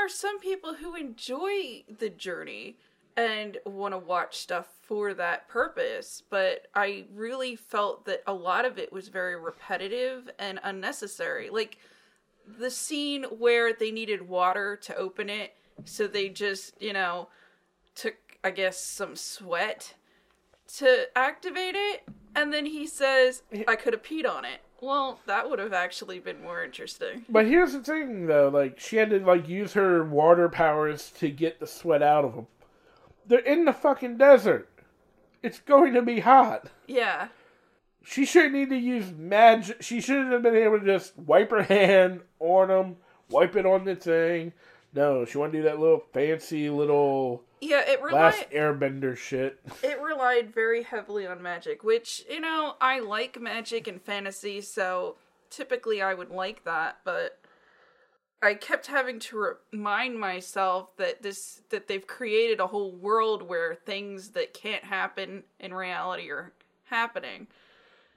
I 0.04 0.06
mean, 0.06 0.10
there 0.10 0.16
are 0.28 0.32
some 0.34 0.38
people 0.38 0.74
who 0.74 0.94
enjoy 0.94 1.84
the 1.98 2.10
journey 2.10 2.76
and 3.16 3.56
want 3.64 3.94
to 3.94 3.98
watch 3.98 4.36
stuff 4.36 4.66
for 4.82 5.14
that 5.14 5.48
purpose, 5.48 6.22
but 6.28 6.66
I 6.74 7.06
really 7.14 7.56
felt 7.56 8.04
that 8.04 8.22
a 8.26 8.34
lot 8.34 8.66
of 8.66 8.78
it 8.78 8.92
was 8.92 9.08
very 9.08 9.36
repetitive 9.36 10.30
and 10.38 10.60
unnecessary. 10.62 11.48
Like 11.48 11.78
the 12.58 12.70
scene 12.70 13.24
where 13.24 13.72
they 13.72 13.90
needed 13.90 14.28
water 14.28 14.76
to 14.82 14.96
open 14.96 15.30
it, 15.30 15.54
so 15.84 16.06
they 16.06 16.28
just, 16.28 16.74
you 16.82 16.92
know, 16.92 17.28
took 17.94 18.16
I 18.44 18.50
guess, 18.50 18.78
some 18.78 19.16
sweat 19.16 19.94
to 20.76 21.08
activate 21.16 21.74
it. 21.76 22.06
And 22.36 22.52
then 22.52 22.66
he 22.66 22.86
says, 22.86 23.42
I 23.66 23.74
could 23.74 23.94
have 23.94 24.02
peed 24.02 24.28
on 24.28 24.44
it. 24.44 24.60
Well, 24.84 25.18
that 25.24 25.48
would 25.48 25.60
have 25.60 25.72
actually 25.72 26.18
been 26.18 26.42
more 26.42 26.62
interesting. 26.62 27.24
But 27.28 27.46
here's 27.46 27.72
the 27.72 27.80
thing, 27.80 28.26
though. 28.26 28.50
Like, 28.50 28.78
she 28.78 28.96
had 28.96 29.08
to, 29.10 29.18
like, 29.20 29.48
use 29.48 29.72
her 29.72 30.04
water 30.04 30.50
powers 30.50 31.10
to 31.18 31.30
get 31.30 31.58
the 31.58 31.66
sweat 31.66 32.02
out 32.02 32.26
of 32.26 32.34
them. 32.34 32.46
They're 33.26 33.38
in 33.38 33.64
the 33.64 33.72
fucking 33.72 34.18
desert. 34.18 34.68
It's 35.42 35.58
going 35.58 35.94
to 35.94 36.02
be 36.02 36.20
hot. 36.20 36.68
Yeah. 36.86 37.28
She 38.02 38.26
shouldn't 38.26 38.52
need 38.52 38.68
to 38.68 38.76
use 38.76 39.10
magic. 39.10 39.80
She 39.80 40.02
shouldn't 40.02 40.32
have 40.32 40.42
been 40.42 40.54
able 40.54 40.80
to 40.80 40.84
just 40.84 41.16
wipe 41.18 41.50
her 41.50 41.62
hand 41.62 42.20
on 42.38 42.68
them, 42.68 42.96
wipe 43.30 43.56
it 43.56 43.64
on 43.64 43.86
the 43.86 43.96
thing. 43.96 44.52
No, 44.92 45.24
she 45.24 45.38
wanted 45.38 45.52
to 45.52 45.58
do 45.58 45.64
that 45.64 45.80
little 45.80 46.04
fancy 46.12 46.68
little 46.68 47.42
Yeah, 47.64 47.80
it 47.80 48.02
relied 48.02 48.34
last 48.34 48.50
airbender 48.50 49.16
shit. 49.16 49.58
it 49.82 49.98
relied 50.00 50.52
very 50.54 50.82
heavily 50.82 51.26
on 51.26 51.40
magic, 51.40 51.82
which, 51.82 52.22
you 52.28 52.40
know, 52.40 52.76
I 52.78 53.00
like 53.00 53.40
magic 53.40 53.88
and 53.88 54.02
fantasy, 54.02 54.60
so 54.60 55.16
typically 55.48 56.02
I 56.02 56.12
would 56.12 56.30
like 56.30 56.64
that, 56.64 56.98
but 57.04 57.38
I 58.42 58.52
kept 58.52 58.88
having 58.88 59.18
to 59.20 59.54
remind 59.72 60.20
myself 60.20 60.94
that 60.98 61.22
this 61.22 61.62
that 61.70 61.88
they've 61.88 62.06
created 62.06 62.60
a 62.60 62.66
whole 62.66 62.92
world 62.92 63.42
where 63.42 63.74
things 63.74 64.30
that 64.30 64.52
can't 64.52 64.84
happen 64.84 65.44
in 65.58 65.72
reality 65.72 66.30
are 66.30 66.52
happening. 66.84 67.46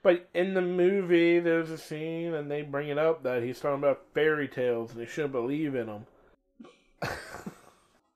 But 0.02 0.28
in 0.34 0.52
the 0.52 0.60
movie, 0.60 1.40
there's 1.40 1.70
a 1.70 1.78
scene, 1.78 2.34
and 2.34 2.50
they 2.50 2.60
bring 2.60 2.90
it 2.90 2.98
up 2.98 3.22
that 3.22 3.42
he's 3.42 3.60
talking 3.60 3.78
about 3.78 4.04
fairy 4.12 4.46
tales, 4.46 4.92
and 4.92 5.00
they 5.00 5.06
shouldn't 5.06 5.32
believe 5.32 5.74
in 5.74 5.86
them. 5.86 6.06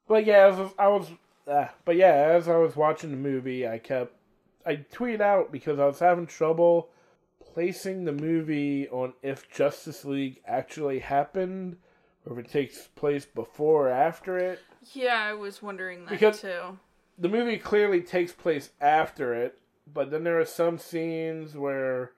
but 0.07 0.25
yeah, 0.27 0.47
as 0.49 0.71
I 0.79 0.89
was, 0.89 1.09
uh, 1.47 1.67
but 1.85 1.97
yeah, 1.97 2.15
as 2.37 2.49
I 2.49 2.57
was 2.57 2.77
watching 2.77 3.11
the 3.11 3.17
movie, 3.17 3.67
I 3.67 3.79
kept, 3.79 4.15
I 4.67 4.77
tweeted 4.77 5.21
out 5.21 5.51
because 5.53 5.79
I 5.79 5.87
was 5.87 5.99
having 5.99 6.27
trouble 6.27 6.89
placing 7.55 8.05
the 8.05 8.13
movie 8.13 8.89
on 8.89 9.13
if 9.23 9.51
Justice 9.51 10.05
League 10.05 10.41
actually 10.47 11.01
happened, 11.01 11.77
or 12.25 12.39
if 12.39 12.47
it 12.47 12.51
takes 12.51 12.87
place 12.95 13.25
before 13.25 13.89
or 13.89 13.93
after 13.93 14.39
it. 14.39 14.61
Yeah, 14.93 15.17
I 15.23 15.33
was 15.35 15.63
wondering 15.63 16.05
that 16.05 16.11
Because- 16.11 16.41
too. 16.41 16.79
the 17.19 17.29
movie 17.29 17.59
clearly 17.59 18.01
takes 18.01 18.33
place 18.33 18.71
after 18.81 19.35
it, 19.35 19.59
but 19.93 20.11
then 20.11 20.25
there 20.25 20.39
are 20.41 20.45
some 20.45 20.79
scenes 20.79 21.57
where, 21.57 22.13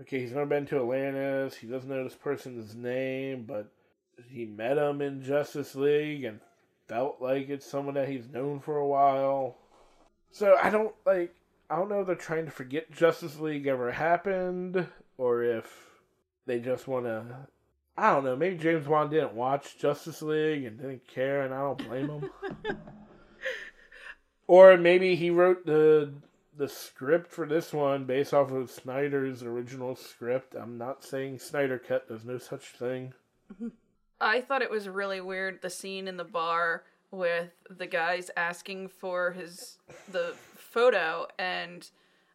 okay, 0.00 0.20
he's 0.20 0.32
never 0.32 0.46
been 0.46 0.66
to 0.66 0.76
Atlantis. 0.76 1.56
He 1.56 1.66
doesn't 1.66 1.88
know 1.90 2.04
this 2.04 2.14
person's 2.14 2.74
name, 2.74 3.44
but 3.44 3.68
he 4.30 4.46
met 4.46 4.78
him 4.78 5.00
in 5.02 5.22
Justice 5.22 5.74
League 5.74 6.24
and 6.24 6.40
felt 6.88 7.20
like 7.20 7.48
it's 7.48 7.70
someone 7.70 7.94
that 7.94 8.08
he's 8.08 8.28
known 8.28 8.60
for 8.60 8.76
a 8.76 8.86
while. 8.86 9.56
So 10.32 10.56
I 10.60 10.70
don't 10.70 10.94
like. 11.06 11.34
I 11.70 11.76
don't 11.76 11.90
know 11.90 12.00
if 12.00 12.06
they're 12.06 12.16
trying 12.16 12.46
to 12.46 12.50
forget 12.50 12.90
Justice 12.90 13.38
League 13.38 13.66
ever 13.66 13.92
happened, 13.92 14.86
or 15.18 15.42
if 15.42 15.66
they 16.46 16.58
just 16.58 16.88
want 16.88 17.04
to. 17.04 17.24
I 17.96 18.14
don't 18.14 18.24
know. 18.24 18.36
Maybe 18.36 18.56
James 18.56 18.86
Wan 18.86 19.10
didn't 19.10 19.34
watch 19.34 19.78
Justice 19.78 20.22
League 20.22 20.64
and 20.64 20.78
didn't 20.78 21.06
care, 21.08 21.42
and 21.42 21.52
I 21.52 21.58
don't 21.58 21.88
blame 21.88 22.08
him. 22.08 22.30
Or 24.48 24.78
maybe 24.78 25.14
he 25.14 25.30
wrote 25.30 25.66
the 25.66 26.10
the 26.56 26.68
script 26.68 27.30
for 27.30 27.46
this 27.46 27.72
one 27.72 28.04
based 28.04 28.34
off 28.34 28.50
of 28.50 28.70
Snyder's 28.70 29.44
original 29.44 29.94
script. 29.94 30.56
I'm 30.56 30.76
not 30.76 31.04
saying 31.04 31.38
Snyder 31.38 31.78
cut. 31.78 32.08
There's 32.08 32.24
no 32.24 32.38
such 32.38 32.64
thing. 32.70 33.12
I 34.20 34.40
thought 34.40 34.62
it 34.62 34.70
was 34.70 34.88
really 34.88 35.20
weird 35.20 35.62
the 35.62 35.70
scene 35.70 36.08
in 36.08 36.16
the 36.16 36.24
bar 36.24 36.84
with 37.10 37.50
the 37.70 37.86
guys 37.86 38.30
asking 38.36 38.88
for 38.88 39.32
his 39.32 39.78
the 40.10 40.34
photo 40.56 41.26
and 41.38 41.88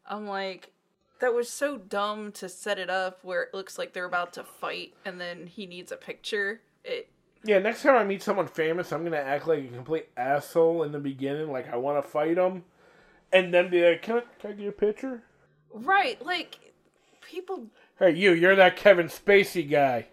I'm 0.07 0.27
like 0.27 0.71
that 1.19 1.33
was 1.33 1.49
so 1.49 1.77
dumb 1.77 2.31
to 2.33 2.49
set 2.49 2.79
it 2.79 2.89
up 2.89 3.19
where 3.23 3.43
it 3.43 3.53
looks 3.53 3.77
like 3.77 3.93
they're 3.93 4.05
about 4.05 4.33
to 4.33 4.43
fight 4.43 4.93
and 5.05 5.21
then 5.21 5.47
he 5.47 5.65
needs 5.65 5.91
a 5.91 5.95
picture. 5.95 6.61
It 6.83 7.09
Yeah, 7.43 7.59
next 7.59 7.83
time 7.83 7.95
I 7.95 8.03
meet 8.03 8.23
someone 8.23 8.47
famous, 8.47 8.91
I'm 8.91 9.03
gonna 9.03 9.17
act 9.17 9.47
like 9.47 9.63
a 9.63 9.67
complete 9.67 10.09
asshole 10.17 10.83
in 10.83 10.91
the 10.91 10.99
beginning, 10.99 11.51
like 11.51 11.71
I 11.71 11.77
want 11.77 12.03
to 12.03 12.09
fight 12.09 12.35
them, 12.35 12.63
and 13.31 13.53
then 13.53 13.69
be 13.69 13.87
like, 13.87 14.01
"Can 14.01 14.17
I, 14.17 14.23
can 14.39 14.51
I 14.51 14.53
get 14.53 14.67
a 14.67 14.71
picture?" 14.71 15.23
right, 15.71 16.23
like 16.25 16.73
people 17.21 17.67
Hey, 17.99 18.15
you, 18.15 18.33
you're 18.33 18.55
that 18.55 18.75
Kevin 18.75 19.07
Spacey 19.07 19.69
guy. 19.69 20.07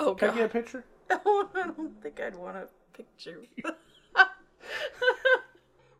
Oh 0.00 0.14
Can 0.14 0.30
I 0.30 0.34
get 0.34 0.46
a 0.46 0.48
picture? 0.48 0.84
I 1.10 1.72
don't 1.76 2.02
think 2.02 2.20
I'd 2.20 2.36
want 2.36 2.56
a 2.56 2.68
picture. 2.92 3.42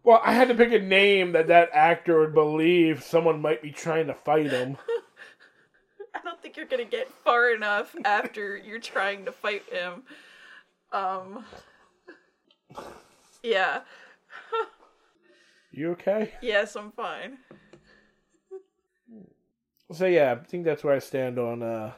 Well, 0.07 0.23
I 0.25 0.35
had 0.35 0.47
to 0.47 0.55
pick 0.55 0.73
a 0.73 0.79
name 0.79 1.33
that 1.33 1.49
that 1.49 1.71
actor 1.73 2.21
would 2.21 2.33
believe 2.33 3.03
someone 3.03 3.43
might 3.43 3.61
be 3.61 3.73
trying 3.73 4.07
to 4.07 4.15
fight 4.15 4.53
him. 4.53 4.77
I 6.15 6.21
don't 6.23 6.41
think 6.41 6.57
you're 6.57 6.65
gonna 6.65 6.85
get 6.85 7.11
far 7.25 7.51
enough 7.51 7.93
after 8.05 8.57
you're 8.57 8.79
trying 8.79 9.25
to 9.25 9.33
fight 9.33 9.65
him. 9.69 10.05
Um. 10.93 11.45
Yeah. 13.43 13.81
You 15.73 15.91
okay? 15.91 16.35
Yes, 16.41 16.77
I'm 16.77 16.93
fine. 16.93 17.39
So 19.91 20.07
yeah, 20.07 20.37
I 20.41 20.45
think 20.45 20.65
that's 20.65 20.85
where 20.85 20.95
I 20.95 21.01
stand 21.01 21.41
on 21.41 21.65
uh 21.65 21.93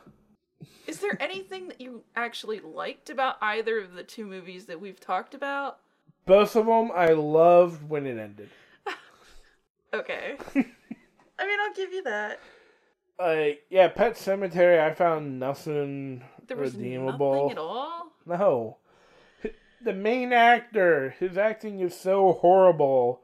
Is 0.87 1.01
there 1.01 1.17
anything 1.21 1.69
that 1.69 1.81
you 1.81 2.03
actually 2.17 2.61
liked 2.61 3.11
about 3.11 3.37
either 3.43 3.79
of 3.81 3.95
the 3.95 4.03
two 4.03 4.27
movies 4.27 4.67
that 4.67 4.81
we've 4.81 5.01
talked 5.01 5.35
about? 5.35 5.79
both 6.27 6.55
of 6.57 6.67
them. 6.67 6.91
I 6.95 7.09
loved 7.15 7.89
when 7.89 8.07
it 8.07 8.19
ended. 8.19 8.51
Okay. 9.95 10.37
I 10.55 11.47
mean, 11.47 11.59
I'll 11.61 11.75
give 11.75 11.93
you 11.93 12.03
that. 12.03 12.41
Like 13.19 13.63
yeah, 13.71 13.89
Pet 13.89 14.15
Sematary. 14.17 14.79
I 14.79 14.93
found 14.93 15.41
nothing 15.41 16.23
There 16.47 16.59
was 16.59 16.75
redeemable. 16.75 17.33
nothing 17.35 17.51
at 17.53 17.59
all. 17.59 18.13
No, 18.27 18.77
the 19.83 19.95
main 19.95 20.35
actor, 20.35 21.15
his 21.19 21.39
acting 21.39 21.81
is 21.81 21.99
so 21.99 22.33
horrible. 22.33 23.23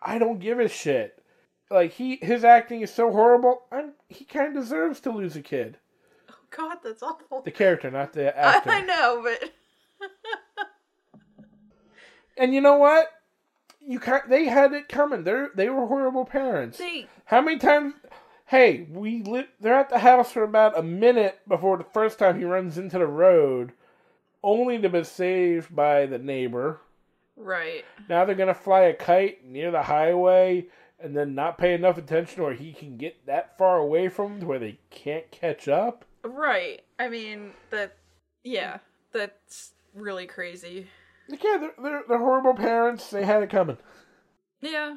I 0.00 0.18
don't 0.18 0.38
give 0.40 0.58
a 0.58 0.68
shit. 0.68 1.22
Like 1.70 1.92
he, 1.92 2.16
his 2.22 2.44
acting 2.44 2.80
is 2.80 2.92
so 2.94 3.10
horrible. 3.12 3.64
I'm, 3.70 3.92
he 4.08 4.24
kind 4.24 4.56
of 4.56 4.62
deserves 4.62 5.00
to 5.00 5.10
lose 5.10 5.36
a 5.36 5.42
kid. 5.42 5.76
God, 6.50 6.78
that's 6.82 7.02
awful. 7.02 7.42
The 7.42 7.50
character, 7.50 7.90
not 7.90 8.12
the 8.12 8.36
actor. 8.38 8.70
I 8.70 8.82
know, 8.82 9.22
but 9.22 9.50
And 12.38 12.54
you 12.54 12.60
know 12.60 12.76
what? 12.76 13.08
You 13.80 13.98
can't. 13.98 14.28
They 14.28 14.44
had 14.46 14.72
it 14.72 14.88
coming. 14.88 15.24
They 15.24 15.46
they 15.54 15.68
were 15.70 15.86
horrible 15.86 16.24
parents. 16.24 16.78
they 16.78 17.06
How 17.26 17.40
many 17.40 17.58
times? 17.58 17.94
Hey, 18.46 18.86
we 18.90 19.22
li- 19.22 19.48
they're 19.60 19.74
at 19.78 19.88
the 19.90 19.98
house 19.98 20.30
for 20.32 20.42
about 20.44 20.78
a 20.78 20.82
minute 20.82 21.38
before 21.48 21.76
the 21.78 21.84
first 21.84 22.18
time 22.18 22.38
he 22.38 22.44
runs 22.44 22.78
into 22.78 22.98
the 22.98 23.06
road, 23.06 23.72
only 24.42 24.78
to 24.78 24.88
be 24.88 25.02
saved 25.04 25.74
by 25.74 26.06
the 26.06 26.18
neighbor. 26.18 26.80
right. 27.36 27.84
Now 28.08 28.24
they're 28.24 28.34
gonna 28.36 28.54
fly 28.54 28.82
a 28.82 28.94
kite 28.94 29.44
near 29.44 29.70
the 29.70 29.82
highway 29.82 30.66
and 30.98 31.14
then 31.16 31.34
not 31.34 31.58
pay 31.58 31.74
enough 31.74 31.98
attention 31.98 32.40
or 32.40 32.52
he 32.54 32.72
can 32.72 32.96
get 32.96 33.26
that 33.26 33.58
far 33.58 33.76
away 33.78 34.08
from 34.08 34.32
them 34.32 34.40
to 34.40 34.46
where 34.46 34.58
they 34.58 34.78
can't 34.90 35.30
catch 35.30 35.68
up. 35.68 36.05
Right. 36.26 36.82
I 36.98 37.08
mean, 37.08 37.52
that. 37.70 37.96
Yeah, 38.44 38.78
that's 39.12 39.72
really 39.94 40.26
crazy. 40.26 40.86
Like, 41.28 41.42
yeah, 41.42 41.56
they're, 41.58 41.74
they're, 41.82 42.02
they're 42.08 42.18
horrible 42.18 42.54
parents. 42.54 43.10
They 43.10 43.24
had 43.24 43.42
it 43.42 43.50
coming. 43.50 43.78
Yeah. 44.60 44.96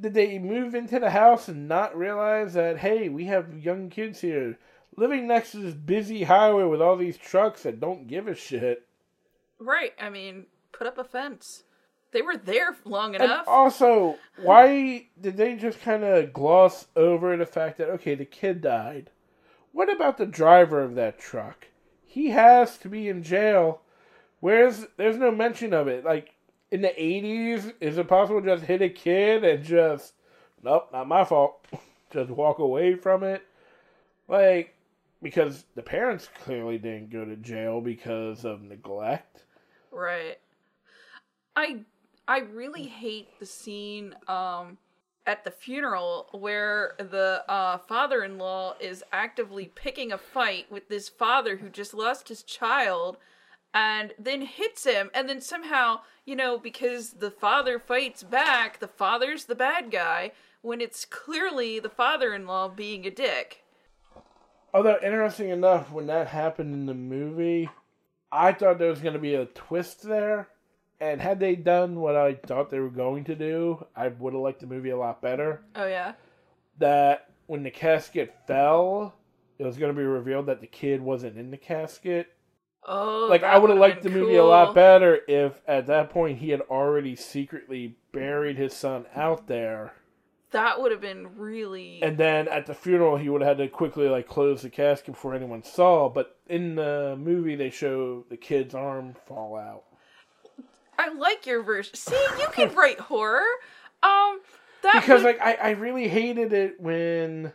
Did 0.00 0.14
they 0.14 0.38
move 0.38 0.74
into 0.74 0.98
the 0.98 1.10
house 1.10 1.48
and 1.48 1.68
not 1.68 1.96
realize 1.96 2.54
that, 2.54 2.78
hey, 2.78 3.08
we 3.08 3.26
have 3.26 3.64
young 3.64 3.88
kids 3.90 4.20
here 4.20 4.58
living 4.96 5.28
next 5.28 5.52
to 5.52 5.58
this 5.58 5.74
busy 5.74 6.24
highway 6.24 6.64
with 6.64 6.82
all 6.82 6.96
these 6.96 7.16
trucks 7.16 7.62
that 7.62 7.80
don't 7.80 8.08
give 8.08 8.26
a 8.26 8.34
shit? 8.34 8.84
Right. 9.60 9.92
I 10.00 10.10
mean, 10.10 10.46
put 10.72 10.86
up 10.86 10.98
a 10.98 11.04
fence. 11.04 11.62
They 12.10 12.22
were 12.22 12.36
there 12.36 12.76
long 12.84 13.14
And 13.14 13.24
enough. 13.24 13.44
also, 13.46 14.16
why 14.42 15.08
did 15.20 15.36
they 15.36 15.54
just 15.56 15.80
kind 15.82 16.02
of 16.02 16.32
gloss 16.32 16.86
over 16.96 17.36
the 17.36 17.46
fact 17.46 17.78
that, 17.78 17.90
okay, 17.90 18.14
the 18.14 18.24
kid 18.24 18.60
died? 18.62 19.10
What 19.78 19.94
about 19.94 20.18
the 20.18 20.26
driver 20.26 20.82
of 20.82 20.96
that 20.96 21.20
truck? 21.20 21.68
He 22.04 22.30
has 22.30 22.78
to 22.78 22.88
be 22.88 23.08
in 23.08 23.22
jail. 23.22 23.82
Where's 24.40 24.86
there's 24.96 25.18
no 25.18 25.30
mention 25.30 25.72
of 25.72 25.86
it. 25.86 26.04
Like 26.04 26.34
in 26.72 26.82
the 26.82 27.00
eighties, 27.00 27.72
is 27.80 27.96
it 27.96 28.08
possible 28.08 28.40
to 28.40 28.56
just 28.56 28.64
hit 28.64 28.82
a 28.82 28.88
kid 28.88 29.44
and 29.44 29.62
just 29.62 30.14
nope, 30.64 30.88
not 30.92 31.06
my 31.06 31.24
fault. 31.24 31.64
just 32.12 32.28
walk 32.28 32.58
away 32.58 32.96
from 32.96 33.22
it? 33.22 33.42
Like 34.26 34.74
because 35.22 35.64
the 35.76 35.82
parents 35.82 36.28
clearly 36.42 36.78
didn't 36.78 37.10
go 37.10 37.24
to 37.24 37.36
jail 37.36 37.80
because 37.80 38.44
of 38.44 38.62
neglect. 38.62 39.44
Right. 39.92 40.40
I 41.54 41.84
I 42.26 42.40
really 42.40 42.86
hate 42.86 43.38
the 43.38 43.46
scene 43.46 44.16
um 44.26 44.78
at 45.28 45.44
the 45.44 45.50
funeral 45.50 46.26
where 46.32 46.94
the 46.98 47.44
uh, 47.48 47.76
father-in-law 47.76 48.74
is 48.80 49.04
actively 49.12 49.70
picking 49.74 50.10
a 50.10 50.18
fight 50.18 50.66
with 50.72 50.88
this 50.88 51.10
father 51.10 51.58
who 51.58 51.68
just 51.68 51.92
lost 51.92 52.30
his 52.30 52.42
child 52.42 53.18
and 53.74 54.14
then 54.18 54.40
hits 54.40 54.84
him 54.84 55.10
and 55.12 55.28
then 55.28 55.40
somehow, 55.40 56.00
you 56.24 56.34
know, 56.34 56.58
because 56.58 57.10
the 57.10 57.30
father 57.30 57.78
fights 57.78 58.22
back, 58.22 58.80
the 58.80 58.88
father's 58.88 59.44
the 59.44 59.54
bad 59.54 59.90
guy 59.90 60.32
when 60.62 60.80
it's 60.80 61.04
clearly 61.04 61.78
the 61.78 61.90
father-in-law 61.90 62.70
being 62.70 63.06
a 63.06 63.10
dick. 63.10 63.62
Although 64.72 64.98
interesting 65.02 65.50
enough, 65.50 65.92
when 65.92 66.06
that 66.06 66.28
happened 66.28 66.72
in 66.72 66.86
the 66.86 66.94
movie, 66.94 67.68
I 68.32 68.52
thought 68.52 68.78
there 68.78 68.90
was 68.90 69.00
going 69.00 69.12
to 69.12 69.20
be 69.20 69.34
a 69.34 69.44
twist 69.44 70.02
there, 70.02 70.48
and 71.00 71.20
had 71.20 71.40
they 71.40 71.56
done 71.56 72.00
what 72.00 72.16
I 72.16 72.34
thought 72.34 72.70
they 72.70 72.80
were 72.80 72.88
going 72.88 73.24
to 73.24 73.34
do, 73.34 73.84
I 73.94 74.08
would 74.08 74.32
have 74.32 74.42
liked 74.42 74.60
the 74.60 74.66
movie 74.66 74.90
a 74.90 74.96
lot 74.96 75.22
better. 75.22 75.62
Oh 75.74 75.86
yeah. 75.86 76.14
That 76.78 77.30
when 77.46 77.62
the 77.62 77.70
casket 77.70 78.34
fell, 78.46 79.14
it 79.58 79.64
was 79.64 79.78
going 79.78 79.92
to 79.92 79.98
be 79.98 80.04
revealed 80.04 80.46
that 80.46 80.60
the 80.60 80.66
kid 80.66 81.00
wasn't 81.00 81.38
in 81.38 81.50
the 81.50 81.56
casket. 81.56 82.28
Oh, 82.84 83.26
like 83.28 83.42
I 83.42 83.58
would 83.58 83.70
have 83.70 83.78
liked 83.78 84.02
the 84.02 84.08
been 84.08 84.20
movie 84.20 84.36
a 84.36 84.44
lot 84.44 84.74
better 84.74 85.18
if 85.28 85.60
at 85.66 85.86
that 85.88 86.10
point 86.10 86.38
he 86.38 86.50
had 86.50 86.62
already 86.62 87.16
secretly 87.16 87.96
buried 88.12 88.56
his 88.56 88.74
son 88.74 89.06
out 89.14 89.46
there. 89.46 89.92
That 90.52 90.80
would 90.80 90.92
have 90.92 91.00
been 91.00 91.36
really. 91.36 92.02
And 92.02 92.16
then 92.16 92.48
at 92.48 92.64
the 92.64 92.74
funeral, 92.74 93.18
he 93.18 93.28
would 93.28 93.42
have 93.42 93.58
had 93.58 93.64
to 93.64 93.68
quickly 93.68 94.08
like 94.08 94.26
close 94.26 94.62
the 94.62 94.70
casket 94.70 95.14
before 95.14 95.34
anyone 95.34 95.62
saw. 95.62 96.08
But 96.08 96.38
in 96.46 96.76
the 96.76 97.16
movie, 97.18 97.56
they 97.56 97.68
show 97.68 98.24
the 98.30 98.38
kid's 98.38 98.74
arm 98.74 99.14
fall 99.26 99.56
out. 99.56 99.84
I 100.98 101.12
like 101.14 101.46
your 101.46 101.62
version. 101.62 101.94
See, 101.94 102.14
you 102.38 102.48
can 102.52 102.74
write 102.74 102.98
horror. 103.00 103.44
Um, 104.02 104.40
that 104.82 105.00
Because 105.00 105.22
would- 105.22 105.36
like 105.36 105.40
I, 105.40 105.54
I 105.54 105.70
really 105.70 106.08
hated 106.08 106.52
it 106.52 106.80
when 106.80 107.52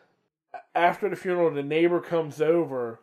after 0.75 1.09
the 1.09 1.15
funeral, 1.15 1.51
the 1.51 1.61
neighbor 1.63 1.99
comes 1.99 2.41
over, 2.41 2.99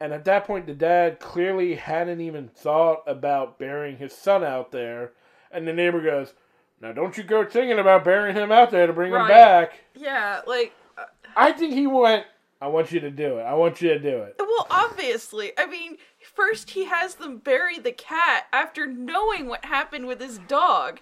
and 0.00 0.12
at 0.12 0.24
that 0.24 0.44
point, 0.46 0.66
the 0.66 0.74
dad 0.74 1.20
clearly 1.20 1.74
hadn't 1.76 2.20
even 2.20 2.48
thought 2.48 3.02
about 3.06 3.58
burying 3.58 3.96
his 3.98 4.12
son 4.12 4.42
out 4.42 4.72
there, 4.72 5.12
and 5.50 5.66
the 5.68 5.72
neighbor 5.72 6.00
goes. 6.00 6.34
Now, 6.80 6.90
don't 6.92 7.16
you 7.16 7.22
go 7.22 7.44
thinking 7.44 7.78
about 7.78 8.02
burying 8.02 8.34
him 8.34 8.50
out 8.50 8.72
there 8.72 8.88
to 8.88 8.92
bring 8.92 9.12
him 9.12 9.28
back. 9.28 9.74
yeah, 9.94 10.40
like 10.48 10.72
uh, 10.98 11.04
I 11.36 11.52
think 11.52 11.74
he 11.74 11.86
went. 11.86 12.26
I 12.60 12.66
want 12.66 12.90
you 12.90 12.98
to 13.00 13.10
do 13.10 13.38
it. 13.38 13.42
I 13.42 13.54
want 13.54 13.80
you 13.80 13.90
to 13.90 13.98
do 14.00 14.18
it. 14.22 14.34
Well, 14.40 14.66
obviously. 14.68 15.52
I 15.56 15.66
mean, 15.66 15.96
first 16.34 16.70
he 16.70 16.84
has 16.84 17.16
them 17.16 17.38
bury 17.38 17.78
the 17.78 17.92
cat 17.92 18.46
after 18.52 18.86
knowing 18.86 19.46
what 19.46 19.64
happened 19.64 20.06
with 20.06 20.20
his 20.20 20.38
dog. 20.38 21.00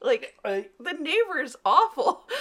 Like, 0.00 0.34
Like, 0.44 0.72
the 0.78 0.92
neighbor's 0.92 1.56
awful. 1.64 2.26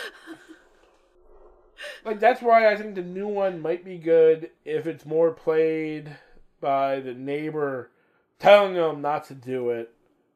like 2.05 2.19
that's 2.19 2.41
why 2.41 2.71
I 2.71 2.75
think 2.75 2.95
the 2.95 3.01
new 3.01 3.27
one 3.27 3.61
might 3.61 3.83
be 3.83 3.97
good 3.97 4.51
if 4.63 4.87
it's 4.87 5.05
more 5.05 5.31
played 5.31 6.15
by 6.61 6.99
the 6.99 7.13
neighbor 7.13 7.91
telling 8.39 8.75
him 8.75 9.01
not 9.01 9.25
to 9.25 9.33
do 9.33 9.69
it, 9.69 9.91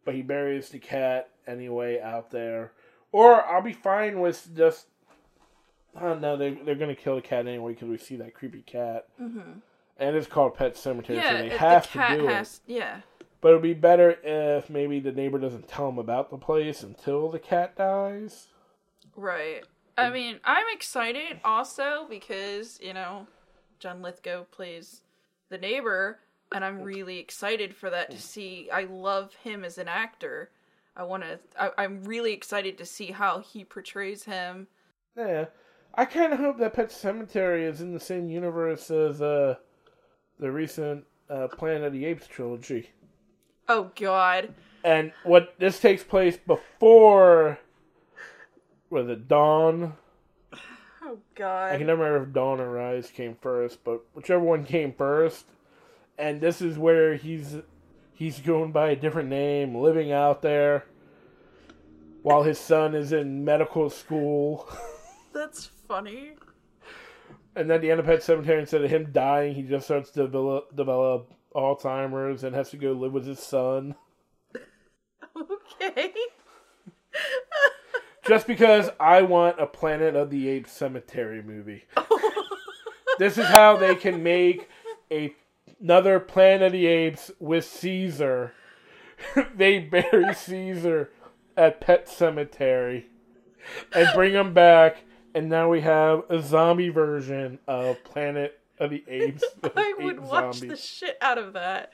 but 0.06 0.16
he 0.16 0.22
buries 0.22 0.70
the 0.70 0.80
cat 0.80 1.30
anyway 1.48 2.00
out 2.00 2.32
there. 2.32 2.72
Or 3.12 3.46
I'll 3.46 3.62
be 3.62 3.74
fine 3.74 4.20
with 4.20 4.56
just. 4.56 4.88
I 5.96 6.02
don't 6.02 6.22
know. 6.22 6.38
They 6.38 6.52
they're 6.52 6.76
gonna 6.76 6.96
kill 6.96 7.16
the 7.16 7.22
cat 7.22 7.48
anyway 7.48 7.74
because 7.74 7.90
we 7.90 7.98
see 7.98 8.16
that 8.18 8.36
creepy 8.36 8.62
cat, 8.62 9.08
mm-hmm. 9.20 9.60
And 10.00 10.16
it's 10.16 10.28
called 10.28 10.56
Pet 10.56 10.76
Sematary, 10.76 11.16
Yeah, 11.18 11.30
so 11.32 11.38
they 11.38 11.48
it- 11.52 11.58
have 11.60 11.84
the 11.84 11.90
cat 11.90 12.10
to 12.12 12.18
do 12.24 12.28
it. 12.30 12.34
has. 12.34 12.62
Yeah. 12.66 13.02
But 13.42 13.50
it'd 13.50 13.62
be 13.62 13.74
better 13.74 14.18
if 14.24 14.70
maybe 14.70 15.00
the 15.00 15.12
neighbor 15.12 15.38
doesn't 15.40 15.68
tell 15.68 15.90
him 15.90 15.98
about 15.98 16.30
the 16.30 16.38
place 16.38 16.84
until 16.84 17.30
the 17.30 17.40
cat 17.40 17.76
dies. 17.76 18.48
Right. 19.16 19.64
I 19.98 20.10
mean, 20.10 20.40
I'm 20.44 20.66
excited 20.74 21.40
also 21.44 22.06
because, 22.10 22.80
you 22.82 22.94
know, 22.94 23.28
John 23.80 24.02
Lithgow 24.02 24.44
plays 24.46 25.02
the 25.50 25.58
neighbor, 25.58 26.20
and 26.54 26.64
I'm 26.66 26.82
really 26.82 27.20
excited 27.20 27.76
for 27.76 27.90
that 27.90 28.12
to 28.12 28.18
see. 28.22 28.70
I 28.72 28.84
love 28.84 29.36
him 29.36 29.64
as 29.66 29.78
an 29.78 29.88
actor. 29.88 30.52
I 30.96 31.04
want 31.04 31.24
to, 31.24 31.40
I'm 31.78 32.04
really 32.04 32.34
excited 32.34 32.78
to 32.78 32.86
see 32.86 33.08
how 33.12 33.40
he 33.40 33.64
portrays 33.64 34.24
him. 34.24 34.68
Yeah, 35.18 35.46
I 35.96 36.06
kind 36.06 36.34
of 36.34 36.40
hope 36.40 36.58
that 36.60 36.74
Pet 36.74 36.90
Sematary 36.90 37.64
is 37.64 37.80
in 37.82 37.94
the 37.94 38.00
same 38.00 38.30
universe 38.30 38.90
as 38.92 39.22
uh, 39.22 39.56
the 40.40 40.52
recent 40.52 41.04
uh, 41.30 41.48
Planet 41.48 41.84
of 41.86 41.94
the 41.94 42.06
Apes 42.06 42.28
trilogy, 42.28 42.90
Oh, 43.68 43.92
God. 44.00 44.54
and 44.84 45.12
what 45.24 45.54
this 45.60 45.80
takes 45.80 46.04
place 46.04 46.38
before. 46.38 47.60
Was 48.90 49.08
it 49.08 49.28
Dawn? 49.28 49.94
Oh, 51.04 51.20
God! 51.36 51.74
I 51.74 51.78
can 51.78 51.88
never 51.88 52.04
remember 52.04 52.28
if 52.28 52.34
Dawn 52.34 52.60
or 52.60 52.72
Rise 52.72 53.12
came 53.12 53.36
first, 53.42 53.84
but 53.84 54.02
whichever 54.14 54.44
one 54.44 54.64
came 54.66 54.94
first. 54.94 55.46
And 56.18 56.42
this 56.42 56.62
is 56.62 56.78
where 56.78 57.16
he's 57.16 57.58
he's 58.14 58.40
going 58.40 58.72
by 58.72 58.90
a 58.90 58.96
different 58.96 59.30
name, 59.30 59.76
living 59.76 60.12
out 60.12 60.42
there, 60.42 60.86
while 62.24 62.44
his 62.44 62.60
son 62.60 62.96
is 62.96 63.12
in 63.14 63.46
medical 63.46 63.90
school. 63.90 64.68
That's 65.34 65.66
funny. 65.88 66.34
And 67.60 67.70
then 67.70 67.82
the 67.82 67.92
end 67.92 68.00
of 68.00 68.06
Pet 68.06 68.22
Sematary, 68.22 68.62
instead 68.62 68.86
of 68.86 68.90
him 68.90 69.10
dying, 69.12 69.54
he 69.54 69.64
just 69.64 69.84
starts 69.84 70.12
to 70.12 70.22
develop, 70.22 70.74
develop 70.74 71.34
Alzheimer's 71.54 72.46
and 72.46 72.56
has 72.56 72.70
to 72.70 72.78
go 72.78 72.94
live 72.94 73.12
with 73.12 73.26
his 73.26 73.40
son. 73.40 73.96
Okay. 75.36 76.14
Just 78.26 78.48
because 78.48 78.90
I 78.98 79.24
want 79.24 79.60
a 79.60 79.66
Planet 79.66 80.16
of 80.16 80.30
the 80.30 80.48
Apes 80.48 80.72
cemetery 80.72 81.44
movie. 81.44 81.84
this 83.20 83.38
is 83.38 83.48
how 83.48 83.76
they 83.76 83.96
can 83.96 84.24
make 84.24 84.70
a, 85.12 85.36
another 85.82 86.22
Planet 86.22 86.68
of 86.68 86.72
the 86.72 86.88
Apes 86.88 87.30
with 87.42 87.66
Caesar. 87.66 88.54
they 89.54 89.80
bury 89.80 90.34
Caesar 90.34 91.10
at 91.58 91.82
Pet 91.82 92.08
Sematary 92.08 93.04
and 93.94 94.08
bring 94.16 94.32
him 94.32 94.54
back, 94.54 95.04
and 95.34 95.50
now 95.50 95.70
we 95.70 95.82
have 95.82 96.24
a 96.30 96.42
zombie 96.42 96.90
version 96.90 97.60
of 97.68 98.04
Planet 98.04 98.60
of 98.80 98.90
the 98.90 99.04
Apes. 99.08 99.44
with 99.62 99.74
I 99.78 99.94
would 100.00 100.18
ape 100.18 100.22
watch 100.22 100.60
the 100.62 100.76
shit 100.76 101.18
out 101.22 101.38
of 101.38 101.54
that. 101.54 101.92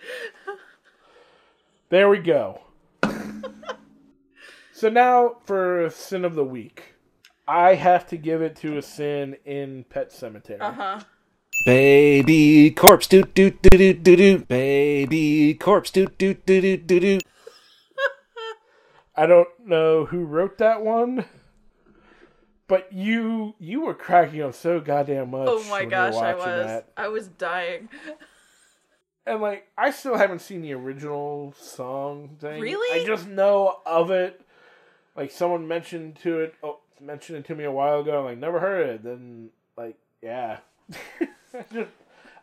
There 1.90 2.10
we 2.10 2.20
go. 2.20 2.62
so 4.74 4.90
now 4.90 5.38
for 5.46 5.90
sin 5.90 6.26
of 6.26 6.36
the 6.36 6.44
week. 6.44 6.94
I 7.48 7.76
have 7.76 8.08
to 8.08 8.18
give 8.18 8.42
it 8.42 8.56
to 8.58 8.78
a 8.78 8.82
sin 8.82 9.38
in 9.46 9.86
Pet 9.90 10.12
Sematary. 10.12 10.62
Uh 10.62 10.72
huh. 10.72 11.00
Baby 11.66 12.72
corpse 12.72 13.08
doo 13.08 13.24
doo 13.24 13.52
doo 13.52 13.78
doo 13.78 13.94
doo 13.94 14.16
doo. 14.16 14.38
Baby 14.40 15.54
corpse 15.54 15.92
doo 15.92 16.08
doo 16.18 16.34
doo 16.34 16.62
doo 16.62 16.78
doo 16.78 17.00
doo. 17.20 17.20
I 19.16 19.26
don't 19.26 19.48
know 19.64 20.06
who 20.06 20.26
wrote 20.26 20.58
that 20.58 20.84
one, 20.84 21.26
but 22.68 22.92
you 22.92 23.56
you 23.60 23.82
were 23.82 23.94
cracking 23.94 24.42
up 24.42 24.54
so 24.56 24.80
goddamn 24.80 25.32
much. 25.32 25.48
Oh 25.50 25.64
my 25.70 25.86
gosh, 25.86 26.16
I 26.16 26.34
was. 26.34 26.46
That. 26.46 26.88
I 26.98 27.08
was 27.08 27.28
dying. 27.28 27.90
And 29.28 29.42
like, 29.42 29.68
I 29.76 29.90
still 29.90 30.18
haven't 30.18 30.42
seen 30.42 30.62
the 30.62 30.74
original 30.74 31.56
song 31.60 32.38
thing. 32.40 32.62
Really? 32.62 33.02
I 33.02 33.06
just 33.06 33.28
know 33.28 33.80
of 33.84 34.12
it. 34.12 34.40
Like 35.16 35.32
someone 35.32 35.68
mentioned 35.68 36.18
to 36.18 36.42
it, 36.42 36.54
oh, 36.62 36.78
mentioned 37.02 37.40
it 37.40 37.46
to 37.46 37.56
me 37.56 37.64
a 37.64 37.72
while 37.72 38.02
ago. 38.02 38.20
I'm 38.20 38.26
like, 38.26 38.38
never 38.38 38.60
heard 38.60 38.88
it. 38.88 39.04
Then 39.04 39.50
like, 39.76 39.96
yeah, 40.22 40.60
Just- 41.74 41.90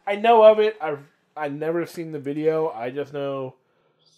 I 0.06 0.16
know 0.16 0.42
of 0.42 0.58
it. 0.58 0.76
I've 0.80 1.04
I 1.36 1.48
never 1.48 1.86
seen 1.86 2.10
the 2.12 2.18
video. 2.18 2.70
I 2.70 2.90
just 2.90 3.12
know 3.12 3.54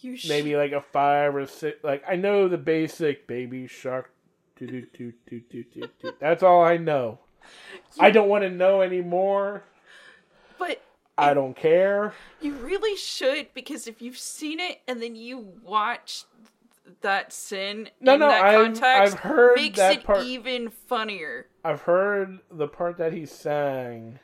You 0.01 0.17
sh- 0.17 0.29
maybe 0.29 0.57
like 0.57 0.73
a 0.73 0.81
five 0.81 1.37
or 1.37 1.47
six. 1.47 1.85
Like 1.85 2.03
I 2.09 2.17
know 2.17 2.49
the 2.49 2.57
basic 2.57 3.27
baby 3.27 3.67
shark. 3.67 4.11
Toot, 4.57 4.93
toot, 4.95 5.17
toot, 5.27 5.51
toot, 5.51 5.73
toot, 5.73 6.01
toot. 6.01 6.21
That's 6.21 6.43
all 6.43 6.63
I 6.63 6.77
know. 6.77 7.19
I 8.01 8.11
don't 8.11 8.29
want 8.29 8.45
to 8.45 8.51
know 8.51 8.83
anymore. 8.83 9.65
but 10.59 10.81
I 11.19 11.35
don't 11.35 11.57
care. 11.57 12.13
you 12.41 12.53
really 12.55 12.97
should 12.97 13.49
because 13.55 13.87
if 13.87 14.01
you've 14.01 14.19
seen 14.19 14.61
it 14.61 14.81
and 14.89 15.03
then 15.03 15.17
you 15.17 15.39
watch 15.63 16.25
that 17.01 17.33
sin 17.33 17.89
No, 18.01 18.15
in 18.15 18.21
no, 18.21 18.29
that 18.29 18.45
I've- 18.45 18.65
context, 18.65 19.15
I've 19.15 19.21
heard 19.21 19.57
makes 19.57 19.79
that 19.79 19.97
it 19.99 20.05
part. 20.05 20.25
even 20.25 20.71
funnier. 20.71 21.47
I've 21.65 21.83
heard 21.83 22.39
the 22.51 22.69
part 22.69 22.97
that 22.99 23.13
he 23.13 23.27
sang. 23.27 24.19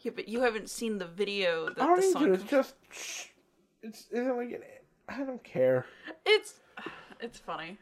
Yeah, 0.00 0.12
but 0.14 0.28
you 0.28 0.40
haven't 0.42 0.70
seen 0.70 0.98
the 0.98 1.06
video 1.06 1.68
that 1.68 1.80
I 1.80 1.86
don't 1.86 1.96
the 2.00 2.06
need 2.06 2.12
song. 2.12 2.24
to. 2.26 2.32
It's 2.34 2.44
just. 2.44 2.74
It's 3.82 4.06
isn't 4.10 4.36
like 4.36 4.50
an, 4.52 4.62
I 5.08 5.18
don't 5.24 5.42
care. 5.44 5.86
It's 6.24 6.60
it's 7.20 7.38
funny. 7.38 7.78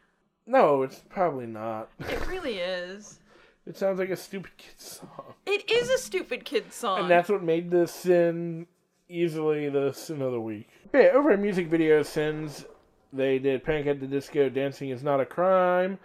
No, 0.47 0.83
it's 0.83 1.01
probably 1.09 1.45
not. 1.47 1.89
It 1.99 2.27
really 2.27 2.57
is. 2.59 3.19
It 3.65 3.75
sounds 3.77 3.97
like 3.97 4.09
a 4.11 4.15
stupid 4.15 4.51
kid 4.57 4.79
song, 4.79 5.33
It 5.47 5.69
is 5.71 5.89
a 5.89 5.97
stupid 5.97 6.45
kid 6.45 6.71
song. 6.71 6.99
and 6.99 7.09
that's 7.09 7.29
what 7.29 7.41
made 7.41 7.71
this 7.71 7.91
sin 7.91 8.67
easily 9.09 9.69
the 9.69 9.91
sin 9.91 10.21
of 10.21 10.31
the 10.31 10.39
week. 10.41 10.69
But 10.91 10.97
yeah, 10.99 11.09
over 11.09 11.31
at 11.31 11.39
music 11.39 11.67
video 11.67 12.03
sins, 12.03 12.65
they 13.11 13.39
did 13.39 13.63
Panic 13.63 13.87
at 13.87 13.99
the 13.99 14.05
Disco, 14.07 14.49
Dancing 14.49 14.89
is 14.89 15.01
Not 15.03 15.19
a 15.19 15.25
Crime, 15.25 15.97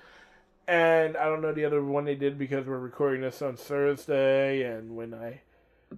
and 0.69 1.19
I 1.19 1.25
don't 1.27 1.43
know 1.43 1.53
the 1.53 1.67
other 1.67 1.85
one 1.85 2.07
they 2.07 2.15
did 2.15 2.39
because 2.39 2.67
we're 2.67 2.79
recording 2.79 3.21
this 3.21 3.43
on 3.43 3.57
Thursday, 3.57 4.63
and 4.63 4.97
when 4.97 5.13
I 5.13 5.41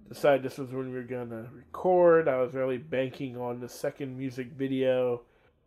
decided 0.09 0.43
this 0.43 0.57
was 0.57 0.69
when 0.71 0.89
we 0.89 0.95
were 0.95 1.03
gonna 1.03 1.47
record. 1.53 2.27
I 2.27 2.41
was 2.41 2.53
really 2.53 2.77
banking 2.77 3.37
on 3.37 3.59
the 3.61 3.69
second 3.69 4.17
music 4.17 4.51
video 4.51 5.21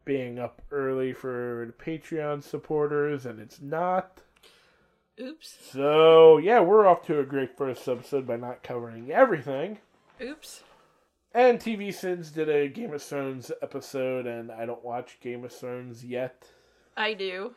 being 0.07 0.39
up 0.39 0.63
early 0.73 1.13
for 1.13 1.67
the 1.67 1.85
Patreon 1.85 2.43
supporters, 2.43 3.27
and 3.27 3.39
it's 3.39 3.61
not. 3.61 4.23
Oops. 5.21 5.59
So 5.73 6.39
yeah, 6.39 6.61
we're 6.61 6.87
off 6.87 7.03
to 7.07 7.21
a 7.21 7.25
great 7.25 7.57
first 7.59 7.87
episode 7.87 8.27
by 8.27 8.37
not 8.37 8.63
covering 8.63 9.11
everything. 9.11 9.79
Oops. 10.23 10.63
And 11.35 11.59
TV 11.59 11.93
Sins 11.93 12.31
did 12.31 12.49
a 12.49 12.69
Game 12.69 12.95
of 12.95 13.03
Thrones 13.03 13.53
episode, 13.61 14.27
and 14.27 14.51
I 14.51 14.65
don't 14.65 14.83
watch 14.85 15.19
Game 15.21 15.45
of 15.45 15.53
Thrones 15.53 16.03
yet. 16.03 16.47
I 16.97 17.13
do. 17.13 17.53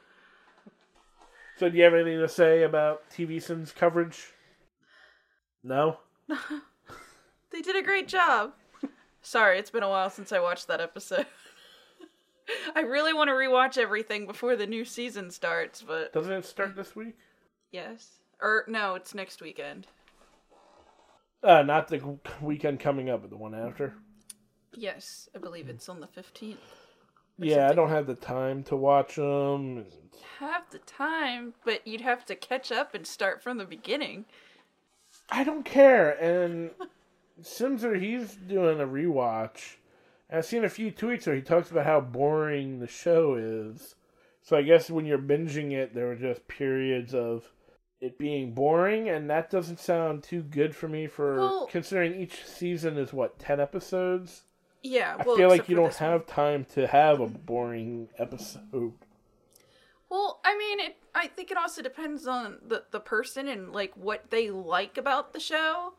So 1.56 1.70
do 1.70 1.78
you 1.78 1.84
have 1.86 1.94
anything 1.94 2.20
to 2.20 2.28
say 2.28 2.64
about 2.64 3.10
TV 3.10 3.42
Sins 3.42 3.72
coverage? 3.72 4.34
No. 5.64 6.00
They 7.52 7.62
did 7.62 7.76
a 7.76 7.82
great 7.82 8.08
job. 8.08 8.54
Sorry, 9.22 9.58
it's 9.58 9.72
been 9.72 9.84
a 9.84 9.90
while 9.90 10.10
since 10.10 10.32
I 10.32 10.40
watched 10.40 10.68
that 10.68 10.82
episode. 10.82 11.26
I 12.76 12.82
really 12.82 13.14
want 13.14 13.30
to 13.30 13.34
rewatch 13.34 13.78
everything 13.78 14.26
before 14.26 14.56
the 14.56 14.68
new 14.68 14.86
season 14.86 15.32
starts, 15.32 15.82
but 15.82 16.14
Doesn't 16.14 16.32
it 16.34 16.46
start 16.46 16.76
this 16.76 16.96
week? 16.96 17.16
yes. 17.72 18.20
Or 18.42 18.64
no, 18.68 18.96
it's 18.96 19.14
next 19.14 19.42
weekend. 19.42 19.86
Uh, 21.44 21.62
not 21.62 21.88
the 21.90 22.18
weekend 22.42 22.80
coming 22.80 23.10
up, 23.10 23.22
but 23.22 23.30
the 23.30 23.38
one 23.38 23.54
after. 23.54 23.94
Yes, 24.74 25.28
I 25.36 25.40
believe 25.40 25.68
it's 25.68 25.90
on 25.90 26.00
the 26.00 26.08
15th. 26.08 26.56
Yeah, 27.38 27.70
I 27.70 27.74
don't 27.74 27.90
have 27.90 28.08
the 28.08 28.16
time 28.16 28.64
to 28.64 28.76
watch 28.76 29.16
them. 29.16 29.86
Have 30.40 30.64
the 30.72 30.80
time, 30.80 31.54
but 31.66 31.86
you'd 31.88 32.02
have 32.02 32.26
to 32.28 32.36
catch 32.36 32.72
up 32.72 32.94
and 32.94 33.06
start 33.06 33.42
from 33.42 33.58
the 33.58 33.66
beginning. 33.66 34.26
I 35.30 35.44
don't 35.44 35.64
care. 35.64 36.12
And 36.12 36.72
Simser, 37.42 38.00
he's 38.00 38.36
doing 38.36 38.80
a 38.82 38.86
rewatch. 38.88 39.76
I've 40.32 40.46
seen 40.46 40.64
a 40.64 40.70
few 40.70 40.92
tweets 40.92 41.26
where 41.26 41.36
he 41.36 41.42
talks 41.42 41.72
about 41.72 41.86
how 41.86 42.00
boring 42.02 42.80
the 42.80 42.88
show 42.88 43.36
is. 43.36 43.96
So 44.42 44.56
I 44.58 44.62
guess 44.62 44.90
when 44.90 45.06
you're 45.06 45.18
binging 45.18 45.72
it, 45.74 45.94
there 45.94 46.08
were 46.08 46.16
just 46.16 46.48
periods 46.48 47.14
of 47.14 47.52
it 48.00 48.18
being 48.18 48.54
boring, 48.54 49.10
and 49.10 49.30
that 49.30 49.50
doesn't 49.50 49.80
sound 49.80 50.24
too 50.24 50.42
good 50.42 50.76
for 50.76 50.88
me. 50.88 51.08
For 51.08 51.38
Well- 51.38 51.68
considering 51.68 52.16
each 52.16 52.46
season 52.46 52.98
is 52.98 53.12
what 53.12 53.38
ten 53.40 53.60
episodes, 53.60 54.44
Yeah, 54.82 55.18
I 55.20 55.24
feel 55.24 55.50
like 55.50 55.68
you 55.68 55.76
don't 55.76 55.88
this 55.90 56.00
one. 56.00 56.12
have 56.12 56.26
time 56.26 56.64
to 56.76 56.88
have 56.88 57.20
a 57.20 57.28
boring 57.28 58.08
episode. 58.18 58.94
Well, 60.10 60.40
I 60.46 60.58
mean, 60.58 60.80
it. 60.80 60.96
I 61.14 61.28
think 61.28 61.52
it 61.52 61.58
also 61.58 61.82
depends 61.82 62.26
on 62.28 62.60
the 62.66 62.86
the 62.92 63.00
person 63.02 63.48
and 63.48 63.72
like 63.74 63.94
what 63.98 64.30
they 64.32 64.50
like 64.50 64.98
about 64.98 65.34
the 65.34 65.40
show. 65.40 65.94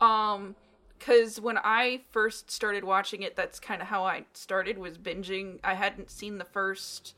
Um, 0.00 0.56
because 1.04 1.40
when 1.40 1.58
I 1.58 2.00
first 2.10 2.50
started 2.50 2.82
watching 2.82 3.22
it, 3.22 3.36
that's 3.36 3.60
kind 3.60 3.82
of 3.82 3.88
how 3.88 4.04
I 4.04 4.24
started 4.32 4.78
was 4.78 4.96
binging. 4.96 5.58
I 5.62 5.74
hadn't 5.74 6.10
seen 6.10 6.38
the 6.38 6.44
first, 6.44 7.14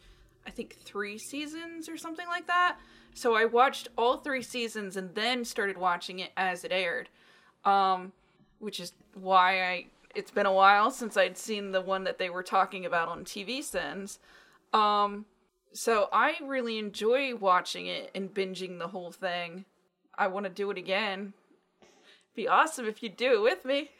I 0.46 0.50
think, 0.50 0.76
three 0.84 1.18
seasons 1.18 1.88
or 1.88 1.96
something 1.96 2.26
like 2.26 2.48
that. 2.48 2.78
So 3.14 3.34
I 3.34 3.44
watched 3.44 3.88
all 3.96 4.16
three 4.16 4.42
seasons 4.42 4.96
and 4.96 5.14
then 5.14 5.44
started 5.44 5.78
watching 5.78 6.18
it 6.18 6.32
as 6.36 6.64
it 6.64 6.72
aired. 6.72 7.08
Um, 7.64 8.12
which 8.58 8.80
is 8.80 8.92
why 9.14 9.62
I. 9.62 9.86
It's 10.14 10.30
been 10.30 10.46
a 10.46 10.52
while 10.52 10.90
since 10.90 11.16
I'd 11.16 11.36
seen 11.36 11.72
the 11.72 11.82
one 11.82 12.04
that 12.04 12.18
they 12.18 12.30
were 12.30 12.42
talking 12.42 12.86
about 12.86 13.08
on 13.08 13.24
TV 13.24 13.62
Sins. 13.62 14.18
Um, 14.72 15.26
so 15.72 16.08
I 16.10 16.36
really 16.42 16.78
enjoy 16.78 17.36
watching 17.36 17.86
it 17.86 18.10
and 18.14 18.32
binging 18.32 18.78
the 18.78 18.88
whole 18.88 19.12
thing. 19.12 19.66
I 20.16 20.28
want 20.28 20.44
to 20.44 20.50
do 20.50 20.70
it 20.70 20.78
again. 20.78 21.34
Be 22.36 22.46
awesome 22.46 22.86
if 22.86 23.02
you 23.02 23.08
do 23.08 23.32
it 23.32 23.42
with 23.42 23.64
me. 23.64 23.90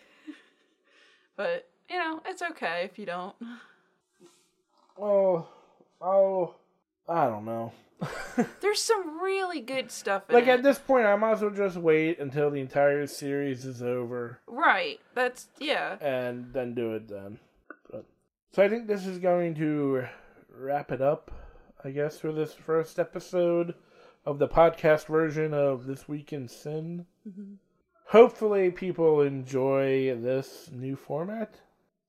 but, 1.36 1.68
you 1.88 1.96
know, 1.96 2.20
it's 2.26 2.42
okay 2.42 2.82
if 2.84 2.98
you 2.98 3.06
don't. 3.06 3.34
Oh, 5.00 5.46
oh, 6.00 6.54
I 7.08 7.26
don't 7.26 7.46
know. 7.46 7.72
There's 8.60 8.82
some 8.82 9.22
really 9.22 9.60
good 9.60 9.90
stuff 9.90 10.24
in 10.28 10.34
like 10.34 10.44
it. 10.44 10.50
at 10.50 10.62
this 10.62 10.78
point, 10.78 11.06
I 11.06 11.16
might 11.16 11.32
as 11.32 11.40
well 11.40 11.50
just 11.50 11.78
wait 11.78 12.18
until 12.18 12.50
the 12.50 12.60
entire 12.60 13.06
series 13.06 13.64
is 13.64 13.82
over 13.82 14.38
right. 14.46 15.00
That's 15.14 15.48
yeah. 15.58 15.96
and 16.02 16.52
then 16.52 16.74
do 16.74 16.92
it 16.92 17.08
then. 17.08 17.38
But, 17.90 18.04
so 18.52 18.62
I 18.62 18.68
think 18.68 18.86
this 18.86 19.06
is 19.06 19.18
going 19.18 19.54
to 19.54 20.04
wrap 20.54 20.92
it 20.92 21.00
up, 21.00 21.30
I 21.84 21.90
guess, 21.90 22.18
for 22.18 22.32
this 22.32 22.52
first 22.52 22.98
episode 22.98 23.74
of 24.26 24.38
the 24.38 24.48
podcast 24.48 25.06
version 25.06 25.54
of 25.54 25.86
This 25.86 26.06
Week 26.06 26.34
in 26.34 26.48
Sin. 26.48 27.06
Mm-hmm. 27.26 27.54
Hopefully, 28.10 28.70
people 28.70 29.20
enjoy 29.20 30.16
this 30.16 30.70
new 30.72 30.94
format. 30.94 31.56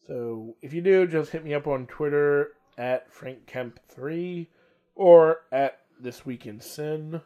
So 0.05 0.55
if 0.61 0.71
you 0.71 0.81
do, 0.81 1.07
just 1.07 1.31
hit 1.31 1.43
me 1.43 1.55
up 1.55 1.65
on 1.65 1.87
Twitter 1.87 2.51
at 2.77 3.11
FrankKemp3 3.11 4.45
or 4.93 5.39
at 5.51 5.79
This 5.99 6.23
Week 6.23 6.45
in 6.45 6.61
Sin 6.61 7.21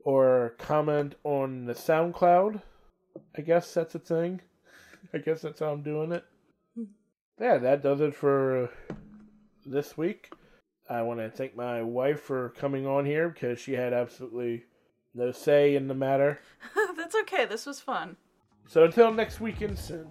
or 0.00 0.56
comment 0.58 1.14
on 1.22 1.66
the 1.66 1.72
SoundCloud. 1.74 2.62
I 3.36 3.42
guess 3.42 3.72
that's 3.72 3.94
a 3.94 4.00
thing. 4.00 4.40
I 5.14 5.18
guess 5.18 5.42
that's 5.42 5.60
how 5.60 5.72
I'm 5.72 5.82
doing 5.82 6.10
it. 6.10 6.24
Hmm. 6.74 6.84
Yeah, 7.40 7.58
that 7.58 7.84
does 7.84 8.00
it 8.00 8.14
for 8.14 8.70
this 9.64 9.96
week. 9.96 10.32
I 10.90 11.02
want 11.02 11.20
to 11.20 11.30
thank 11.30 11.56
my 11.56 11.80
wife 11.82 12.22
for 12.22 12.48
coming 12.50 12.88
on 12.88 13.06
here 13.06 13.28
because 13.28 13.60
she 13.60 13.74
had 13.74 13.92
absolutely 13.92 14.64
no 15.14 15.30
say 15.30 15.76
in 15.76 15.86
the 15.86 15.94
matter. 15.94 16.40
That's 16.96 17.14
okay. 17.22 17.44
This 17.44 17.66
was 17.66 17.80
fun. 17.80 18.16
So 18.66 18.84
until 18.84 19.12
next 19.12 19.40
weekend 19.40 19.78
Sin. 19.78 20.06